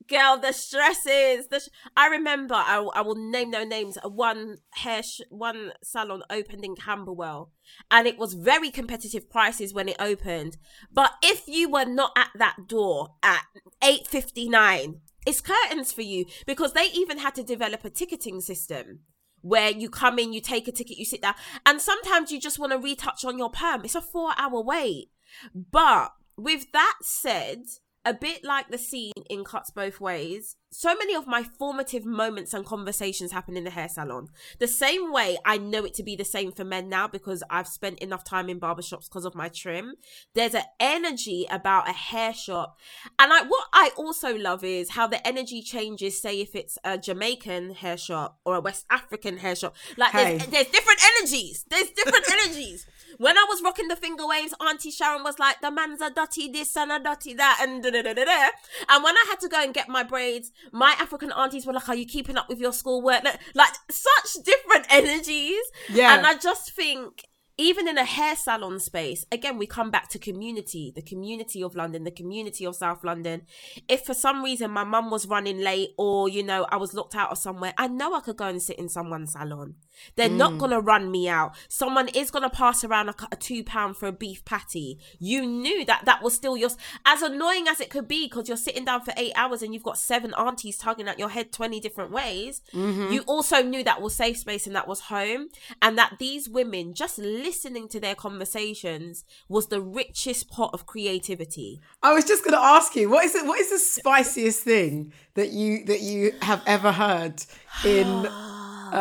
Girl, 0.08 0.38
the 0.38 0.52
stresses. 0.52 1.48
The 1.48 1.60
sh- 1.60 1.68
I 1.96 2.06
remember. 2.08 2.54
I, 2.54 2.78
will- 2.78 2.92
I 2.94 3.00
will 3.02 3.16
name 3.16 3.50
no 3.50 3.64
names. 3.64 3.98
Uh, 4.04 4.08
one 4.08 4.58
hair, 4.70 5.02
sh- 5.02 5.20
one 5.30 5.72
salon 5.82 6.22
opened 6.30 6.64
in 6.64 6.76
Camberwell, 6.76 7.52
and 7.90 8.06
it 8.06 8.18
was 8.18 8.34
very 8.34 8.70
competitive 8.70 9.28
prices 9.30 9.74
when 9.74 9.88
it 9.88 9.96
opened. 9.98 10.58
But 10.92 11.12
if 11.22 11.48
you 11.48 11.68
were 11.68 11.84
not 11.84 12.12
at 12.16 12.30
that 12.36 12.56
door 12.68 13.14
at 13.22 13.42
eight 13.82 14.06
fifty 14.06 14.48
nine, 14.48 15.00
it's 15.26 15.40
curtains 15.40 15.92
for 15.92 16.02
you 16.02 16.26
because 16.46 16.72
they 16.72 16.86
even 16.92 17.18
had 17.18 17.34
to 17.34 17.42
develop 17.42 17.84
a 17.84 17.90
ticketing 17.90 18.40
system 18.40 19.00
where 19.40 19.70
you 19.70 19.88
come 19.88 20.18
in, 20.18 20.32
you 20.32 20.40
take 20.40 20.66
a 20.66 20.72
ticket, 20.72 20.98
you 20.98 21.04
sit 21.04 21.22
down, 21.22 21.34
and 21.64 21.80
sometimes 21.80 22.32
you 22.32 22.40
just 22.40 22.58
want 22.58 22.72
to 22.72 22.78
retouch 22.78 23.24
on 23.24 23.38
your 23.38 23.50
perm. 23.50 23.84
It's 23.84 23.94
a 23.94 24.00
four 24.00 24.32
hour 24.38 24.60
wait. 24.62 25.10
But 25.54 26.10
with 26.36 26.70
that 26.72 26.96
said, 27.02 27.62
a 28.06 28.14
bit 28.14 28.44
like 28.44 28.68
the 28.70 28.78
scene 28.78 29.12
in 29.28 29.44
Cuts 29.44 29.70
Both 29.70 30.00
Ways, 30.00 30.54
so 30.70 30.94
many 30.94 31.14
of 31.14 31.26
my 31.26 31.42
formative 31.42 32.04
moments 32.04 32.54
and 32.54 32.64
conversations 32.64 33.32
happen 33.32 33.56
in 33.56 33.64
the 33.64 33.70
hair 33.70 33.88
salon. 33.88 34.28
The 34.60 34.68
same 34.68 35.12
way 35.12 35.38
I 35.44 35.58
know 35.58 35.84
it 35.84 35.94
to 35.94 36.04
be 36.04 36.14
the 36.14 36.24
same 36.24 36.52
for 36.52 36.64
men 36.64 36.88
now 36.88 37.08
because 37.08 37.42
I've 37.50 37.66
spent 37.66 37.98
enough 37.98 38.22
time 38.22 38.48
in 38.48 38.60
barbershops 38.60 39.08
because 39.08 39.24
of 39.24 39.34
my 39.34 39.48
trim. 39.48 39.94
There's 40.34 40.54
an 40.54 40.62
energy 40.78 41.46
about 41.50 41.88
a 41.88 41.92
hair 41.92 42.32
shop. 42.32 42.78
And 43.18 43.32
I 43.32 43.42
what 43.42 43.66
I 43.72 43.90
also 43.96 44.36
love 44.36 44.62
is 44.62 44.90
how 44.90 45.08
the 45.08 45.26
energy 45.26 45.60
changes, 45.62 46.20
say 46.22 46.40
if 46.40 46.54
it's 46.54 46.78
a 46.84 46.98
Jamaican 46.98 47.74
hair 47.74 47.96
shop 47.96 48.38
or 48.44 48.54
a 48.54 48.60
West 48.60 48.86
African 48.88 49.38
hair 49.38 49.56
shop. 49.56 49.74
Like 49.96 50.12
Hey. 50.12 50.36
there's, 50.38 50.50
there's 50.50 50.68
different 50.68 51.00
energies. 51.16 51.64
There's 51.68 51.90
different 51.90 52.30
energies. 52.30 52.86
When 53.18 53.36
I 53.36 53.46
was 53.48 53.62
rocking 53.62 53.88
the 53.88 53.96
finger 53.96 54.26
waves, 54.26 54.54
Auntie 54.60 54.90
Sharon 54.90 55.22
was 55.24 55.38
like, 55.38 55.60
the 55.60 55.70
man's 55.70 56.00
a 56.00 56.10
dotty 56.10 56.50
this 56.50 56.76
and 56.76 56.92
a 56.92 56.98
dotty 56.98 57.34
that 57.34 57.58
and 57.62 57.82
da 57.82 57.90
da 57.90 58.02
da 58.02 58.14
da 58.14 58.24
da. 58.24 58.48
And 58.88 59.04
when 59.04 59.16
I 59.16 59.24
had 59.28 59.40
to 59.40 59.48
go 59.48 59.62
and 59.62 59.72
get 59.72 59.88
my 59.88 60.02
braids, 60.02 60.52
my 60.72 60.94
African 60.98 61.32
aunties 61.32 61.66
were 61.66 61.72
like, 61.72 61.88
Are 61.88 61.94
you 61.94 62.06
keeping 62.06 62.36
up 62.36 62.48
with 62.48 62.58
your 62.58 62.72
schoolwork? 62.72 63.24
Like, 63.24 63.40
like 63.54 63.74
such 63.90 64.44
different 64.44 64.86
energies. 64.90 65.62
Yeah. 65.88 66.16
And 66.16 66.26
I 66.26 66.36
just 66.36 66.72
think 66.74 67.24
even 67.58 67.88
in 67.88 67.96
a 67.96 68.04
hair 68.04 68.36
salon 68.36 68.78
space, 68.78 69.24
again, 69.32 69.56
we 69.56 69.66
come 69.66 69.90
back 69.90 70.08
to 70.10 70.18
community, 70.18 70.92
the 70.94 71.02
community 71.02 71.62
of 71.62 71.74
London, 71.74 72.04
the 72.04 72.10
community 72.10 72.66
of 72.66 72.76
South 72.76 73.02
London. 73.02 73.42
If 73.88 74.04
for 74.04 74.12
some 74.14 74.42
reason 74.42 74.70
my 74.70 74.84
mum 74.84 75.10
was 75.10 75.26
running 75.26 75.60
late 75.60 75.90
or, 75.96 76.28
you 76.28 76.42
know, 76.42 76.66
I 76.70 76.76
was 76.76 76.92
locked 76.92 77.14
out 77.14 77.30
of 77.30 77.38
somewhere, 77.38 77.72
I 77.78 77.88
know 77.88 78.14
I 78.14 78.20
could 78.20 78.36
go 78.36 78.46
and 78.46 78.60
sit 78.60 78.78
in 78.78 78.88
someone's 78.88 79.32
salon. 79.32 79.76
They're 80.16 80.28
not 80.28 80.52
mm. 80.52 80.58
going 80.58 80.70
to 80.72 80.80
run 80.80 81.10
me 81.10 81.28
out. 81.28 81.56
Someone 81.68 82.08
is 82.08 82.30
going 82.30 82.42
to 82.42 82.50
pass 82.50 82.84
around 82.84 83.08
a, 83.08 83.14
a 83.32 83.36
two 83.36 83.64
pound 83.64 83.96
for 83.96 84.06
a 84.06 84.12
beef 84.12 84.44
patty. 84.44 84.98
You 85.18 85.46
knew 85.46 85.84
that 85.86 86.04
that 86.04 86.22
was 86.22 86.34
still 86.34 86.56
yours. 86.56 86.76
As 87.06 87.22
annoying 87.22 87.68
as 87.68 87.80
it 87.80 87.88
could 87.90 88.06
be, 88.06 88.26
because 88.26 88.48
you're 88.48 88.58
sitting 88.58 88.84
down 88.84 89.00
for 89.00 89.14
eight 89.16 89.32
hours 89.34 89.62
and 89.62 89.72
you've 89.72 89.82
got 89.82 89.96
seven 89.96 90.34
aunties 90.34 90.76
tugging 90.76 91.08
at 91.08 91.18
your 91.18 91.30
head 91.30 91.52
20 91.52 91.80
different 91.80 92.10
ways, 92.10 92.60
mm-hmm. 92.74 93.12
you 93.12 93.22
also 93.22 93.62
knew 93.62 93.82
that 93.84 94.02
was 94.02 94.14
safe 94.14 94.36
space 94.36 94.66
and 94.66 94.76
that 94.76 94.86
was 94.86 95.00
home. 95.00 95.48
And 95.80 95.96
that 95.96 96.16
these 96.18 96.48
women, 96.48 96.92
just 96.92 97.18
listening 97.46 97.86
to 97.88 98.00
their 98.00 98.16
conversations, 98.16 99.24
was 99.48 99.68
the 99.68 99.80
richest 99.80 100.50
pot 100.50 100.70
of 100.72 100.84
creativity. 100.84 101.80
I 102.02 102.12
was 102.12 102.24
just 102.24 102.42
going 102.44 102.54
to 102.54 102.64
ask 102.76 102.96
you, 102.96 103.08
what 103.08 103.24
is 103.24 103.34
it? 103.36 103.46
What 103.46 103.60
is 103.60 103.70
the 103.70 103.78
spiciest 103.78 104.62
thing 104.62 105.12
that 105.34 105.50
you 105.50 105.84
that 105.84 106.00
you 106.00 106.32
have 106.42 106.62
ever 106.66 106.90
heard 106.90 107.44
in 107.84 108.08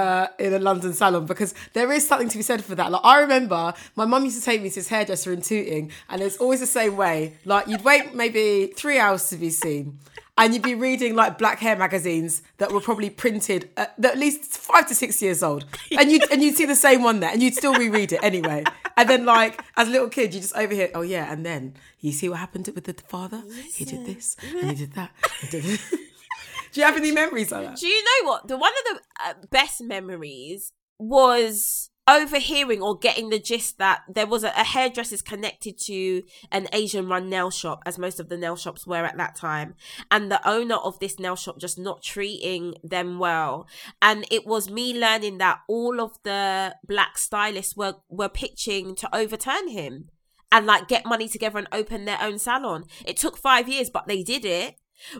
uh, 0.01 0.27
in 0.37 0.53
a 0.53 0.59
London 0.59 0.93
salon? 0.93 1.25
Because 1.25 1.55
there 1.73 1.91
is 1.91 2.07
something 2.07 2.29
to 2.29 2.37
be 2.37 2.43
said 2.43 2.63
for 2.63 2.75
that. 2.75 2.91
Like 2.91 3.01
I 3.03 3.19
remember, 3.21 3.73
my 3.95 4.05
mum 4.05 4.23
used 4.25 4.39
to 4.39 4.45
take 4.45 4.61
me 4.61 4.69
to 4.69 4.75
this 4.75 4.89
hairdresser 4.89 5.33
in 5.33 5.41
Tooting, 5.41 5.91
and 6.09 6.21
it's 6.21 6.37
always 6.37 6.59
the 6.59 6.67
same 6.67 6.95
way. 6.95 7.33
Like 7.45 7.67
you'd 7.67 7.83
wait 7.83 8.13
maybe 8.13 8.73
three 8.75 8.99
hours 8.99 9.27
to 9.29 9.37
be 9.37 9.49
seen. 9.49 9.97
And 10.37 10.53
you'd 10.53 10.63
be 10.63 10.75
reading 10.75 11.15
like 11.15 11.37
black 11.37 11.59
hair 11.59 11.77
magazines 11.77 12.41
that 12.57 12.71
were 12.71 12.81
probably 12.81 13.09
printed 13.09 13.69
at, 13.77 13.93
at 14.03 14.17
least 14.17 14.43
five 14.43 14.85
to 14.89 14.95
six 14.95 15.21
years 15.21 15.41
old, 15.41 15.65
and 15.97 16.11
you 16.11 16.19
and 16.29 16.43
you'd 16.43 16.55
see 16.55 16.65
the 16.65 16.75
same 16.75 17.03
one 17.03 17.21
there, 17.21 17.29
and 17.29 17.41
you'd 17.41 17.55
still 17.55 17.73
reread 17.73 18.11
it 18.11 18.19
anyway. 18.21 18.63
And 18.97 19.09
then, 19.09 19.25
like 19.25 19.63
as 19.77 19.87
a 19.87 19.91
little 19.91 20.09
kid, 20.09 20.33
you 20.33 20.41
just 20.41 20.55
overhear, 20.55 20.89
oh 20.93 21.01
yeah, 21.01 21.31
and 21.31 21.45
then 21.45 21.75
you 21.99 22.11
see 22.11 22.27
what 22.27 22.39
happened 22.39 22.69
with 22.75 22.83
the 22.83 22.93
father. 23.07 23.43
He 23.73 23.85
did 23.85 24.05
this 24.05 24.35
and 24.41 24.69
he 24.71 24.75
did 24.75 24.93
that. 24.93 25.11
Do 25.51 26.81
you 26.81 26.83
have 26.85 26.97
any 26.97 27.11
memories 27.13 27.51
like 27.51 27.67
that? 27.67 27.77
Do 27.77 27.87
you 27.87 28.03
know 28.03 28.29
what? 28.29 28.47
The 28.49 28.57
one 28.57 28.71
of 28.71 28.97
the 28.97 29.01
uh, 29.25 29.33
best 29.49 29.81
memories 29.81 30.73
was 30.99 31.89
overhearing 32.07 32.81
or 32.81 32.97
getting 32.97 33.29
the 33.29 33.39
gist 33.39 33.77
that 33.77 34.01
there 34.07 34.27
was 34.27 34.43
a, 34.43 34.49
a 34.49 34.63
hairdresser's 34.63 35.21
connected 35.21 35.77
to 35.79 36.23
an 36.51 36.67
Asian 36.71 37.07
run 37.07 37.29
nail 37.29 37.49
shop, 37.49 37.81
as 37.85 37.97
most 37.97 38.19
of 38.19 38.29
the 38.29 38.37
nail 38.37 38.55
shops 38.55 38.85
were 38.85 39.05
at 39.05 39.17
that 39.17 39.35
time, 39.35 39.75
and 40.11 40.31
the 40.31 40.47
owner 40.47 40.75
of 40.75 40.99
this 40.99 41.19
nail 41.19 41.35
shop 41.35 41.59
just 41.59 41.79
not 41.79 42.03
treating 42.03 42.75
them 42.83 43.19
well. 43.19 43.67
And 44.01 44.25
it 44.31 44.45
was 44.45 44.69
me 44.69 44.97
learning 44.97 45.39
that 45.39 45.59
all 45.67 45.99
of 45.99 46.17
the 46.23 46.75
black 46.87 47.17
stylists 47.17 47.75
were 47.75 47.95
were 48.09 48.29
pitching 48.29 48.95
to 48.95 49.15
overturn 49.15 49.69
him 49.69 50.09
and 50.51 50.65
like 50.65 50.87
get 50.87 51.05
money 51.05 51.27
together 51.27 51.57
and 51.57 51.67
open 51.71 52.05
their 52.05 52.21
own 52.21 52.39
salon. 52.39 52.85
It 53.05 53.17
took 53.17 53.37
five 53.37 53.67
years, 53.67 53.89
but 53.89 54.07
they 54.07 54.23
did 54.23 54.45
it. 54.45 54.75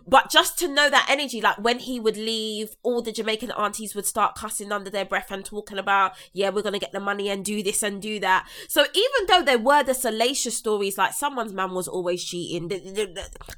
But 0.07 0.29
just 0.29 0.57
to 0.59 0.67
know 0.67 0.89
that 0.89 1.07
energy, 1.09 1.41
like 1.41 1.57
when 1.57 1.79
he 1.79 1.99
would 1.99 2.17
leave, 2.17 2.75
all 2.83 3.01
the 3.01 3.11
Jamaican 3.11 3.51
aunties 3.51 3.95
would 3.95 4.05
start 4.05 4.35
cussing 4.35 4.71
under 4.71 4.89
their 4.89 5.05
breath 5.05 5.31
and 5.31 5.43
talking 5.43 5.77
about, 5.77 6.13
yeah, 6.33 6.49
we're 6.49 6.61
gonna 6.61 6.79
get 6.79 6.91
the 6.91 6.99
money 6.99 7.29
and 7.29 7.43
do 7.43 7.61
this 7.61 7.83
and 7.83 8.01
do 8.01 8.19
that. 8.19 8.47
So 8.67 8.83
even 8.93 9.27
though 9.27 9.41
there 9.41 9.59
were 9.59 9.83
the 9.83 9.93
salacious 9.93 10.57
stories, 10.57 10.97
like 10.97 11.13
someone's 11.13 11.53
man 11.53 11.71
was 11.71 11.87
always 11.87 12.23
cheating, 12.23 12.71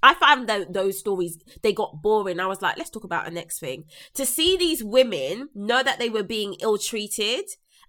I 0.03 0.13
found 0.13 0.49
tho- 0.49 0.65
those 0.69 0.99
stories 0.99 1.37
they 1.61 1.73
got 1.73 2.01
boring. 2.01 2.39
I 2.39 2.47
was 2.47 2.61
like, 2.61 2.77
let's 2.77 2.89
talk 2.89 3.03
about 3.03 3.25
the 3.25 3.31
next 3.31 3.59
thing. 3.59 3.85
To 4.15 4.25
see 4.25 4.57
these 4.57 4.83
women 4.83 5.49
know 5.53 5.83
that 5.83 5.99
they 5.99 6.09
were 6.09 6.23
being 6.23 6.55
ill 6.61 6.77
treated 6.77 7.45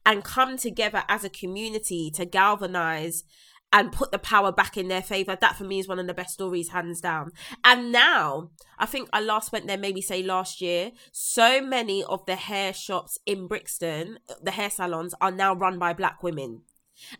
and 0.06 0.24
come 0.24 0.56
together 0.56 1.04
as 1.08 1.24
a 1.24 1.30
community 1.30 2.10
to 2.14 2.24
galvanize 2.24 3.24
and 3.72 3.92
put 3.92 4.10
the 4.12 4.18
power 4.18 4.50
back 4.50 4.76
in 4.76 4.88
their 4.88 5.02
favor. 5.02 5.36
That 5.40 5.56
for 5.56 5.64
me 5.64 5.78
is 5.78 5.88
one 5.88 5.98
of 5.98 6.06
the 6.06 6.14
best 6.14 6.34
stories, 6.34 6.70
hands 6.70 7.00
down. 7.00 7.32
And 7.64 7.92
now, 7.92 8.50
I 8.78 8.86
think 8.86 9.08
I 9.12 9.20
last 9.20 9.52
went 9.52 9.66
there 9.66 9.76
maybe 9.76 10.00
say 10.00 10.22
last 10.22 10.60
year. 10.60 10.92
So 11.12 11.60
many 11.60 12.02
of 12.04 12.24
the 12.26 12.36
hair 12.36 12.72
shops 12.72 13.18
in 13.26 13.46
Brixton, 13.46 14.18
the 14.42 14.52
hair 14.52 14.70
salons, 14.70 15.14
are 15.20 15.30
now 15.30 15.54
run 15.54 15.78
by 15.78 15.92
black 15.92 16.22
women. 16.22 16.62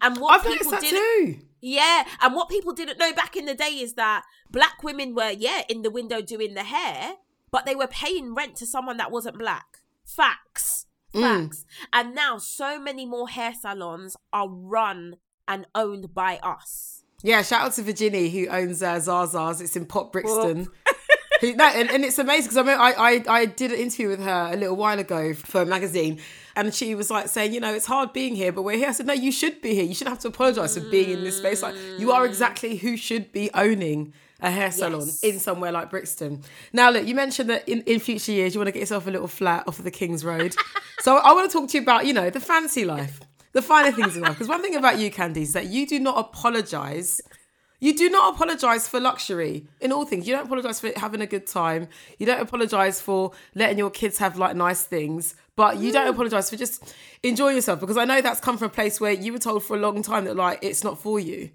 And 0.01 0.17
what 0.17 0.41
I've 0.41 0.47
people 0.59 0.73
didn't, 0.73 0.91
too. 0.91 1.39
yeah, 1.61 2.05
and 2.21 2.35
what 2.35 2.49
people 2.49 2.73
didn't 2.73 2.99
know 2.99 3.13
back 3.13 3.37
in 3.37 3.45
the 3.45 3.55
day 3.55 3.79
is 3.79 3.95
that 3.95 4.25
black 4.51 4.83
women 4.83 5.15
were 5.15 5.31
yeah 5.31 5.63
in 5.69 5.83
the 5.83 5.91
window 5.91 6.21
doing 6.21 6.55
the 6.55 6.65
hair, 6.65 7.15
but 7.53 7.65
they 7.65 7.77
were 7.77 7.87
paying 7.87 8.35
rent 8.35 8.57
to 8.57 8.67
someone 8.67 8.97
that 8.97 9.13
wasn't 9.13 9.39
black. 9.39 9.79
Facts, 10.05 10.87
Mm. 11.15 11.21
facts. 11.45 11.65
And 11.93 12.13
now 12.15 12.39
so 12.39 12.81
many 12.81 13.07
more 13.07 13.29
hair 13.29 13.55
salons 13.55 14.17
are 14.33 14.49
run 14.49 15.17
and 15.49 15.67
owned 15.75 16.15
by 16.15 16.37
us. 16.43 17.03
Yeah, 17.23 17.43
shout 17.43 17.63
out 17.63 17.73
to 17.73 17.83
Virginie 17.83 18.29
who 18.31 18.47
owns 18.49 18.81
uh, 18.83 18.95
Zaza's. 19.01 19.61
It's 19.61 19.75
in 19.75 19.87
Pop 19.87 20.13
Brixton. 20.13 20.69
Who- 21.41 21.55
no, 21.55 21.65
and, 21.67 21.89
and 21.91 22.05
it's 22.05 22.19
amazing 22.19 22.51
because 22.51 22.57
I, 22.59 22.63
mean, 22.63 22.79
I, 22.79 22.93
I 22.93 23.25
I 23.41 23.45
did 23.47 23.73
an 23.73 23.79
interview 23.79 24.09
with 24.09 24.21
her 24.21 24.51
a 24.53 24.57
little 24.57 24.75
while 24.77 24.99
ago 24.99 25.35
for 25.35 25.63
a 25.63 25.67
magazine, 25.67 26.19
and 26.57 26.75
she 26.75 26.95
was 26.97 27.11
like 27.11 27.29
saying, 27.29 27.55
you 27.55 27.61
know, 27.61 27.73
it's 27.73 27.87
hard 27.87 28.13
being 28.13 28.35
here, 28.37 28.51
but 28.53 28.63
we're 28.63 28.77
here. 28.77 28.89
I 28.89 28.93
said, 28.93 29.07
no, 29.07 29.13
you 29.13 29.31
should 29.33 29.61
be 29.63 29.75
here. 29.75 29.85
You 29.85 29.95
shouldn't 29.95 30.15
have 30.15 30.23
to 30.23 30.29
apologize 30.29 30.75
for 30.77 30.81
being 30.91 31.11
in 31.11 31.23
this 31.25 31.39
space. 31.39 31.63
Like 31.63 31.77
you 31.99 32.11
are 32.13 32.27
exactly 32.27 32.77
who 32.77 32.97
should 32.97 33.31
be 33.33 33.51
owning 33.55 34.15
a 34.41 34.51
hair 34.51 34.71
salon 34.71 35.01
Yes. 35.07 35.23
in 35.25 35.39
somewhere 35.41 35.71
like 35.73 35.91
Brixton. 35.91 36.43
Now, 36.73 36.91
look, 36.91 37.07
you 37.07 37.15
mentioned 37.15 37.51
that 37.51 37.69
in, 37.69 37.83
in 37.83 37.99
future 38.01 38.31
years 38.33 38.55
you 38.55 38.61
want 38.61 38.69
to 38.69 38.73
get 38.73 38.81
yourself 38.81 39.07
a 39.07 39.11
little 39.11 39.27
flat 39.29 39.67
off 39.67 39.79
of 39.79 39.85
the 39.85 39.91
King's 39.91 40.25
Road. 40.25 40.55
so 41.01 41.17
I 41.17 41.33
want 41.33 41.51
to 41.51 41.57
talk 41.59 41.69
to 41.71 41.77
you 41.79 41.83
about, 41.83 42.07
you 42.07 42.13
know, 42.13 42.31
the 42.31 42.39
fancy 42.41 42.85
life, 42.85 43.21
the 43.53 43.63
finer 43.63 43.93
things 43.93 44.17
in 44.17 44.23
life. 44.23 44.33
Because 44.33 44.49
one 44.49 44.63
thing 44.63 44.77
about 44.77 44.99
you, 44.99 45.11
Candy, 45.11 45.43
is 45.43 45.53
that 45.53 45.67
you 45.67 45.87
do 45.87 45.99
not 45.99 46.19
apologize. 46.19 47.21
You 47.81 47.97
do 47.97 48.11
not 48.11 48.35
apologize 48.35 48.89
for 48.89 48.99
luxury 48.99 49.69
in 49.81 49.93
all 49.93 50.05
things. 50.05 50.27
You 50.27 50.35
don't 50.35 50.47
apologize 50.47 50.81
for 50.81 50.91
having 50.97 51.21
a 51.21 51.27
good 51.27 51.47
time. 51.47 51.89
You 52.19 52.27
don't 52.27 52.41
apologize 52.41 53.01
for 53.01 53.33
letting 53.55 53.79
your 53.79 53.91
kids 53.91 54.19
have 54.19 54.37
like 54.37 54.57
nice 54.57 54.83
things, 54.83 55.37
but 55.55 55.79
you 55.79 55.93
don't 55.93 56.07
mm. 56.07 56.11
apologize 56.11 56.51
for 56.51 56.57
just 56.57 56.95
enjoying 57.23 57.55
yourself 57.55 57.79
because 57.79 57.97
I 57.97 58.05
know 58.05 58.21
that's 58.21 58.41
come 58.41 58.59
from 58.59 58.67
a 58.67 58.71
place 58.71 59.01
where 59.01 59.13
you 59.13 59.33
were 59.33 59.39
told 59.39 59.63
for 59.63 59.77
a 59.77 59.81
long 59.81 60.03
time 60.03 60.25
that 60.25 60.35
like 60.35 60.59
it's 60.63 60.83
not 60.83 60.99
for 60.99 61.21
you. 61.21 61.51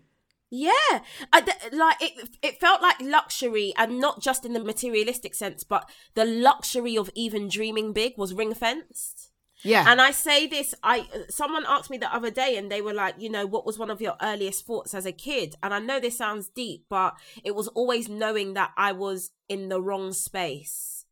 Yeah, 0.55 0.99
I 1.33 1.41
d 1.41 1.51
like 1.71 1.97
it. 1.99 2.29
It 2.43 2.59
felt 2.59 2.79
like 2.79 3.01
luxury, 3.01 3.73
and 3.75 3.99
not 3.99 4.21
just 4.21 4.45
in 4.45 4.53
the 4.53 4.63
materialistic 4.63 5.33
sense, 5.33 5.63
but 5.63 5.89
the 6.13 6.25
luxury 6.25 6.95
of 6.95 7.09
even 7.15 7.47
dreaming 7.47 7.91
big 7.91 8.19
was 8.19 8.35
ring 8.35 8.53
fenced. 8.53 9.31
Yeah. 9.63 9.85
And 9.87 10.01
I 10.01 10.11
say 10.11 10.45
this, 10.45 10.75
I 10.83 11.07
someone 11.29 11.65
asked 11.67 11.89
me 11.89 11.97
the 11.97 12.13
other 12.13 12.29
day, 12.29 12.57
and 12.57 12.71
they 12.71 12.81
were 12.81 12.93
like, 12.93 13.15
you 13.17 13.29
know, 13.29 13.45
what 13.45 13.65
was 13.65 13.79
one 13.79 13.89
of 13.89 14.01
your 14.01 14.15
earliest 14.21 14.65
thoughts 14.65 14.93
as 14.93 15.05
a 15.05 15.11
kid? 15.11 15.55
And 15.63 15.73
I 15.73 15.79
know 15.79 15.99
this 15.99 16.17
sounds 16.17 16.49
deep, 16.49 16.85
but 16.89 17.15
it 17.43 17.55
was 17.55 17.67
always 17.69 18.09
knowing 18.09 18.53
that 18.53 18.71
I 18.77 18.91
was 18.91 19.31
in 19.47 19.69
the 19.69 19.81
wrong 19.81 20.11
space. 20.13 21.05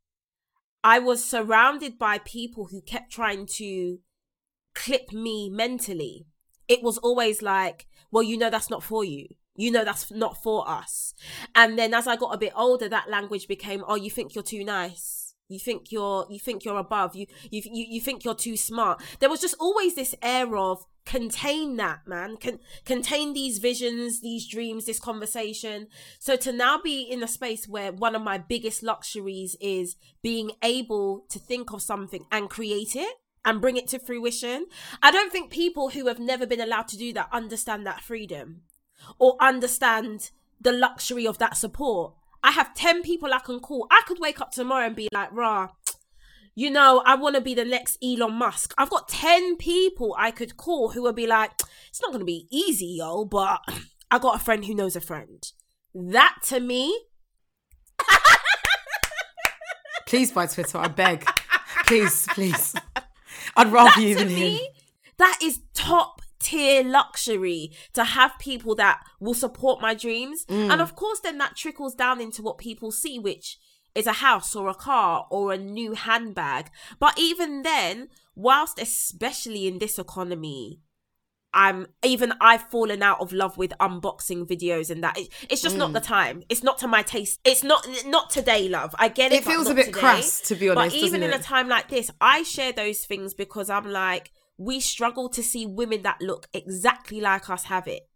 I 0.84 1.00
was 1.00 1.24
surrounded 1.24 1.98
by 1.98 2.18
people 2.18 2.66
who 2.66 2.82
kept 2.82 3.12
trying 3.12 3.46
to 3.58 4.00
clip 4.74 5.12
me 5.12 5.50
mentally. 5.50 6.26
It 6.68 6.82
was 6.82 6.98
always 6.98 7.42
like, 7.42 7.88
well, 8.12 8.24
you 8.24 8.38
know, 8.38 8.50
that's 8.50 8.70
not 8.70 8.84
for 8.84 9.04
you. 9.04 9.28
You 9.56 9.70
know, 9.70 9.84
that's 9.84 10.12
not 10.12 10.42
for 10.42 10.68
us. 10.68 11.14
And 11.54 11.78
then 11.78 11.94
as 11.94 12.08
I 12.08 12.16
got 12.16 12.34
a 12.34 12.38
bit 12.38 12.54
older, 12.56 12.90
that 12.90 13.10
language 13.10 13.48
became, 13.48 13.84
oh, 13.88 13.96
you 13.96 14.10
think 14.10 14.34
you're 14.34 14.44
too 14.44 14.64
nice. 14.64 15.21
You 15.52 15.60
think 15.60 15.92
you're, 15.92 16.26
you 16.30 16.40
think 16.40 16.66
you're 16.66 16.78
above. 16.78 17.16
You, 17.16 17.28
you, 17.50 17.62
you, 17.66 17.86
you 17.90 18.02
think 18.02 18.24
you're 18.24 18.36
too 18.36 18.58
smart. 18.58 19.02
There 19.20 19.30
was 19.30 19.42
just 19.42 19.56
always 19.60 19.96
this 19.96 20.16
air 20.22 20.56
of 20.58 20.86
contain 21.06 21.78
that, 21.78 22.08
man. 22.08 22.38
Can 22.38 22.60
contain 22.86 23.34
these 23.34 23.58
visions, 23.58 24.22
these 24.22 24.48
dreams, 24.48 24.86
this 24.86 25.00
conversation. 25.00 25.88
So 26.20 26.36
to 26.38 26.52
now 26.52 26.80
be 26.82 27.02
in 27.02 27.24
a 27.24 27.28
space 27.28 27.68
where 27.68 27.92
one 27.92 28.16
of 28.16 28.22
my 28.22 28.38
biggest 28.38 28.84
luxuries 28.84 29.56
is 29.60 29.96
being 30.22 30.52
able 30.64 31.26
to 31.30 31.40
think 31.40 31.74
of 31.74 31.82
something 31.82 32.26
and 32.32 32.50
create 32.50 32.96
it 32.96 33.16
and 33.44 33.62
bring 33.62 33.78
it 33.78 33.88
to 33.90 34.00
fruition. 34.00 34.68
I 35.02 35.12
don't 35.12 35.32
think 35.32 35.52
people 35.52 35.90
who 35.90 36.08
have 36.08 36.20
never 36.20 36.46
been 36.46 36.62
allowed 36.62 36.88
to 36.90 36.98
do 36.98 37.12
that 37.14 37.30
understand 37.32 37.86
that 37.88 38.02
freedom 38.02 38.62
or 39.18 39.36
understand 39.40 40.32
the 40.60 40.72
luxury 40.72 41.26
of 41.26 41.40
that 41.40 41.58
support. 41.58 42.14
I 42.44 42.52
have 42.52 42.74
10 42.74 43.04
people 43.04 43.34
I 43.34 43.40
can 43.40 43.60
call. 43.60 43.88
I 43.92 44.02
could 44.08 44.20
wake 44.20 44.42
up 44.42 44.52
tomorrow 44.52 44.86
and 44.86 44.96
be 44.96 45.08
like, 45.14 45.30
rah, 45.32 45.70
you 46.56 46.70
know, 46.70 47.02
I 47.06 47.16
want 47.16 47.36
to 47.36 47.42
be 47.42 47.54
the 47.54 47.66
next 47.66 47.98
Elon 48.04 48.34
Musk. 48.34 48.74
I've 48.78 48.90
got 48.90 49.08
10 49.08 49.58
people 49.58 50.16
I 50.18 50.32
could 50.32 50.58
call 50.58 50.90
who 50.90 51.04
would 51.04 51.16
be 51.16 51.28
like, 51.28 51.52
it's 51.90 52.02
not 52.02 52.12
going 52.12 52.20
to 52.22 52.26
be 52.26 52.48
easy, 52.52 52.98
yo, 53.00 53.26
but 53.26 53.60
I 54.12 54.20
got 54.20 54.36
a 54.36 54.44
friend 54.44 54.66
who 54.66 54.74
knows 54.76 54.96
a 54.96 55.02
friend. 55.02 55.44
That 55.94 56.38
to 56.46 56.60
me. 56.60 57.06
please 60.08 60.32
buy 60.32 60.48
Twitter, 60.48 60.78
I 60.78 60.88
beg. 60.88 61.26
please, 61.86 62.28
please. 62.32 62.76
I'd 63.56 63.72
rather 63.72 63.92
that 63.96 64.02
you 64.02 64.16
than 64.16 64.28
me, 64.28 64.58
him. 64.58 64.72
that 65.18 65.40
is 65.42 65.60
top 65.74 66.21
tier 66.42 66.84
luxury 66.84 67.72
to 67.94 68.04
have 68.04 68.32
people 68.40 68.76
that 68.76 69.02
will 69.20 69.34
support 69.34 69.82
my 69.82 69.94
dreams. 69.94 70.46
Mm. 70.46 70.72
And 70.72 70.82
of 70.82 70.96
course, 70.96 71.20
then 71.22 71.38
that 71.40 71.56
trickles 71.56 71.96
down 71.96 72.20
into 72.22 72.42
what 72.42 72.58
people 72.58 72.92
see, 72.92 73.20
which 73.20 73.58
is 73.94 74.08
a 74.08 74.14
house 74.14 74.56
or 74.56 74.70
a 74.70 74.74
car 74.74 75.28
or 75.30 75.52
a 75.52 75.58
new 75.58 75.94
handbag. 75.94 76.70
But 77.00 77.14
even 77.20 77.64
then, 77.64 78.08
whilst 78.36 78.82
especially 78.82 79.68
in 79.68 79.80
this 79.80 80.00
economy, 80.00 80.80
I'm 81.54 81.88
even 82.02 82.32
I've 82.40 82.70
fallen 82.70 83.04
out 83.04 83.20
of 83.20 83.34
love 83.34 83.58
with 83.58 83.74
unboxing 83.82 84.48
videos 84.48 84.90
and 84.90 85.04
that. 85.04 85.18
It, 85.18 85.28
it's 85.50 85.62
just 85.62 85.76
Mm. 85.76 85.80
not 85.80 85.94
the 85.94 86.00
time. 86.00 86.44
It's 86.48 86.64
not 86.64 86.78
to 86.78 86.88
my 86.88 87.02
taste. 87.02 87.42
It's 87.44 87.62
not 87.64 87.86
not 88.06 88.30
today, 88.30 88.70
love. 88.70 88.96
I 88.98 89.10
get 89.10 89.34
it. 89.34 89.40
It 89.40 89.44
feels 89.44 89.70
a 89.70 89.74
bit 89.76 89.88
today. 89.88 90.00
crass, 90.00 90.40
to 90.48 90.56
be 90.56 90.70
honest, 90.70 90.96
But 90.96 91.02
even 91.06 91.24
in 91.24 91.32
it? 91.32 91.42
a 91.42 91.44
time 91.44 91.68
like 91.68 91.90
this, 91.90 92.10
I 92.22 92.44
share 92.44 92.72
those 92.72 93.04
things 93.06 93.34
because 93.34 93.70
I'm 93.70 93.92
like, 93.92 94.32
we 94.58 94.80
struggle 94.80 95.30
to 95.30 95.42
see 95.44 95.66
women 95.66 96.04
that 96.04 96.22
look 96.22 96.48
exactly 96.54 97.20
like 97.22 97.50
us 97.50 97.66
have 97.66 97.88
it. 97.88 98.08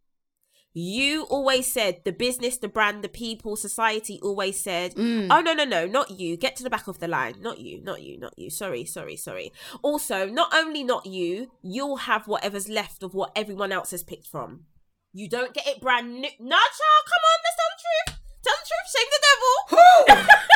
You 0.78 1.24
always 1.30 1.72
said 1.72 2.02
the 2.04 2.12
business, 2.12 2.58
the 2.58 2.68
brand, 2.68 3.02
the 3.02 3.08
people, 3.08 3.56
society 3.56 4.20
always 4.22 4.60
said, 4.62 4.94
Mm. 4.96 5.28
oh, 5.32 5.40
no, 5.40 5.54
no, 5.54 5.64
no, 5.64 5.86
not 5.88 6.12
you. 6.12 6.36
Get 6.36 6.58
to 6.58 6.64
the 6.64 6.70
back 6.70 6.88
of 6.90 7.00
the 7.00 7.08
line. 7.08 7.36
Not 7.40 7.60
you, 7.60 7.82
not 7.82 8.02
you, 8.02 8.20
not 8.20 8.38
you. 8.38 8.50
Sorry, 8.50 8.84
sorry, 8.84 9.16
sorry. 9.16 9.54
Also, 9.82 10.26
not 10.28 10.54
only 10.54 10.84
not 10.84 11.06
you, 11.06 11.50
you'll 11.62 11.96
have 11.96 12.28
whatever's 12.28 12.68
left 12.68 13.04
of 13.04 13.14
what 13.14 13.32
everyone 13.38 13.72
else 13.72 13.92
has 13.92 14.04
picked 14.04 14.28
from. 14.28 14.66
You 15.14 15.30
don't 15.30 15.54
get 15.54 15.66
it 15.66 15.80
brand 15.80 16.12
new. 16.12 16.30
Nah, 16.42 16.58
child, 16.58 17.06
come 17.08 17.24
on, 17.32 17.40
let's 17.46 17.56
tell 17.56 17.72
the 17.72 17.82
truth. 17.86 18.20
Tell 18.44 18.58
the 18.60 18.68
truth, 18.68 18.90
shame 18.92 19.10
the 19.16 20.16
devil. 20.18 20.46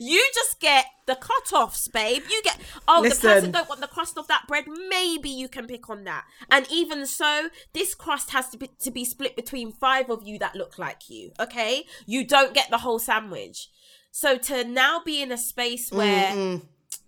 You 0.00 0.24
just 0.34 0.60
get 0.60 0.86
the 1.06 1.16
cut-offs, 1.16 1.88
babe. 1.88 2.22
You 2.30 2.42
get 2.42 2.58
oh, 2.86 3.02
the 3.02 3.14
person 3.14 3.50
don't 3.50 3.68
want 3.68 3.80
the 3.80 3.86
crust 3.86 4.18
of 4.18 4.28
that 4.28 4.44
bread. 4.46 4.64
Maybe 4.88 5.30
you 5.30 5.48
can 5.48 5.66
pick 5.66 5.88
on 5.88 6.04
that. 6.04 6.24
And 6.50 6.66
even 6.70 7.06
so, 7.06 7.48
this 7.72 7.94
crust 7.94 8.30
has 8.30 8.48
to 8.50 8.58
be 8.58 8.70
to 8.80 8.90
be 8.90 9.04
split 9.04 9.36
between 9.36 9.72
five 9.72 10.10
of 10.10 10.26
you 10.26 10.38
that 10.38 10.54
look 10.54 10.78
like 10.78 11.08
you. 11.08 11.32
Okay, 11.40 11.84
you 12.06 12.26
don't 12.26 12.54
get 12.54 12.70
the 12.70 12.78
whole 12.78 12.98
sandwich. 12.98 13.68
So 14.12 14.36
to 14.38 14.64
now 14.64 15.00
be 15.04 15.22
in 15.22 15.32
a 15.32 15.38
space 15.38 15.90
where 15.92 16.32
Mm-mm. 16.32 16.62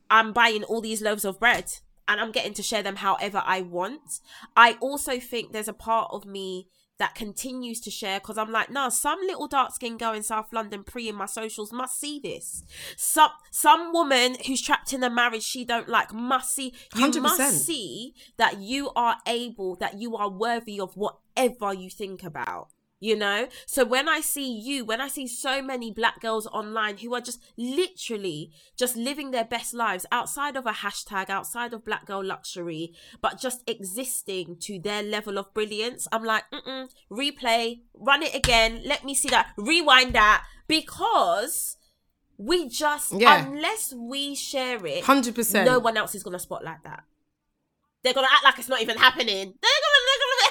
I'm 0.09 0.33
buying 0.33 0.63
all 0.65 0.81
these 0.81 1.03
loaves 1.03 1.25
of 1.25 1.41
bread 1.41 1.73
and 2.07 2.21
I'm 2.21 2.33
getting 2.33 2.55
to 2.55 2.63
share 2.63 2.83
them 2.83 2.97
however 2.97 3.43
I 3.45 3.63
want. 3.63 4.21
I 4.57 4.77
also 4.81 5.19
think 5.19 5.53
there's 5.53 5.69
a 5.69 5.73
part 5.73 6.11
of 6.13 6.25
me 6.27 6.69
that 7.03 7.17
continues 7.17 7.81
to 7.81 7.91
share 7.91 8.21
because 8.21 8.39
I'm 8.39 8.53
like, 8.53 8.71
no, 8.71 8.89
some 8.89 9.19
little 9.27 9.49
dark 9.49 9.75
skinned 9.75 9.99
girl 9.99 10.13
in 10.13 10.23
South 10.23 10.53
London 10.53 10.85
pre 10.85 11.09
in 11.09 11.17
my 11.17 11.27
socials 11.27 11.73
must 11.73 11.99
see 11.99 12.21
this. 12.23 12.63
Some 12.97 13.31
some 13.51 13.93
woman 13.93 14.37
who's 14.47 14.63
trapped 14.63 14.93
in 14.93 15.03
a 15.03 15.11
marriage 15.11 15.43
she 15.43 15.65
don't 15.65 15.89
like 15.89 16.15
must 16.15 16.55
see. 16.55 16.73
You 16.95 17.11
100%. 17.11 17.21
must 17.21 17.67
see 17.67 18.15
that 18.37 18.61
you 18.61 18.91
are 18.95 19.17
able, 19.27 19.75
that 19.77 19.99
you 19.99 20.17
are 20.17 20.31
worthy 20.31 20.79
of 20.79 20.97
whatever 20.97 21.75
you 21.75 21.91
think 21.91 22.23
about 22.23 22.69
you 23.03 23.17
know? 23.17 23.49
So 23.67 23.85
when 23.85 24.09
i 24.09 24.21
see 24.21 24.51
you 24.69 24.85
when 24.85 25.01
i 25.01 25.09
see 25.09 25.27
so 25.27 25.61
many 25.61 25.91
black 25.91 26.21
girls 26.21 26.47
online 26.47 26.97
who 26.99 27.13
are 27.15 27.21
just 27.21 27.41
literally 27.57 28.51
just 28.79 28.97
living 28.97 29.31
their 29.33 29.45
best 29.45 29.75
lives 29.75 30.07
outside 30.13 30.57
of 30.57 30.65
a 30.67 30.73
hashtag 30.85 31.29
outside 31.29 31.73
of 31.75 31.85
black 31.85 32.07
girl 32.07 32.25
luxury 32.25 32.95
but 33.21 33.39
just 33.39 33.63
existing 33.69 34.57
to 34.67 34.79
their 34.79 35.03
level 35.03 35.37
of 35.39 35.53
brilliance 35.53 36.07
i'm 36.13 36.25
like 36.25 36.45
Mm-mm, 36.53 36.89
replay 37.11 37.81
run 37.95 38.23
it 38.23 38.35
again. 38.35 38.83
Let 38.85 39.05
me 39.05 39.15
see 39.15 39.29
that. 39.31 39.53
Rewind 39.57 40.13
that. 40.15 40.45
Because 40.67 41.77
we 42.37 42.69
just 42.69 43.13
Yeah. 43.13 43.45
unless 43.47 43.95
we 43.95 44.35
share 44.35 44.85
it 44.87 45.05
100%. 45.05 45.65
no 45.65 45.79
one 45.79 45.97
else 45.97 46.15
is 46.15 46.23
gonna 46.23 46.39
spotlight 46.39 46.83
that. 46.85 47.05
They're 48.03 48.15
gonna 48.15 48.29
act 48.33 48.45
like 48.45 48.59
it's 48.59 48.69
not 48.69 48.83
even 48.83 48.97
happening. 48.99 49.55
They're 49.63 49.81
gonna 49.85 50.01
they're 50.09 50.23
gonna 50.25 50.51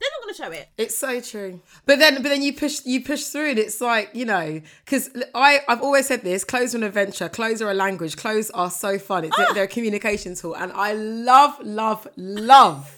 they're 0.00 0.10
not 0.14 0.20
gonna 0.22 0.29
show 0.40 0.50
it 0.50 0.68
It's 0.78 0.96
so 0.96 1.20
true. 1.20 1.60
But 1.86 1.98
then, 1.98 2.14
but 2.16 2.24
then 2.24 2.42
you 2.42 2.52
push, 2.52 2.84
you 2.84 3.02
push 3.04 3.24
through, 3.24 3.50
and 3.50 3.58
it's 3.58 3.80
like 3.80 4.10
you 4.14 4.24
know, 4.24 4.60
because 4.84 5.10
I, 5.34 5.60
I've 5.68 5.82
always 5.82 6.06
said 6.06 6.22
this: 6.22 6.44
clothes 6.44 6.74
are 6.74 6.78
an 6.78 6.84
adventure, 6.84 7.28
clothes 7.28 7.60
are 7.62 7.70
a 7.70 7.74
language, 7.74 8.16
clothes 8.16 8.50
are 8.50 8.70
so 8.70 8.98
fun. 8.98 9.24
It's 9.24 9.36
ah! 9.38 9.52
they're 9.54 9.64
a 9.64 9.68
communication 9.68 10.34
tool, 10.34 10.54
and 10.56 10.72
I 10.72 10.92
love, 10.92 11.58
love, 11.62 12.08
love, 12.16 12.96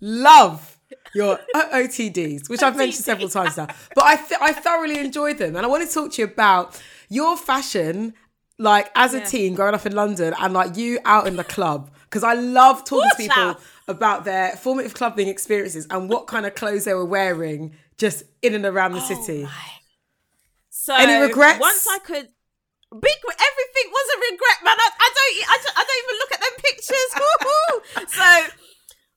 love 0.00 0.78
your 1.14 1.38
OTDs, 1.54 2.48
which 2.48 2.62
I've 2.62 2.76
mentioned 2.76 3.04
several 3.04 3.28
times 3.28 3.56
now. 3.56 3.66
But 3.94 4.04
I, 4.04 4.16
th- 4.16 4.40
I 4.40 4.52
thoroughly 4.52 4.98
enjoyed 4.98 5.38
them, 5.38 5.56
and 5.56 5.64
I 5.64 5.68
want 5.68 5.86
to 5.86 5.92
talk 5.92 6.12
to 6.12 6.22
you 6.22 6.26
about 6.26 6.80
your 7.08 7.36
fashion, 7.36 8.14
like 8.58 8.90
as 8.94 9.14
a 9.14 9.18
Yeah. 9.18 9.24
teen 9.24 9.54
growing 9.54 9.74
up 9.74 9.86
in 9.86 9.94
London, 9.94 10.34
and 10.38 10.52
like 10.54 10.76
you 10.76 10.98
out 11.04 11.26
in 11.26 11.36
the 11.36 11.44
club, 11.44 11.90
because 12.08 12.24
I 12.24 12.34
love 12.34 12.84
talking 12.84 13.08
to 13.10 13.16
people 13.16 13.56
about 13.86 14.24
their 14.24 14.52
formative 14.56 14.94
clubbing 14.94 15.28
experiences 15.28 15.86
and 15.90 16.08
what 16.08 16.26
kind 16.26 16.46
of 16.46 16.54
clothes 16.54 16.84
they 16.84 16.94
were 16.94 17.04
wearing 17.04 17.74
just 17.98 18.22
in 18.42 18.54
and 18.54 18.64
around 18.64 18.92
the 18.92 19.00
oh 19.00 19.14
city. 19.14 19.48
So 20.70 20.94
Any 20.94 21.20
regrets? 21.20 21.60
Once 21.60 21.86
I 21.88 21.98
could, 21.98 22.28
big 22.90 23.18
everything 23.26 23.90
was 23.92 24.06
a 24.16 24.18
regret, 24.32 24.58
man. 24.64 24.76
I, 24.78 24.88
I 24.98 25.10
don't, 25.14 25.50
I, 25.50 25.58
don't- 25.62 25.78
I 25.78 25.84
don't 25.84 26.04
even 26.04 26.18
look 26.18 26.32
at 26.32 26.40
them 26.40 26.56
pictures. 26.62 27.10
So 28.08 28.67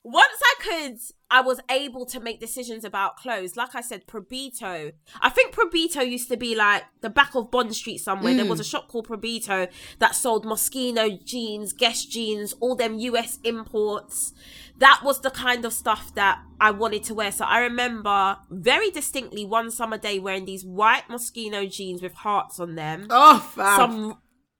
once 0.03 0.39
I 0.43 0.53
could, 0.63 0.97
I 1.29 1.41
was 1.41 1.59
able 1.69 2.05
to 2.07 2.19
make 2.19 2.39
decisions 2.39 2.83
about 2.83 3.17
clothes. 3.17 3.55
Like 3.55 3.75
I 3.75 3.81
said, 3.81 4.07
Probito. 4.07 4.93
I 5.21 5.29
think 5.29 5.53
Probito 5.55 6.01
used 6.07 6.27
to 6.29 6.37
be 6.37 6.55
like 6.55 6.83
the 7.01 7.09
back 7.09 7.35
of 7.35 7.51
Bond 7.51 7.75
Street 7.75 7.99
somewhere. 7.99 8.33
There 8.33 8.45
was 8.45 8.59
Mm. 8.59 8.63
a 8.63 8.65
shop 8.65 8.87
called 8.87 9.07
Probito 9.07 9.69
that 9.99 10.15
sold 10.15 10.45
Moschino 10.45 11.23
jeans, 11.23 11.71
Guess 11.73 12.05
jeans, 12.05 12.53
all 12.59 12.75
them 12.75 12.97
US 12.99 13.37
imports. 13.43 14.33
That 14.79 15.01
was 15.03 15.21
the 15.21 15.29
kind 15.29 15.63
of 15.65 15.71
stuff 15.73 16.13
that 16.15 16.39
I 16.59 16.71
wanted 16.71 17.03
to 17.05 17.13
wear. 17.13 17.31
So 17.31 17.45
I 17.45 17.59
remember 17.59 18.37
very 18.49 18.89
distinctly 18.89 19.45
one 19.45 19.69
summer 19.69 19.99
day 19.99 20.17
wearing 20.17 20.45
these 20.45 20.65
white 20.65 21.03
Moschino 21.09 21.69
jeans 21.71 22.01
with 22.01 22.13
hearts 22.15 22.59
on 22.59 22.73
them. 22.75 23.05
Oh, 23.11 23.37
fab. 23.55 23.79
Some 23.79 24.17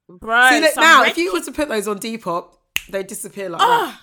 bro. 0.08 0.50
See, 0.52 0.62
look, 0.62 0.76
now, 0.76 1.02
red 1.02 1.12
if 1.12 1.18
you 1.18 1.34
were 1.34 1.42
to 1.42 1.52
put 1.52 1.68
those 1.70 1.88
on 1.88 1.98
Depop, 1.98 2.54
they 2.90 3.02
disappear 3.02 3.50
like 3.50 3.62
Ah, 3.62 4.02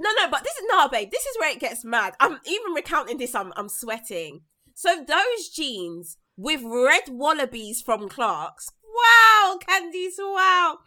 no, 0.00 0.10
no, 0.18 0.30
but 0.30 0.42
this 0.42 0.54
is 0.54 0.64
no, 0.70 0.88
babe. 0.88 1.10
This 1.10 1.26
is 1.26 1.36
where 1.38 1.52
it 1.52 1.60
gets 1.60 1.84
mad. 1.84 2.14
I'm 2.20 2.38
even 2.46 2.72
recounting 2.74 3.18
this. 3.18 3.34
I'm 3.34 3.52
I'm 3.56 3.68
sweating. 3.68 4.40
So 4.74 5.04
those 5.06 5.48
jeans 5.54 6.16
with 6.36 6.62
red 6.64 7.02
wallabies 7.08 7.82
from 7.82 8.08
Clark's. 8.08 8.70
Wow, 8.82 9.58
Candice. 9.68 10.18
Wow, 10.18 10.78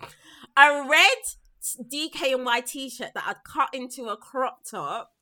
a 0.58 0.88
red 0.90 1.20
DKNY 1.92 2.66
t-shirt 2.66 3.12
that 3.14 3.24
I'd 3.28 3.44
cut 3.44 3.70
into 3.72 4.06
a 4.06 4.18
crop 4.18 4.64
top. 4.70 5.13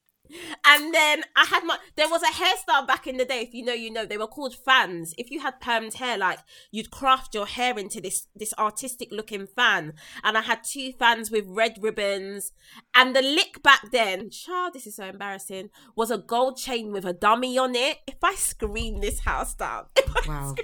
And 0.65 0.93
then 0.93 1.23
I 1.35 1.45
had 1.45 1.63
my 1.63 1.77
there 1.95 2.09
was 2.09 2.21
a 2.23 2.27
hairstyle 2.27 2.87
back 2.87 3.07
in 3.07 3.17
the 3.17 3.25
day, 3.25 3.41
if 3.41 3.53
you 3.53 3.63
know, 3.63 3.73
you 3.73 3.91
know, 3.91 4.05
they 4.05 4.17
were 4.17 4.27
called 4.27 4.55
fans. 4.55 5.13
If 5.17 5.31
you 5.31 5.41
had 5.41 5.61
permed 5.61 5.95
hair, 5.95 6.17
like 6.17 6.39
you'd 6.71 6.91
craft 6.91 7.33
your 7.33 7.45
hair 7.45 7.77
into 7.77 8.01
this 8.01 8.27
this 8.35 8.53
artistic 8.57 9.09
looking 9.11 9.47
fan. 9.47 9.93
And 10.23 10.37
I 10.37 10.41
had 10.41 10.63
two 10.63 10.93
fans 10.93 11.31
with 11.31 11.45
red 11.47 11.77
ribbons. 11.81 12.51
And 12.95 13.15
the 13.15 13.21
lick 13.21 13.61
back 13.63 13.91
then, 13.91 14.29
child, 14.29 14.73
this 14.73 14.87
is 14.87 14.95
so 14.95 15.05
embarrassing, 15.05 15.69
was 15.95 16.11
a 16.11 16.17
gold 16.17 16.57
chain 16.57 16.91
with 16.91 17.05
a 17.05 17.13
dummy 17.13 17.57
on 17.57 17.75
it. 17.75 17.99
If 18.07 18.23
I 18.23 18.35
scream 18.35 19.01
this 19.01 19.19
house 19.21 19.55
down, 19.55 19.85
if 19.95 20.09
I 20.09 20.21
that. 20.21 20.27
Wow. 20.27 20.55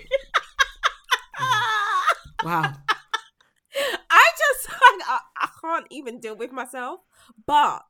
Ah! 1.40 2.04
Wow. 2.44 2.74
I 4.10 4.26
just 4.38 4.70
I, 5.08 5.20
I 5.42 5.50
can't 5.62 5.88
even 5.90 6.20
deal 6.20 6.36
with 6.36 6.52
myself. 6.52 7.00
But 7.46 7.84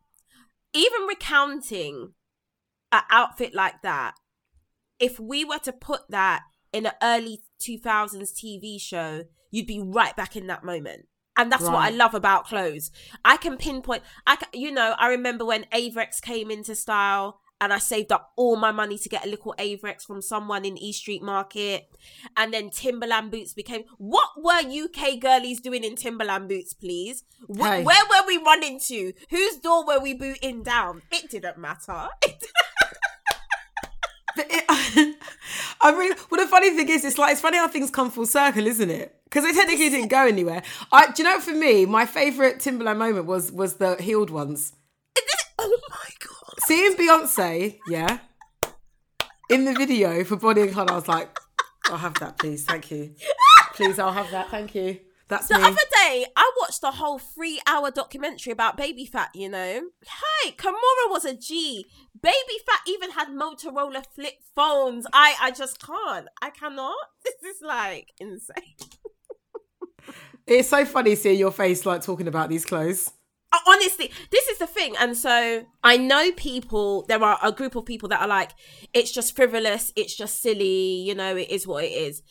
even 0.73 1.01
recounting 1.07 2.13
an 2.91 3.01
outfit 3.09 3.53
like 3.53 3.81
that, 3.83 4.15
if 4.99 5.19
we 5.19 5.45
were 5.45 5.59
to 5.59 5.71
put 5.71 6.01
that 6.09 6.43
in 6.73 6.85
an 6.85 6.93
early 7.01 7.41
2000s 7.61 8.33
TV 8.33 8.79
show, 8.79 9.23
you'd 9.51 9.67
be 9.67 9.81
right 9.81 10.15
back 10.15 10.35
in 10.35 10.47
that 10.47 10.63
moment. 10.63 11.05
And 11.37 11.51
that's 11.51 11.63
what 11.63 11.75
I 11.75 11.91
love 11.91 12.15
about 12.15 12.47
clothes. 12.47 12.89
I 13.23 13.37
can 13.37 13.57
pinpoint. 13.57 14.01
I 14.25 14.37
can, 14.37 14.47
you 14.53 14.71
know, 14.71 14.95
I 14.97 15.09
remember 15.09 15.45
when 15.45 15.65
Avirex 15.65 16.19
came 16.19 16.49
into 16.49 16.73
style, 16.73 17.39
and 17.59 17.73
I 17.73 17.79
saved 17.79 18.11
up 18.11 18.31
all 18.35 18.55
my 18.55 18.71
money 18.71 18.97
to 18.97 19.09
get 19.09 19.25
a 19.25 19.29
little 19.29 19.55
Avirex 19.57 20.03
from 20.05 20.21
someone 20.21 20.63
in 20.65 20.77
East 20.77 20.99
Street 20.99 21.23
Market, 21.23 21.89
and 22.35 22.53
then 22.53 22.69
Timberland 22.69 23.31
boots 23.31 23.53
became. 23.53 23.83
What 23.97 24.29
were 24.37 24.59
UK 24.59 25.19
girlies 25.19 25.59
doing 25.59 25.83
in 25.83 25.95
Timberland 25.95 26.47
boots, 26.49 26.73
please? 26.73 27.23
Wh- 27.47 27.63
Hey. 27.67 27.83
Where 27.83 28.03
were 28.09 28.27
we 28.27 28.37
running 28.37 28.79
to? 28.87 29.13
Whose 29.29 29.57
door 29.57 29.85
were 29.85 29.99
we 29.99 30.13
booting 30.13 30.63
down? 30.63 31.01
It 31.11 31.29
didn't 31.29 31.57
matter. 31.57 32.07
It, 34.39 34.65
I 35.81 35.91
mean, 35.97 36.13
well, 36.29 36.41
the 36.43 36.47
funny 36.47 36.69
thing 36.71 36.87
is, 36.89 37.03
it's 37.03 37.17
like 37.17 37.31
it's 37.31 37.41
funny 37.41 37.57
how 37.57 37.67
things 37.67 37.89
come 37.89 38.11
full 38.11 38.27
circle, 38.27 38.67
isn't 38.67 38.89
it? 38.91 39.15
Because 39.23 39.43
they 39.43 39.51
technically 39.51 39.89
didn't 39.89 40.09
go 40.09 40.27
anywhere. 40.27 40.61
I, 40.91 41.11
do 41.11 41.23
you 41.23 41.29
know, 41.29 41.39
for 41.39 41.53
me, 41.55 41.87
my 41.87 42.05
favorite 42.05 42.59
Timberland 42.59 42.99
moment 42.99 43.25
was 43.25 43.51
was 43.51 43.75
the 43.77 43.95
heeled 43.95 44.29
ones. 44.29 44.73
Oh 45.59 45.75
Seeing 46.65 46.93
Beyonce, 46.93 47.77
yeah, 47.87 48.19
in 49.49 49.65
the 49.65 49.73
video 49.73 50.23
for 50.23 50.35
Bonnie 50.37 50.61
and 50.61 50.73
Clyde, 50.73 50.89
I 50.89 50.95
was 50.95 51.07
like, 51.07 51.37
I'll 51.85 51.97
have 51.97 52.15
that, 52.15 52.37
please, 52.39 52.65
thank 52.65 52.89
you. 52.91 53.13
Please, 53.73 53.99
I'll 53.99 54.11
have 54.11 54.31
that, 54.31 54.49
thank 54.49 54.73
you. 54.75 54.99
That's 55.29 55.47
The 55.49 55.57
me. 55.57 55.63
other 55.63 55.75
day, 55.75 56.25
I 56.35 56.51
watched 56.59 56.83
a 56.83 56.91
whole 56.91 57.19
three 57.19 57.59
hour 57.67 57.91
documentary 57.91 58.51
about 58.53 58.77
Baby 58.77 59.05
Phat, 59.05 59.29
you 59.35 59.49
know? 59.49 59.81
Hey, 60.41 60.51
Kimora 60.51 61.09
was 61.09 61.25
a 61.25 61.35
G. 61.35 61.85
Baby 62.19 62.35
Phat 62.65 62.79
even 62.87 63.11
had 63.11 63.27
Motorola 63.27 64.03
flip 64.15 64.35
phones. 64.55 65.05
I, 65.13 65.35
I 65.41 65.51
just 65.51 65.85
can't. 65.85 66.27
I 66.41 66.49
cannot. 66.49 66.95
This 67.41 67.57
is 67.57 67.61
like 67.61 68.13
insane. 68.19 68.73
It's 70.47 70.69
so 70.69 70.85
funny 70.85 71.15
seeing 71.15 71.37
your 71.37 71.51
face 71.51 71.85
like 71.85 72.01
talking 72.01 72.27
about 72.29 72.47
these 72.49 72.63
clothes. 72.65 73.11
Uh, 73.51 73.57
Honestly, 73.67 74.11
this 74.31 74.47
is 74.47 74.57
the 74.57 74.67
thing. 74.67 74.95
And 74.99 75.15
so 75.15 75.65
I 75.83 75.97
know 75.97 76.31
people, 76.33 77.05
there 77.07 77.23
are 77.23 77.39
a 77.41 77.51
group 77.51 77.75
of 77.75 77.85
people 77.85 78.09
that 78.09 78.21
are 78.21 78.27
like, 78.27 78.51
it's 78.93 79.11
just 79.11 79.35
frivolous, 79.35 79.91
it's 79.95 80.15
just 80.15 80.41
silly, 80.41 81.01
you 81.01 81.15
know, 81.15 81.35
it 81.35 81.49
is 81.49 81.67
what 81.67 81.83
it 81.83 81.91
is. 81.91 82.23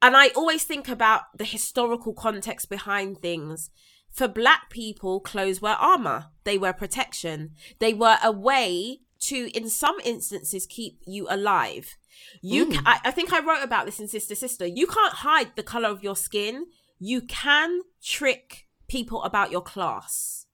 And 0.00 0.16
I 0.16 0.28
always 0.28 0.64
think 0.64 0.88
about 0.88 1.22
the 1.36 1.44
historical 1.44 2.14
context 2.14 2.70
behind 2.70 3.20
things. 3.20 3.70
For 4.10 4.28
black 4.28 4.70
people, 4.70 5.20
clothes 5.20 5.60
were 5.60 5.70
armor, 5.70 6.26
they 6.44 6.56
were 6.56 6.72
protection, 6.72 7.50
they 7.78 7.92
were 7.92 8.16
a 8.22 8.32
way 8.32 9.00
to, 9.20 9.50
in 9.56 9.68
some 9.68 9.96
instances, 10.04 10.66
keep 10.66 11.00
you 11.04 11.26
alive. 11.28 11.96
You, 12.40 12.70
ca- 12.70 12.82
I, 12.86 13.00
I 13.06 13.10
think 13.10 13.32
I 13.32 13.44
wrote 13.44 13.62
about 13.62 13.86
this 13.86 14.00
in 14.00 14.06
Sista 14.06 14.36
Sister. 14.36 14.66
You 14.66 14.86
can't 14.86 15.14
hide 15.14 15.56
the 15.56 15.62
color 15.62 15.88
of 15.88 16.02
your 16.02 16.16
skin. 16.16 16.66
You 16.98 17.22
can 17.22 17.82
trick 18.02 18.67
people 18.88 19.22
about 19.22 19.50
your 19.50 19.62
class. 19.62 20.46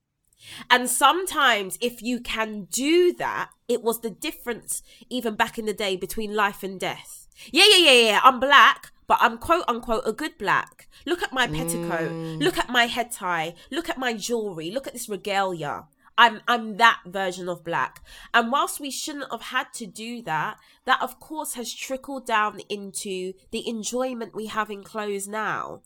And 0.71 0.91
sometimes, 0.91 1.79
if 1.81 2.03
you 2.03 2.21
can 2.21 2.65
do 2.65 3.15
that, 3.15 3.51
it 3.67 3.83
was 3.83 4.01
the 4.01 4.11
difference, 4.11 4.83
even 5.09 5.37
back 5.37 5.59
in 5.59 5.65
the 5.65 5.73
day, 5.73 5.97
between 5.97 6.35
life 6.35 6.63
and 6.63 6.79
death. 6.79 7.27
Yeah, 7.51 7.65
yeah, 7.67 7.91
yeah, 7.91 8.09
yeah. 8.11 8.21
I'm 8.23 8.41
black, 8.41 8.93
but 9.07 9.19
I'm 9.21 9.39
quote 9.39 9.65
unquote 9.69 10.03
a 10.07 10.13
good 10.13 10.39
black. 10.39 10.89
Look 11.07 11.23
at 11.23 11.33
my 11.33 11.47
petticoat. 11.47 12.11
Mm. 12.11 12.43
Look 12.43 12.59
at 12.59 12.69
my 12.69 12.87
head 12.87 13.11
tie. 13.11 13.55
Look 13.71 13.89
at 13.89 13.99
my 13.99 14.13
jewelry. 14.15 14.71
Look 14.71 14.87
at 14.87 14.93
this 14.93 15.09
regalia. 15.09 15.85
I'm 16.17 16.41
I'm 16.47 16.77
that 16.77 17.01
version 17.07 17.49
of 17.49 17.65
black. 17.65 18.05
And 18.33 18.53
whilst 18.53 18.81
we 18.81 18.91
shouldn't 18.91 19.33
have 19.33 19.43
had 19.43 19.73
to 19.75 19.87
do 19.87 20.23
that, 20.23 20.59
that 20.85 21.03
of 21.03 21.19
course 21.19 21.55
has 21.55 21.73
trickled 21.73 22.27
down 22.27 22.61
into 22.69 23.33
the 23.51 23.69
enjoyment 23.69 24.35
we 24.35 24.47
have 24.47 24.71
in 24.71 24.85
clothes 24.85 25.27
now. 25.27 25.83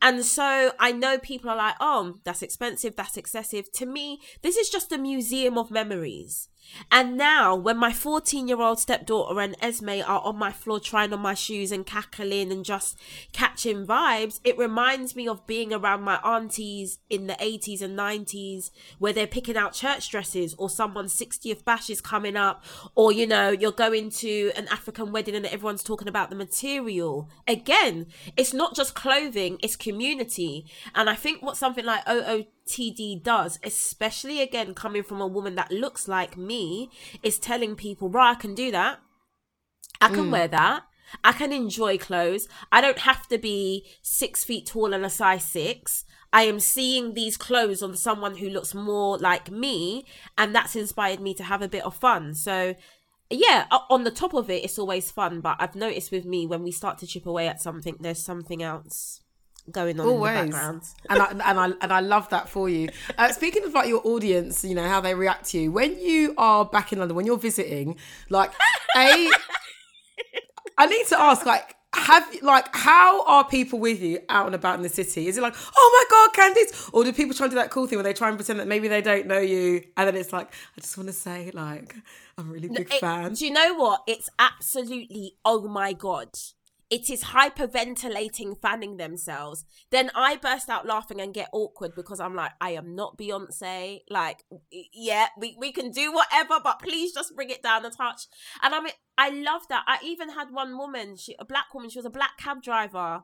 And 0.00 0.24
so 0.24 0.72
I 0.78 0.92
know 0.92 1.18
people 1.18 1.50
are 1.50 1.56
like, 1.56 1.76
oh, 1.80 2.18
that's 2.24 2.42
expensive, 2.42 2.96
that's 2.96 3.16
excessive. 3.16 3.70
To 3.72 3.86
me, 3.86 4.20
this 4.42 4.56
is 4.56 4.68
just 4.68 4.92
a 4.92 4.98
museum 4.98 5.58
of 5.58 5.70
memories. 5.70 6.48
And 6.90 7.16
now, 7.16 7.54
when 7.54 7.76
my 7.76 7.92
14 7.92 8.48
year 8.48 8.60
old 8.60 8.78
stepdaughter 8.78 9.40
and 9.40 9.56
Esme 9.60 10.02
are 10.06 10.20
on 10.20 10.36
my 10.36 10.52
floor 10.52 10.80
trying 10.80 11.12
on 11.12 11.20
my 11.20 11.34
shoes 11.34 11.72
and 11.72 11.86
cackling 11.86 12.50
and 12.52 12.64
just 12.64 12.98
catching 13.32 13.86
vibes, 13.86 14.40
it 14.44 14.58
reminds 14.58 15.14
me 15.14 15.28
of 15.28 15.46
being 15.46 15.72
around 15.72 16.02
my 16.02 16.16
aunties 16.24 16.98
in 17.10 17.26
the 17.26 17.34
80s 17.34 17.82
and 17.82 17.98
90s 17.98 18.70
where 18.98 19.12
they're 19.12 19.26
picking 19.26 19.56
out 19.56 19.72
church 19.72 20.10
dresses 20.10 20.54
or 20.54 20.70
someone's 20.70 21.14
60th 21.14 21.64
bash 21.64 21.90
is 21.90 22.00
coming 22.00 22.36
up, 22.36 22.64
or 22.94 23.12
you 23.12 23.26
know, 23.26 23.50
you're 23.50 23.72
going 23.72 24.10
to 24.10 24.52
an 24.56 24.68
African 24.68 25.12
wedding 25.12 25.34
and 25.34 25.46
everyone's 25.46 25.82
talking 25.82 26.08
about 26.08 26.30
the 26.30 26.36
material. 26.36 27.28
Again, 27.46 28.06
it's 28.36 28.52
not 28.52 28.74
just 28.74 28.94
clothing, 28.94 29.58
it's 29.62 29.76
community. 29.76 30.66
And 30.94 31.08
I 31.08 31.14
think 31.14 31.42
what 31.42 31.56
something 31.56 31.84
like 31.84 32.02
OOTD 32.66 33.22
does, 33.22 33.58
especially 33.62 34.40
again 34.40 34.74
coming 34.74 35.02
from 35.02 35.20
a 35.20 35.26
woman 35.26 35.54
that 35.56 35.70
looks 35.70 36.08
like 36.08 36.36
me, 36.36 36.90
is 37.22 37.38
telling 37.38 37.76
people, 37.76 38.08
right, 38.08 38.32
I 38.32 38.34
can 38.34 38.54
do 38.54 38.70
that. 38.70 39.00
I 40.00 40.08
can 40.08 40.26
mm. 40.26 40.32
wear 40.32 40.48
that. 40.48 40.84
I 41.22 41.32
can 41.32 41.52
enjoy 41.52 41.98
clothes. 41.98 42.48
I 42.70 42.80
don't 42.80 43.00
have 43.00 43.28
to 43.28 43.38
be 43.38 43.86
six 44.00 44.44
feet 44.44 44.66
tall 44.66 44.94
and 44.94 45.04
a 45.04 45.10
size 45.10 45.44
six. 45.44 46.04
I 46.32 46.44
am 46.44 46.60
seeing 46.60 47.12
these 47.12 47.36
clothes 47.36 47.82
on 47.82 47.96
someone 47.96 48.36
who 48.36 48.48
looks 48.48 48.74
more 48.74 49.18
like 49.18 49.50
me, 49.50 50.06
and 50.38 50.54
that's 50.54 50.74
inspired 50.74 51.20
me 51.20 51.34
to 51.34 51.44
have 51.44 51.60
a 51.60 51.68
bit 51.68 51.84
of 51.84 51.94
fun. 51.94 52.34
So, 52.34 52.74
yeah, 53.28 53.66
on 53.90 54.04
the 54.04 54.10
top 54.10 54.32
of 54.32 54.48
it, 54.48 54.64
it's 54.64 54.78
always 54.78 55.10
fun. 55.10 55.42
But 55.42 55.56
I've 55.60 55.74
noticed 55.74 56.10
with 56.10 56.24
me 56.24 56.46
when 56.46 56.62
we 56.62 56.72
start 56.72 56.96
to 56.98 57.06
chip 57.06 57.26
away 57.26 57.48
at 57.48 57.60
something, 57.60 57.96
there's 58.00 58.22
something 58.22 58.62
else 58.62 59.20
going 59.70 59.98
on 60.00 60.06
in 60.06 60.12
the 60.12 60.16
Always, 60.16 60.50
background. 60.50 60.82
and 61.08 61.22
I 61.22 61.26
and 61.50 61.60
I 61.60 61.70
and 61.80 61.92
I 61.92 62.00
love 62.00 62.28
that 62.30 62.48
for 62.48 62.68
you. 62.68 62.88
Uh, 63.16 63.30
speaking 63.32 63.64
of 63.64 63.72
like 63.72 63.88
your 63.88 64.00
audience, 64.06 64.64
you 64.64 64.74
know 64.74 64.88
how 64.88 65.00
they 65.00 65.14
react 65.14 65.46
to 65.50 65.58
you 65.60 65.70
when 65.72 65.98
you 65.98 66.34
are 66.36 66.64
back 66.64 66.92
in 66.92 66.98
London 66.98 67.16
when 67.16 67.26
you're 67.26 67.38
visiting. 67.38 67.96
Like, 68.28 68.52
a, 68.96 69.30
I 70.78 70.86
need 70.86 71.06
to 71.08 71.20
ask, 71.20 71.44
like, 71.46 71.76
have 71.94 72.26
like 72.42 72.74
how 72.74 73.24
are 73.26 73.44
people 73.46 73.78
with 73.78 74.00
you 74.02 74.18
out 74.30 74.46
and 74.46 74.54
about 74.54 74.76
in 74.76 74.82
the 74.82 74.88
city? 74.88 75.28
Is 75.28 75.36
it 75.38 75.42
like, 75.42 75.54
oh 75.76 76.06
my 76.10 76.32
god, 76.42 76.54
Candice, 76.54 76.90
or 76.92 77.04
do 77.04 77.12
people 77.12 77.34
try 77.34 77.44
and 77.44 77.50
do 77.52 77.56
that 77.56 77.70
cool 77.70 77.86
thing 77.86 77.98
where 77.98 78.02
they 78.04 78.14
try 78.14 78.28
and 78.28 78.36
pretend 78.38 78.58
that 78.60 78.66
maybe 78.66 78.88
they 78.88 79.02
don't 79.02 79.26
know 79.26 79.38
you, 79.38 79.82
and 79.96 80.08
then 80.08 80.16
it's 80.16 80.32
like, 80.32 80.52
I 80.76 80.80
just 80.80 80.96
want 80.96 81.08
to 81.08 81.12
say, 81.12 81.50
like, 81.52 81.94
I'm 82.38 82.48
a 82.48 82.52
really 82.52 82.68
big 82.68 82.90
It- 82.92 83.00
fan. 83.00 83.34
Do 83.34 83.44
you 83.44 83.52
know 83.52 83.74
what? 83.74 84.02
It's 84.06 84.28
absolutely 84.38 85.34
oh 85.44 85.68
my 85.68 85.92
god. 85.92 86.30
It 86.92 87.08
is 87.08 87.24
hyperventilating, 87.24 88.60
fanning 88.60 88.98
themselves. 88.98 89.64
Then 89.90 90.10
I 90.14 90.36
burst 90.36 90.68
out 90.68 90.84
laughing 90.84 91.22
and 91.22 91.32
get 91.32 91.48
awkward 91.50 91.94
because 91.94 92.20
I'm 92.20 92.34
like, 92.34 92.50
I 92.60 92.72
am 92.72 92.94
not 92.94 93.16
Beyonce. 93.16 94.00
Like, 94.10 94.44
yeah, 94.92 95.28
we, 95.38 95.56
we 95.58 95.72
can 95.72 95.90
do 95.90 96.12
whatever, 96.12 96.60
but 96.62 96.80
please 96.80 97.14
just 97.14 97.34
bring 97.34 97.48
it 97.48 97.62
down 97.62 97.86
a 97.86 97.90
touch. 97.90 98.26
And 98.60 98.74
I 98.74 98.80
mean, 98.82 98.92
I 99.16 99.30
love 99.30 99.62
that. 99.70 99.84
I 99.86 100.00
even 100.04 100.28
had 100.28 100.48
one 100.50 100.76
woman, 100.76 101.16
she 101.16 101.34
a 101.38 101.46
black 101.46 101.72
woman, 101.72 101.88
she 101.88 101.98
was 101.98 102.04
a 102.04 102.10
black 102.10 102.36
cab 102.36 102.62
driver, 102.62 103.22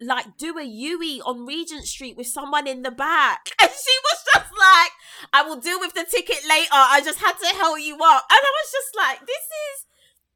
like 0.00 0.36
do 0.36 0.58
a 0.58 0.64
Yui 0.64 1.20
on 1.20 1.46
Regent 1.46 1.84
Street 1.86 2.16
with 2.16 2.26
someone 2.26 2.66
in 2.66 2.82
the 2.82 2.90
back. 2.90 3.50
And 3.62 3.70
she 3.70 3.96
was 4.02 4.24
just 4.34 4.50
like, 4.58 4.90
I 5.32 5.44
will 5.44 5.60
deal 5.60 5.78
with 5.78 5.94
the 5.94 6.04
ticket 6.10 6.42
later. 6.48 6.70
I 6.72 7.02
just 7.04 7.20
had 7.20 7.34
to 7.34 7.56
help 7.56 7.78
you 7.78 7.94
up. 7.94 8.24
And 8.30 8.40
I 8.42 8.52
was 8.64 8.72
just 8.72 8.96
like, 8.96 9.20
this 9.20 9.28
is 9.28 9.86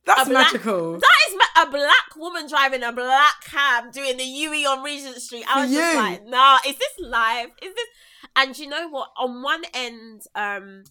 That's 0.07 0.29
black- 0.29 0.53
magical. 0.53 0.99
that 0.99 1.17
is 1.29 1.35
ma- 1.37 1.63
a 1.63 1.71
black 1.71 2.17
woman 2.17 2.49
driving 2.49 2.83
a 2.83 2.93
black 2.93 3.45
cab 3.45 3.93
doing 3.93 4.17
the 4.17 4.25
UE 4.25 4.67
on 4.67 4.83
Regent 4.83 5.17
Street. 5.21 5.45
I 5.49 5.55
For 5.55 5.61
was 5.67 5.71
just 5.77 5.93
you. 5.95 6.01
like, 6.01 6.27
nah, 6.27 6.59
is 6.67 6.77
this 6.79 6.93
live? 7.01 7.49
Is 7.63 7.75
this? 7.75 7.87
And 8.37 8.59
you 8.59 8.69
know 8.69 8.89
what? 8.89 9.11
On 9.19 9.43
one 9.43 9.63
end, 9.75 10.23
um, 10.35 10.85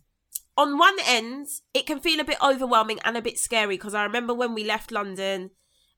on 0.58 0.78
one 0.78 0.96
end, 1.06 1.48
it 1.74 1.86
can 1.86 2.00
feel 2.00 2.20
a 2.20 2.24
bit 2.24 2.38
overwhelming 2.44 3.00
and 3.04 3.18
a 3.18 3.22
bit 3.22 3.40
scary 3.40 3.76
because 3.78 3.94
I 3.94 4.04
remember 4.04 4.34
when 4.34 4.54
we 4.54 4.64
left 4.64 4.92
London, 4.92 5.52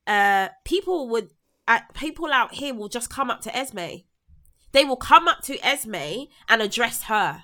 uh, 0.06 0.48
people 0.64 1.08
would, 1.10 1.30
uh, 1.68 1.80
people 1.94 2.32
out 2.32 2.54
here 2.54 2.72
will 2.74 2.88
just 2.88 3.10
come 3.10 3.30
up 3.30 3.40
to 3.42 3.56
Esme. 3.56 4.04
They 4.72 4.84
will 4.84 4.96
come 4.96 5.28
up 5.28 5.42
to 5.42 5.58
Esme 5.66 6.24
and 6.48 6.62
address 6.62 7.04
her. 7.04 7.42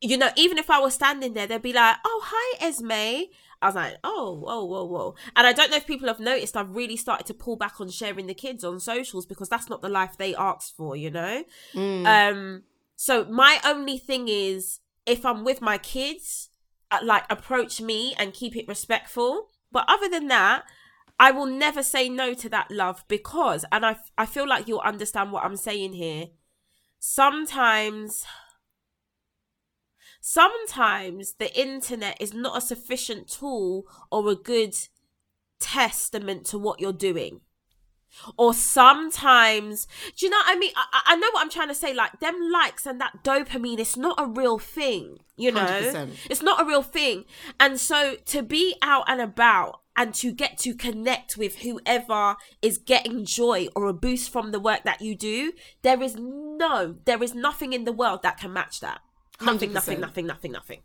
You 0.00 0.16
know, 0.16 0.30
even 0.36 0.58
if 0.58 0.70
I 0.70 0.78
was 0.78 0.94
standing 0.94 1.34
there, 1.34 1.46
they'd 1.46 1.60
be 1.60 1.72
like, 1.72 1.96
"Oh, 2.04 2.22
hi, 2.24 2.66
Esme." 2.66 3.30
I 3.60 3.66
was 3.66 3.74
like, 3.74 3.96
"Oh, 4.04 4.34
whoa, 4.34 4.64
whoa, 4.64 4.84
whoa!" 4.84 5.14
And 5.34 5.46
I 5.46 5.52
don't 5.52 5.70
know 5.70 5.76
if 5.76 5.86
people 5.86 6.08
have 6.08 6.20
noticed. 6.20 6.56
I've 6.56 6.74
really 6.74 6.96
started 6.96 7.26
to 7.26 7.34
pull 7.34 7.56
back 7.56 7.80
on 7.80 7.88
sharing 7.88 8.26
the 8.26 8.34
kids 8.34 8.64
on 8.64 8.80
socials 8.80 9.26
because 9.26 9.48
that's 9.48 9.68
not 9.68 9.82
the 9.82 9.88
life 9.88 10.16
they 10.16 10.34
asked 10.34 10.76
for. 10.76 10.96
You 10.96 11.10
know. 11.10 11.44
Mm. 11.74 12.06
Um. 12.06 12.62
So 12.96 13.24
my 13.24 13.60
only 13.64 13.98
thing 13.98 14.28
is, 14.28 14.80
if 15.06 15.24
I'm 15.26 15.44
with 15.44 15.60
my 15.60 15.78
kids, 15.78 16.50
uh, 16.90 17.00
like 17.02 17.24
approach 17.30 17.80
me 17.80 18.14
and 18.18 18.32
keep 18.32 18.56
it 18.56 18.68
respectful. 18.68 19.48
But 19.70 19.84
other 19.88 20.08
than 20.08 20.28
that, 20.28 20.64
I 21.20 21.30
will 21.32 21.46
never 21.46 21.82
say 21.82 22.08
no 22.08 22.34
to 22.34 22.48
that 22.48 22.70
love 22.70 23.04
because, 23.08 23.64
and 23.72 23.84
I 23.84 23.96
I 24.16 24.26
feel 24.26 24.48
like 24.48 24.68
you'll 24.68 24.80
understand 24.80 25.32
what 25.32 25.44
I'm 25.44 25.56
saying 25.56 25.94
here. 25.94 26.28
Sometimes 27.00 28.24
sometimes 30.20 31.34
the 31.34 31.52
internet 31.58 32.16
is 32.20 32.32
not 32.34 32.58
a 32.58 32.60
sufficient 32.60 33.28
tool 33.28 33.84
or 34.10 34.28
a 34.30 34.34
good 34.34 34.74
testament 35.60 36.44
to 36.46 36.58
what 36.58 36.80
you're 36.80 36.92
doing. 36.92 37.40
Or 38.38 38.54
sometimes, 38.54 39.86
do 40.16 40.24
you 40.26 40.30
know 40.30 40.38
what 40.38 40.56
I 40.56 40.58
mean? 40.58 40.72
I, 40.74 41.02
I- 41.06 41.16
know 41.16 41.28
what 41.32 41.42
I'm 41.42 41.50
trying 41.50 41.68
to 41.68 41.74
say. 41.74 41.92
Like, 41.92 42.20
them 42.20 42.36
likes 42.50 42.86
and 42.86 43.00
that 43.00 43.22
dopamine, 43.22 43.78
it's 43.78 43.96
not 43.98 44.18
a 44.18 44.26
real 44.26 44.58
thing, 44.58 45.18
you 45.36 45.52
know? 45.52 45.60
100%. 45.66 46.10
It's 46.30 46.42
not 46.42 46.60
a 46.62 46.64
real 46.64 46.82
thing. 46.82 47.24
And 47.60 47.78
so 47.78 48.16
to 48.26 48.42
be 48.42 48.76
out 48.82 49.04
and 49.08 49.20
about 49.20 49.80
and 49.94 50.14
to 50.14 50.32
get 50.32 50.56
to 50.58 50.74
connect 50.74 51.36
with 51.36 51.56
whoever 51.58 52.36
is 52.62 52.78
getting 52.78 53.24
joy 53.26 53.68
or 53.76 53.86
a 53.86 53.92
boost 53.92 54.30
from 54.32 54.52
the 54.52 54.60
work 54.60 54.84
that 54.84 55.02
you 55.02 55.14
do, 55.14 55.52
there 55.82 56.02
is 56.02 56.16
no, 56.16 56.96
there 57.04 57.22
is 57.22 57.34
nothing 57.34 57.72
in 57.74 57.84
the 57.84 57.92
world 57.92 58.22
that 58.22 58.38
can 58.38 58.52
match 58.52 58.80
that. 58.80 59.00
Nothing, 59.40 59.72
nothing, 59.72 59.98
100%. 59.98 60.00
nothing, 60.00 60.26
nothing, 60.26 60.52
nothing. 60.52 60.80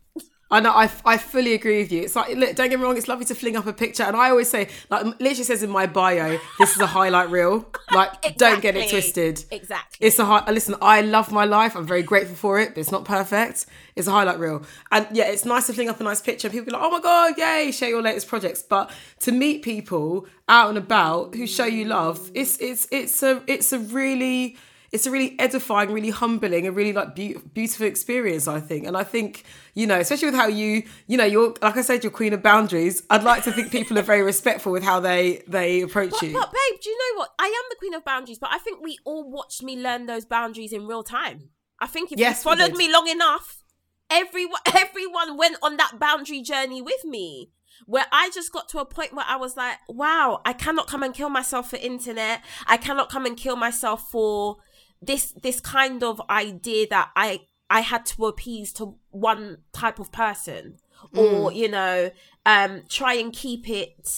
I 0.50 0.60
know. 0.60 0.70
I, 0.70 0.88
I 1.04 1.16
fully 1.16 1.54
agree 1.54 1.78
with 1.78 1.90
you. 1.90 2.02
It's 2.02 2.14
like, 2.14 2.36
look, 2.36 2.54
don't 2.54 2.68
get 2.68 2.78
me 2.78 2.84
wrong. 2.84 2.96
It's 2.96 3.08
lovely 3.08 3.24
to 3.24 3.34
fling 3.34 3.56
up 3.56 3.66
a 3.66 3.72
picture, 3.72 4.04
and 4.04 4.16
I 4.16 4.30
always 4.30 4.48
say, 4.48 4.68
like, 4.90 5.04
literally 5.04 5.42
says 5.42 5.64
in 5.64 5.70
my 5.70 5.86
bio, 5.86 6.38
this 6.58 6.76
is 6.76 6.80
a 6.80 6.86
highlight 6.86 7.30
reel. 7.30 7.66
Like, 7.92 8.36
don't 8.36 8.62
get 8.62 8.76
it 8.76 8.88
twisted. 8.90 9.42
Exactly. 9.50 10.06
It's 10.06 10.18
a 10.18 10.24
high. 10.24 10.44
Uh, 10.46 10.52
listen, 10.52 10.76
I 10.80 11.00
love 11.00 11.32
my 11.32 11.44
life. 11.44 11.74
I'm 11.74 11.86
very 11.86 12.02
grateful 12.02 12.36
for 12.36 12.60
it, 12.60 12.74
but 12.74 12.78
it's 12.78 12.92
not 12.92 13.04
perfect. 13.04 13.66
It's 13.96 14.06
a 14.06 14.12
highlight 14.12 14.38
reel, 14.38 14.62
and 14.92 15.08
yeah, 15.12 15.24
it's 15.24 15.44
nice 15.44 15.66
to 15.66 15.72
fling 15.72 15.88
up 15.88 15.98
a 15.98 16.04
nice 16.04 16.20
picture. 16.20 16.48
People 16.50 16.66
be 16.66 16.72
like, 16.72 16.82
"Oh 16.82 16.90
my 16.90 17.00
god, 17.00 17.34
yay! 17.38 17.72
Share 17.72 17.88
your 17.88 18.02
latest 18.02 18.28
projects." 18.28 18.62
But 18.62 18.92
to 19.20 19.32
meet 19.32 19.62
people 19.62 20.26
out 20.48 20.68
and 20.68 20.78
about 20.78 21.34
who 21.34 21.46
show 21.48 21.64
you 21.64 21.86
love, 21.86 22.30
it's 22.34 22.58
it's 22.60 22.86
it's 22.92 23.22
a 23.24 23.42
it's 23.48 23.72
a 23.72 23.80
really 23.80 24.56
it's 24.94 25.06
a 25.06 25.10
really 25.10 25.36
edifying, 25.40 25.92
really 25.92 26.10
humbling, 26.10 26.66
and 26.66 26.76
really 26.76 26.92
like 26.92 27.16
beau- 27.16 27.42
beautiful 27.52 27.84
experience. 27.86 28.46
I 28.46 28.60
think, 28.60 28.86
and 28.86 28.96
I 28.96 29.02
think 29.02 29.44
you 29.74 29.86
know, 29.88 29.98
especially 29.98 30.28
with 30.28 30.36
how 30.36 30.46
you 30.46 30.84
you 31.08 31.16
know 31.18 31.24
you're 31.24 31.54
like 31.60 31.76
I 31.76 31.82
said, 31.82 32.04
you're 32.04 32.12
queen 32.12 32.32
of 32.32 32.42
boundaries. 32.42 33.02
I'd 33.10 33.24
like 33.24 33.42
to 33.44 33.52
think 33.52 33.72
people 33.72 33.98
are 33.98 34.02
very 34.02 34.22
respectful 34.22 34.70
with 34.72 34.84
how 34.84 35.00
they 35.00 35.42
they 35.48 35.82
approach 35.82 36.12
But, 36.12 36.22
you. 36.22 36.32
but 36.32 36.52
babe, 36.52 36.80
do 36.80 36.88
you 36.90 36.96
know 36.98 37.18
what? 37.18 37.30
I 37.38 37.46
am 37.46 37.64
the 37.70 37.76
queen 37.76 37.94
of 37.94 38.04
boundaries, 38.04 38.38
but 38.38 38.50
I 38.52 38.58
think 38.58 38.80
we 38.82 38.98
all 39.04 39.28
watched 39.28 39.62
me 39.62 39.76
learn 39.76 40.06
those 40.06 40.24
boundaries 40.24 40.72
in 40.72 40.86
real 40.86 41.02
time. 41.02 41.50
I 41.80 41.88
think 41.88 42.12
if 42.12 42.18
Yes, 42.18 42.44
you 42.44 42.50
we 42.50 42.56
followed 42.56 42.76
me 42.76 42.90
long 42.92 43.08
enough, 43.08 43.64
everyone 44.10 44.60
everyone 44.74 45.36
went 45.36 45.56
on 45.60 45.76
that 45.76 45.98
boundary 45.98 46.40
journey 46.42 46.80
with 46.80 47.04
me. 47.04 47.50
Where 47.86 48.06
I 48.12 48.30
just 48.32 48.52
got 48.52 48.68
to 48.68 48.78
a 48.78 48.84
point 48.84 49.14
where 49.14 49.26
I 49.28 49.34
was 49.34 49.56
like, 49.56 49.78
wow, 49.88 50.40
I 50.44 50.52
cannot 50.52 50.86
come 50.86 51.02
and 51.02 51.12
kill 51.12 51.28
myself 51.28 51.70
for 51.70 51.76
internet. 51.76 52.40
I 52.68 52.76
cannot 52.76 53.10
come 53.10 53.26
and 53.26 53.36
kill 53.36 53.56
myself 53.56 54.08
for 54.12 54.58
this 55.06 55.32
this 55.42 55.60
kind 55.60 56.02
of 56.02 56.20
idea 56.28 56.86
that 56.88 57.10
I 57.16 57.40
I 57.70 57.80
had 57.80 58.06
to 58.06 58.26
appease 58.26 58.72
to 58.74 58.96
one 59.10 59.58
type 59.72 59.98
of 59.98 60.12
person. 60.12 60.76
Or, 61.14 61.52
you 61.52 61.68
know, 61.68 62.10
um, 62.46 62.82
try 62.88 63.14
and 63.14 63.32
keep 63.32 63.68
it 63.68 64.08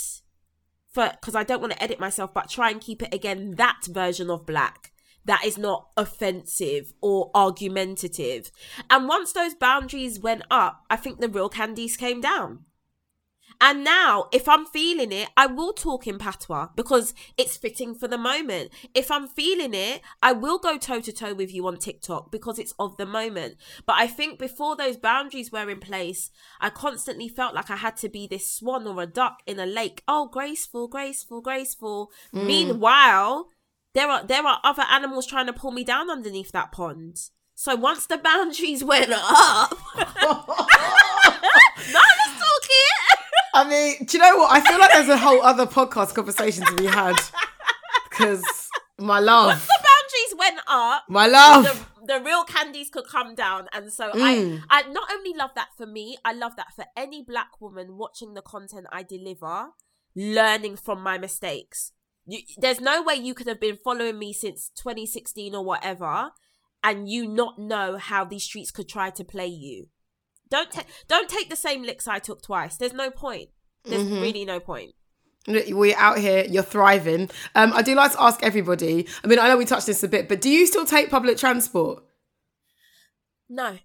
for 0.93 1.11
because 1.21 1.35
I 1.35 1.43
don't 1.43 1.61
want 1.61 1.73
to 1.73 1.83
edit 1.83 1.99
myself, 1.99 2.33
but 2.33 2.49
try 2.49 2.71
and 2.71 2.81
keep 2.81 3.03
it 3.03 3.13
again 3.13 3.57
that 3.57 3.81
version 3.89 4.31
of 4.31 4.47
black 4.47 4.93
that 5.25 5.45
is 5.45 5.59
not 5.59 5.89
offensive 5.97 6.93
or 7.01 7.31
argumentative. 7.35 8.53
And 8.89 9.09
once 9.09 9.33
those 9.33 9.55
boundaries 9.55 10.21
went 10.21 10.43
up, 10.51 10.85
I 10.89 10.97
think 10.97 11.21
the 11.21 11.29
real 11.29 11.51
Candice 11.51 11.99
came 11.99 12.21
down. 12.21 12.66
And 13.61 13.85
now, 13.85 14.29
if 14.33 14.49
I'm 14.49 14.67
feeling 14.67 15.13
it, 15.13 15.29
I 15.37 15.47
will 15.47 15.73
talk 15.73 16.07
in 16.07 16.19
patois 16.19 16.69
because 16.77 17.15
it's 17.37 17.57
fitting 17.57 17.95
for 17.95 18.09
the 18.09 18.19
moment. 18.19 18.71
If 18.95 19.11
I'm 19.11 19.27
feeling 19.27 19.73
it, 19.75 20.03
I 20.23 20.33
will 20.33 20.59
go 20.59 20.77
toe 20.79 21.01
to 21.01 21.13
toe 21.13 21.35
with 21.35 21.53
you 21.53 21.67
on 21.67 21.79
TikTok 21.79 22.31
because 22.31 22.59
it's 22.59 22.75
of 22.79 22.97
the 22.97 23.07
moment. 23.07 23.57
But 23.87 23.97
I 23.99 24.07
think 24.07 24.39
before 24.39 24.77
those 24.77 24.97
boundaries 24.97 25.51
were 25.51 25.71
in 25.71 25.81
place, 25.81 26.31
I 26.61 26.71
constantly 26.71 27.29
felt 27.29 27.55
like 27.55 27.71
I 27.71 27.77
had 27.77 27.97
to 27.99 28.09
be 28.09 28.27
this 28.27 28.51
swan 28.51 28.87
or 28.87 29.03
a 29.03 29.07
duck 29.07 29.41
in 29.47 29.59
a 29.59 29.67
lake. 29.67 30.03
Oh, 30.07 30.29
graceful, 30.29 30.89
graceful, 30.89 31.41
graceful. 31.41 32.11
Mm. 32.35 32.47
Meanwhile, 32.47 33.49
there 33.95 34.09
are 34.09 34.23
there 34.25 34.47
are 34.47 34.61
other 34.63 34.85
animals 34.91 35.27
trying 35.27 35.47
to 35.47 35.53
pull 35.55 35.71
me 35.73 35.83
down 35.83 36.11
underneath 36.11 36.53
that 36.53 36.73
pond. 36.73 37.31
So 37.55 37.75
once 37.75 38.07
the 38.07 38.19
boundaries 38.23 38.85
went 38.85 39.11
up, 39.11 39.71
no, 39.97 40.45
let's 41.95 42.39
talk 42.39 42.67
it. 42.69 43.19
I 43.57 43.69
mean, 43.69 44.05
do 44.07 44.17
you 44.19 44.23
know 44.23 44.37
what? 44.37 44.53
I 44.53 44.61
feel 44.61 44.79
like 44.79 44.93
there's 44.93 45.09
a 45.09 45.17
whole 45.17 45.43
other 45.43 45.67
podcast 45.67 46.15
conversation 46.15 46.65
to 46.67 46.75
be 46.77 46.87
had 46.87 47.17
because 48.11 48.45
my 48.99 49.19
love, 49.21 49.67
the 49.67 49.79
boundaries 49.83 50.35
went 50.39 50.61
up, 50.69 51.05
my 51.09 51.27
love. 51.27 51.65
the, 51.65 52.15
the 52.15 52.21
real 52.25 52.45
Candice 52.45 52.91
could 52.91 53.07
come 53.11 53.35
down. 53.35 53.67
And 53.73 53.93
so 53.93 54.11
Mm. 54.13 54.63
I, 54.71 54.83
I 54.85 54.89
not 54.91 55.11
only 55.13 55.33
love 55.35 55.51
that 55.55 55.69
for 55.77 55.87
me, 55.87 56.17
I 56.25 56.33
love 56.33 56.53
that 56.57 56.75
for 56.75 56.85
any 56.97 57.23
black 57.23 57.61
woman 57.61 57.97
watching 57.97 58.35
the 58.35 58.43
content 58.43 58.87
I 58.93 59.03
deliver, 59.03 59.69
learning 60.15 60.77
from 60.77 61.03
my 61.03 61.19
mistakes. 61.19 61.93
You, 62.27 62.41
there's 62.59 62.81
no 62.81 63.03
way 63.03 63.15
you 63.15 63.35
could 63.35 63.47
have 63.47 63.61
been 63.61 63.79
following 63.83 64.19
me 64.19 64.33
since 64.33 64.71
2016 64.77 65.55
or 65.55 65.65
whatever, 65.65 66.31
and 66.83 67.09
you 67.09 67.27
not 67.29 67.59
know 67.59 67.97
how 67.99 68.25
these 68.25 68.45
streets 68.45 68.71
could 68.71 68.89
try 68.89 69.11
to 69.11 69.25
play 69.25 69.47
you. 69.47 69.89
Don't 70.51 70.71
ta- 70.71 70.85
don't 71.09 71.29
take 71.29 71.51
the 71.51 71.57
same 71.57 71.83
licks 71.83 72.07
I 72.09 72.19
took 72.19 72.43
twice. 72.43 72.77
There's 72.77 72.93
no 72.93 73.11
point. 73.11 73.51
There's 73.85 74.03
Mm-hmm. 74.03 74.21
really 74.21 74.45
no 74.45 74.61
point. 74.61 74.93
We're 75.49 75.97
out 75.97 76.19
here, 76.19 76.45
you're 76.49 76.65
thriving. 76.65 77.31
Um, 77.55 77.73
I 77.73 77.83
do 77.83 77.95
like 77.95 78.13
to 78.13 78.21
ask 78.23 78.43
everybody. 78.43 79.07
I 79.23 79.27
mean, 79.29 79.39
I 79.39 79.47
know 79.49 79.57
we 79.57 79.65
touched 79.65 79.87
this 79.87 80.03
a 80.03 80.09
bit, 80.09 80.29
but 80.29 80.41
do 80.41 80.51
you 80.51 80.67
still 80.67 80.85
take 80.85 81.09
public 81.09 81.37
transport? 81.39 82.03
No. 83.49 83.79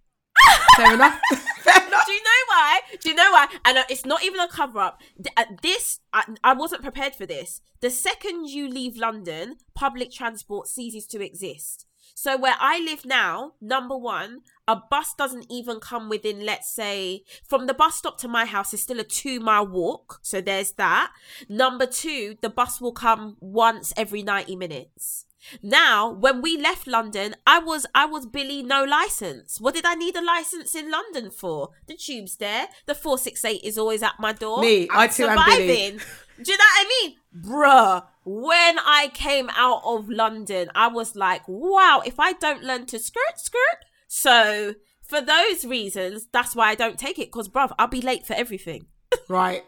Fair 0.75 0.93
enough. 0.95 1.19
Fair 1.61 1.87
enough. 1.87 2.05
Do 2.07 2.13
you 2.13 2.23
know 2.23 2.41
why? 2.47 2.79
Do 2.99 3.09
you 3.09 3.15
know 3.15 3.31
why? 3.31 3.47
And 3.65 3.77
uh, 3.77 3.83
it's 3.89 4.05
not 4.05 4.23
even 4.23 4.39
a 4.39 4.47
cover 4.47 4.79
up. 4.79 5.01
Uh, 5.37 5.43
This, 5.61 5.99
I, 6.11 6.23
I 6.43 6.53
wasn't 6.53 6.81
prepared 6.81 7.13
for 7.13 7.27
this. 7.27 7.61
The 7.81 7.91
second 7.91 8.47
you 8.49 8.67
leave 8.67 8.97
London, 8.97 9.57
public 9.75 10.11
transport 10.11 10.67
ceases 10.67 11.05
to 11.07 11.23
exist. 11.23 11.85
So 12.15 12.37
where 12.37 12.55
I 12.59 12.79
live 12.79 13.05
now, 13.05 13.53
number 13.61 13.97
one, 13.97 14.41
a 14.67 14.75
bus 14.75 15.13
doesn't 15.13 15.47
even 15.49 15.79
come 15.79 16.09
within, 16.09 16.45
let's 16.45 16.73
say, 16.73 17.23
from 17.47 17.67
the 17.67 17.73
bus 17.73 17.95
stop 17.95 18.17
to 18.19 18.27
my 18.27 18.45
house 18.45 18.73
is 18.73 18.81
still 18.81 18.99
a 18.99 19.03
two 19.03 19.39
mile 19.39 19.67
walk. 19.67 20.19
So 20.21 20.41
there's 20.41 20.73
that. 20.73 21.11
Number 21.49 21.85
two, 21.85 22.37
the 22.41 22.49
bus 22.49 22.79
will 22.79 22.93
come 22.93 23.37
once 23.39 23.93
every 23.97 24.23
90 24.23 24.55
minutes. 24.55 25.25
Now, 25.63 26.11
when 26.11 26.41
we 26.41 26.57
left 26.57 26.87
London, 26.87 27.35
I 27.47 27.59
was 27.59 27.85
I 27.95 28.05
was 28.05 28.25
Billy 28.25 28.61
no 28.63 28.83
license. 28.83 29.59
What 29.59 29.73
did 29.73 29.85
I 29.85 29.95
need 29.95 30.15
a 30.15 30.21
license 30.23 30.75
in 30.75 30.91
London 30.91 31.31
for? 31.31 31.69
The 31.87 31.95
tube's 31.95 32.37
there. 32.37 32.67
The 32.85 32.93
468 32.93 33.63
is 33.63 33.77
always 33.77 34.03
at 34.03 34.19
my 34.19 34.33
door. 34.33 34.61
Me, 34.61 34.87
I 34.89 35.05
I'm 35.05 35.09
too 35.09 35.25
am 35.25 35.43
Billy. 35.45 35.99
Do 36.43 36.51
you 36.51 36.57
know 36.57 36.63
what 36.63 36.85
I 36.85 37.01
mean? 37.01 37.15
Bruh, 37.43 38.05
when 38.25 38.79
I 38.79 39.11
came 39.13 39.49
out 39.55 39.81
of 39.85 40.09
London, 40.09 40.69
I 40.75 40.87
was 40.87 41.15
like, 41.15 41.41
wow, 41.47 42.01
if 42.05 42.19
I 42.19 42.33
don't 42.33 42.63
learn 42.63 42.85
to 42.87 42.99
skirt, 42.99 43.37
skirt. 43.37 43.85
So, 44.07 44.75
for 45.01 45.21
those 45.21 45.65
reasons, 45.65 46.27
that's 46.31 46.55
why 46.55 46.69
I 46.69 46.75
don't 46.75 46.99
take 46.99 47.19
it. 47.19 47.27
Because, 47.27 47.49
bruv, 47.49 47.73
I'll 47.79 47.87
be 47.87 48.01
late 48.01 48.25
for 48.25 48.33
everything. 48.33 48.87
Right. 49.27 49.63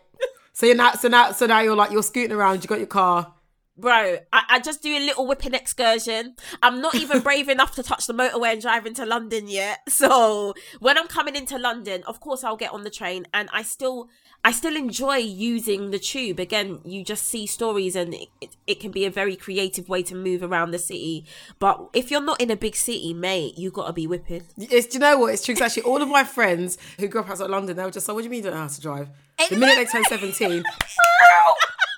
So 0.53 0.67
you're 0.67 0.75
now, 0.75 0.91
so 0.93 1.07
now, 1.07 1.31
so 1.31 1.47
now 1.47 1.61
you're 1.61 1.75
like 1.75 1.91
you're 1.91 2.03
scooting 2.03 2.31
around. 2.31 2.63
You 2.63 2.67
got 2.67 2.77
your 2.77 2.87
car. 2.87 3.33
Bro, 3.75 4.19
I, 4.31 4.43
I 4.49 4.59
just 4.59 4.83
do 4.83 4.95
a 4.95 4.99
little 5.03 5.25
whipping 5.25 5.55
excursion. 5.55 6.35
I'm 6.61 6.79
not 6.79 6.93
even 6.95 7.19
brave 7.23 7.49
enough 7.49 7.73
to 7.75 7.83
touch 7.83 8.05
the 8.05 8.13
motorway 8.13 8.53
and 8.53 8.61
drive 8.61 8.85
into 8.85 9.05
London 9.05 9.47
yet. 9.47 9.79
So 10.03 10.53
when 10.79 10.97
I'm 10.97 11.07
coming 11.07 11.35
into 11.35 11.57
London, 11.57 12.03
of 12.07 12.19
course 12.19 12.43
I'll 12.43 12.57
get 12.57 12.73
on 12.73 12.83
the 12.83 12.89
train 12.89 13.25
and 13.33 13.47
I 13.53 13.63
still 13.63 14.09
I 14.43 14.51
still 14.51 14.75
enjoy 14.75 15.17
using 15.17 15.91
the 15.91 15.99
tube. 15.99 16.39
Again, 16.39 16.81
you 16.83 17.05
just 17.05 17.25
see 17.25 17.47
stories 17.47 17.95
and 17.95 18.13
it, 18.13 18.27
it, 18.41 18.57
it 18.67 18.79
can 18.81 18.91
be 18.91 19.05
a 19.05 19.09
very 19.09 19.37
creative 19.37 19.87
way 19.87 20.03
to 20.03 20.15
move 20.15 20.43
around 20.43 20.71
the 20.71 20.79
city. 20.79 21.25
But 21.59 21.89
if 21.93 22.11
you're 22.11 22.21
not 22.21 22.41
in 22.41 22.51
a 22.51 22.57
big 22.57 22.75
city, 22.75 23.13
mate, 23.13 23.57
you 23.57 23.71
gotta 23.71 23.93
be 23.93 24.05
whipping. 24.07 24.43
It's, 24.57 24.87
do 24.87 24.95
you 24.95 24.99
know 24.99 25.17
what? 25.19 25.33
It's 25.33 25.45
true. 25.45 25.55
actually, 25.61 25.83
all 25.83 26.01
of 26.01 26.09
my 26.09 26.25
friends 26.25 26.77
who 26.99 27.07
grew 27.07 27.21
up 27.21 27.29
outside 27.29 27.49
London, 27.49 27.77
they 27.77 27.83
were 27.83 27.91
just 27.91 28.07
like, 28.07 28.15
"What 28.15 28.21
do 28.21 28.25
you 28.25 28.31
mean 28.31 28.39
you 28.39 28.43
don't 28.43 28.55
know 28.55 28.61
how 28.61 28.67
to 28.67 28.81
drive?" 28.81 29.09
The 29.49 29.55
minute 29.55 29.75
they 29.75 29.85
turn 29.85 30.03
seventeen, 30.05 30.63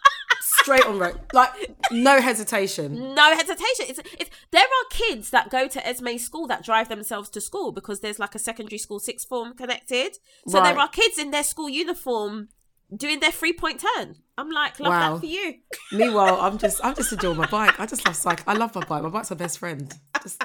straight 0.66 0.86
on 0.88 0.98
road, 0.98 1.20
like 1.32 1.52
no 1.92 2.20
hesitation. 2.20 3.14
No 3.14 3.36
hesitation. 3.36 3.86
It's, 3.88 4.00
it's 4.20 4.30
there 4.52 4.64
are 4.64 4.86
kids 4.90 5.30
that 5.30 5.50
go 5.52 5.68
to 5.68 5.88
Esme 5.88 6.18
school 6.18 6.48
that 6.48 6.64
drive 6.66 6.90
themselves 6.90 7.30
to 7.32 7.42
school 7.42 7.72
because 7.72 8.00
there's 8.00 8.18
like 8.18 8.34
a 8.34 8.40
secondary 8.40 8.80
school 8.80 9.00
sixth 9.00 9.28
form 9.28 9.54
connected. 9.54 10.18
So 10.48 10.60
Right. 10.60 10.72
there 10.74 10.80
are 10.80 10.88
kids 10.90 11.20
in 11.20 11.30
their 11.32 11.44
school 11.44 11.70
uniform 11.70 12.50
doing 12.96 13.20
their 13.20 13.32
three 13.32 13.54
point 13.54 13.80
turn. 13.96 14.16
I'm 14.40 14.50
like, 14.50 14.80
love 14.80 14.90
Wow. 14.92 15.14
that 15.14 15.20
for 15.20 15.26
you. 15.28 15.56
Meanwhile, 15.92 16.40
I'm 16.42 16.58
just, 16.58 16.84
I'm 16.84 16.96
just 16.96 17.14
enjoying 17.14 17.38
my 17.38 17.48
bike. 17.48 17.80
I 17.80 17.86
just 17.86 18.06
love 18.06 18.16
cycle. 18.16 18.44
I 18.48 18.54
love 18.54 18.74
my 18.76 18.84
bike. 18.86 19.04
My 19.04 19.10
bike's 19.10 19.30
my 19.30 19.38
best 19.38 19.60
friend. 19.60 19.94
Just 20.24 20.44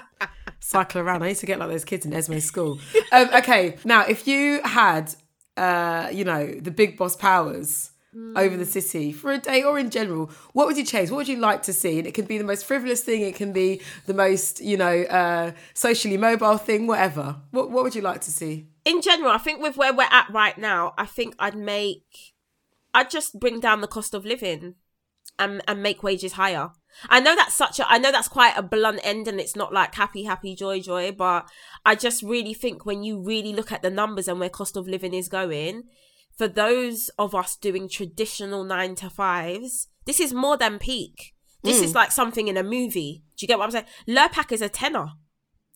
cycle 0.60 1.00
around. 1.00 1.22
I 1.22 1.28
used 1.28 1.40
to 1.40 1.46
get 1.46 1.58
like 1.58 1.70
those 1.70 1.84
kids 1.86 2.04
in 2.04 2.12
Esme 2.12 2.38
school. 2.40 2.78
Um, 3.10 3.28
okay, 3.34 3.76
now 3.84 4.02
if 4.06 4.26
you 4.28 4.60
had, 4.64 5.14
uh, 5.56 6.08
you 6.12 6.24
know, 6.24 6.46
the 6.60 6.70
big 6.70 6.96
boss 6.98 7.16
powers 7.16 7.90
over 8.34 8.56
the 8.56 8.64
city 8.64 9.12
for 9.12 9.30
a 9.30 9.38
day 9.38 9.62
or 9.62 9.78
in 9.78 9.88
general, 9.88 10.30
what 10.52 10.66
would 10.66 10.76
you 10.76 10.84
change? 10.84 11.10
What 11.10 11.18
would 11.18 11.28
you 11.28 11.36
like 11.36 11.62
to 11.62 11.72
see? 11.72 11.98
And 11.98 12.08
it 12.08 12.14
can 12.14 12.24
be 12.24 12.38
the 12.38 12.44
most 12.44 12.64
frivolous 12.64 13.02
thing. 13.02 13.22
It 13.22 13.36
can 13.36 13.52
be 13.52 13.80
the 14.06 14.14
most, 14.14 14.60
you 14.60 14.76
know, 14.76 15.02
uh, 15.02 15.52
socially 15.74 16.16
mobile 16.16 16.58
thing. 16.58 16.86
Whatever. 16.86 17.36
What, 17.50 17.70
what 17.70 17.84
would 17.84 17.94
you 17.94 18.02
like 18.02 18.20
to 18.22 18.32
see? 18.32 18.66
In 18.84 19.00
general, 19.00 19.30
I 19.30 19.38
think 19.38 19.62
with 19.62 19.76
where 19.76 19.94
we're 19.94 20.08
at 20.10 20.28
right 20.30 20.58
now, 20.58 20.94
I 20.98 21.06
think 21.06 21.34
I'd 21.38 21.56
make 21.56 22.34
I'd 22.92 23.10
just 23.10 23.38
bring 23.38 23.60
down 23.60 23.80
the 23.80 23.86
cost 23.86 24.14
of 24.14 24.24
living 24.24 24.74
and 25.38 25.62
and 25.68 25.82
make 25.82 26.02
wages 26.02 26.32
higher. 26.32 26.70
I 27.08 27.20
know 27.20 27.36
that's 27.36 27.54
such 27.54 27.78
a 27.78 27.88
I 27.88 27.98
know 27.98 28.10
that's 28.10 28.28
quite 28.28 28.56
a 28.56 28.62
blunt 28.62 29.00
end 29.04 29.28
and 29.28 29.38
it's 29.38 29.54
not 29.54 29.72
like 29.72 29.94
happy, 29.94 30.24
happy, 30.24 30.56
joy, 30.56 30.80
joy, 30.80 31.12
but 31.12 31.48
I 31.86 31.94
just 31.94 32.22
really 32.22 32.54
think 32.54 32.84
when 32.84 33.04
you 33.04 33.20
really 33.20 33.52
look 33.52 33.70
at 33.70 33.82
the 33.82 33.90
numbers 33.90 34.26
and 34.26 34.40
where 34.40 34.48
cost 34.48 34.76
of 34.76 34.88
living 34.88 35.14
is 35.14 35.28
going, 35.28 35.84
for 36.40 36.48
those 36.48 37.10
of 37.18 37.34
us 37.34 37.54
doing 37.54 37.86
traditional 37.86 38.64
nine 38.64 38.94
to 38.94 39.10
fives, 39.10 39.88
this 40.06 40.18
is 40.18 40.32
more 40.32 40.56
than 40.56 40.78
peak. 40.78 41.34
This 41.62 41.82
is 41.82 41.90
hmm. 41.90 41.98
like 41.98 42.12
something 42.12 42.48
in 42.48 42.56
a 42.56 42.62
movie. 42.62 43.22
Do 43.36 43.44
you 43.44 43.46
get 43.46 43.58
what 43.58 43.66
I'm 43.66 43.70
saying? 43.72 43.84
Lurpak 44.08 44.50
is 44.50 44.62
a 44.62 44.70
tenner. 44.70 45.08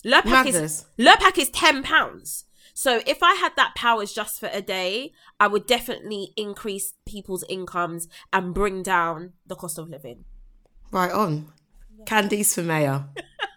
Lurpak 0.07 0.25
Madness. 0.25 0.57
is 0.57 0.87
Lurpak 0.99 1.37
is 1.37 1.51
ten 1.51 1.83
pounds. 1.83 2.47
So 2.73 3.03
if 3.07 3.23
I 3.23 3.35
had 3.35 3.53
that 3.57 3.75
powers 3.75 4.15
just 4.15 4.41
for 4.41 4.49
a 4.55 4.63
day, 4.63 5.13
I 5.39 5.49
would 5.49 5.67
definitely 5.67 6.33
increase 6.35 6.95
people's 7.05 7.45
incomes 7.51 8.09
and 8.33 8.55
bring 8.55 8.83
down 8.83 9.35
the 9.47 9.57
cost 9.57 9.77
of 9.79 9.91
living. 9.91 10.25
Right 10.91 11.13
on. 11.13 11.53
Candice 12.07 12.55
for 12.55 12.63
mayor. 12.63 13.05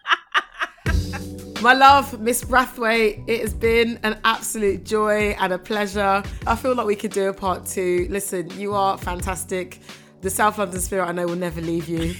My 1.60 1.72
love, 1.72 2.20
Miss 2.20 2.44
Brathwaite, 2.44 3.24
it 3.26 3.40
has 3.40 3.52
been 3.52 3.98
an 4.04 4.20
absolute 4.22 4.84
joy 4.84 5.34
and 5.40 5.52
a 5.52 5.58
pleasure. 5.58 6.22
I 6.46 6.54
feel 6.54 6.76
like 6.76 6.86
we 6.86 6.94
could 6.94 7.10
do 7.10 7.28
a 7.30 7.32
part 7.32 7.66
two. 7.66 8.06
Listen, 8.10 8.48
you 8.50 8.74
are 8.74 8.96
fantastic. 8.96 9.80
The 10.20 10.30
South 10.30 10.58
London 10.58 10.80
spirit, 10.80 11.06
I 11.06 11.12
know, 11.12 11.26
will 11.26 11.34
never 11.34 11.60
leave 11.60 11.88
you. 11.88 12.14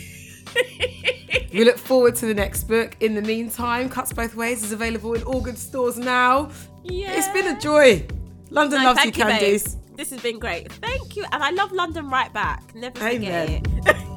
we 1.52 1.64
look 1.64 1.78
forward 1.78 2.16
to 2.16 2.26
the 2.26 2.34
next 2.34 2.64
book. 2.64 2.96
In 2.98 3.14
the 3.14 3.22
meantime, 3.22 3.88
Cuts 3.88 4.12
Both 4.12 4.34
Ways 4.34 4.64
is 4.64 4.72
available 4.72 5.14
in 5.14 5.22
all 5.22 5.40
good 5.40 5.58
stores 5.58 5.98
now. 5.98 6.50
Yeah. 6.82 7.12
It's 7.12 7.28
been 7.28 7.46
a 7.46 7.60
joy. 7.60 8.04
London 8.50 8.80
No, 8.80 8.86
loves 8.86 9.04
you, 9.04 9.12
thank 9.12 9.18
you, 9.18 9.24
babe. 9.24 9.40
Candice. 9.40 9.76
This 9.96 10.10
has 10.10 10.20
been 10.20 10.40
great. 10.40 10.72
Thank 10.72 11.16
you. 11.16 11.24
And 11.30 11.44
I 11.44 11.50
love 11.50 11.70
London 11.70 12.10
right 12.10 12.32
back. 12.32 12.74
Never 12.74 12.98
forget 12.98 13.14
Amen. 13.14 13.62
it. 13.86 13.96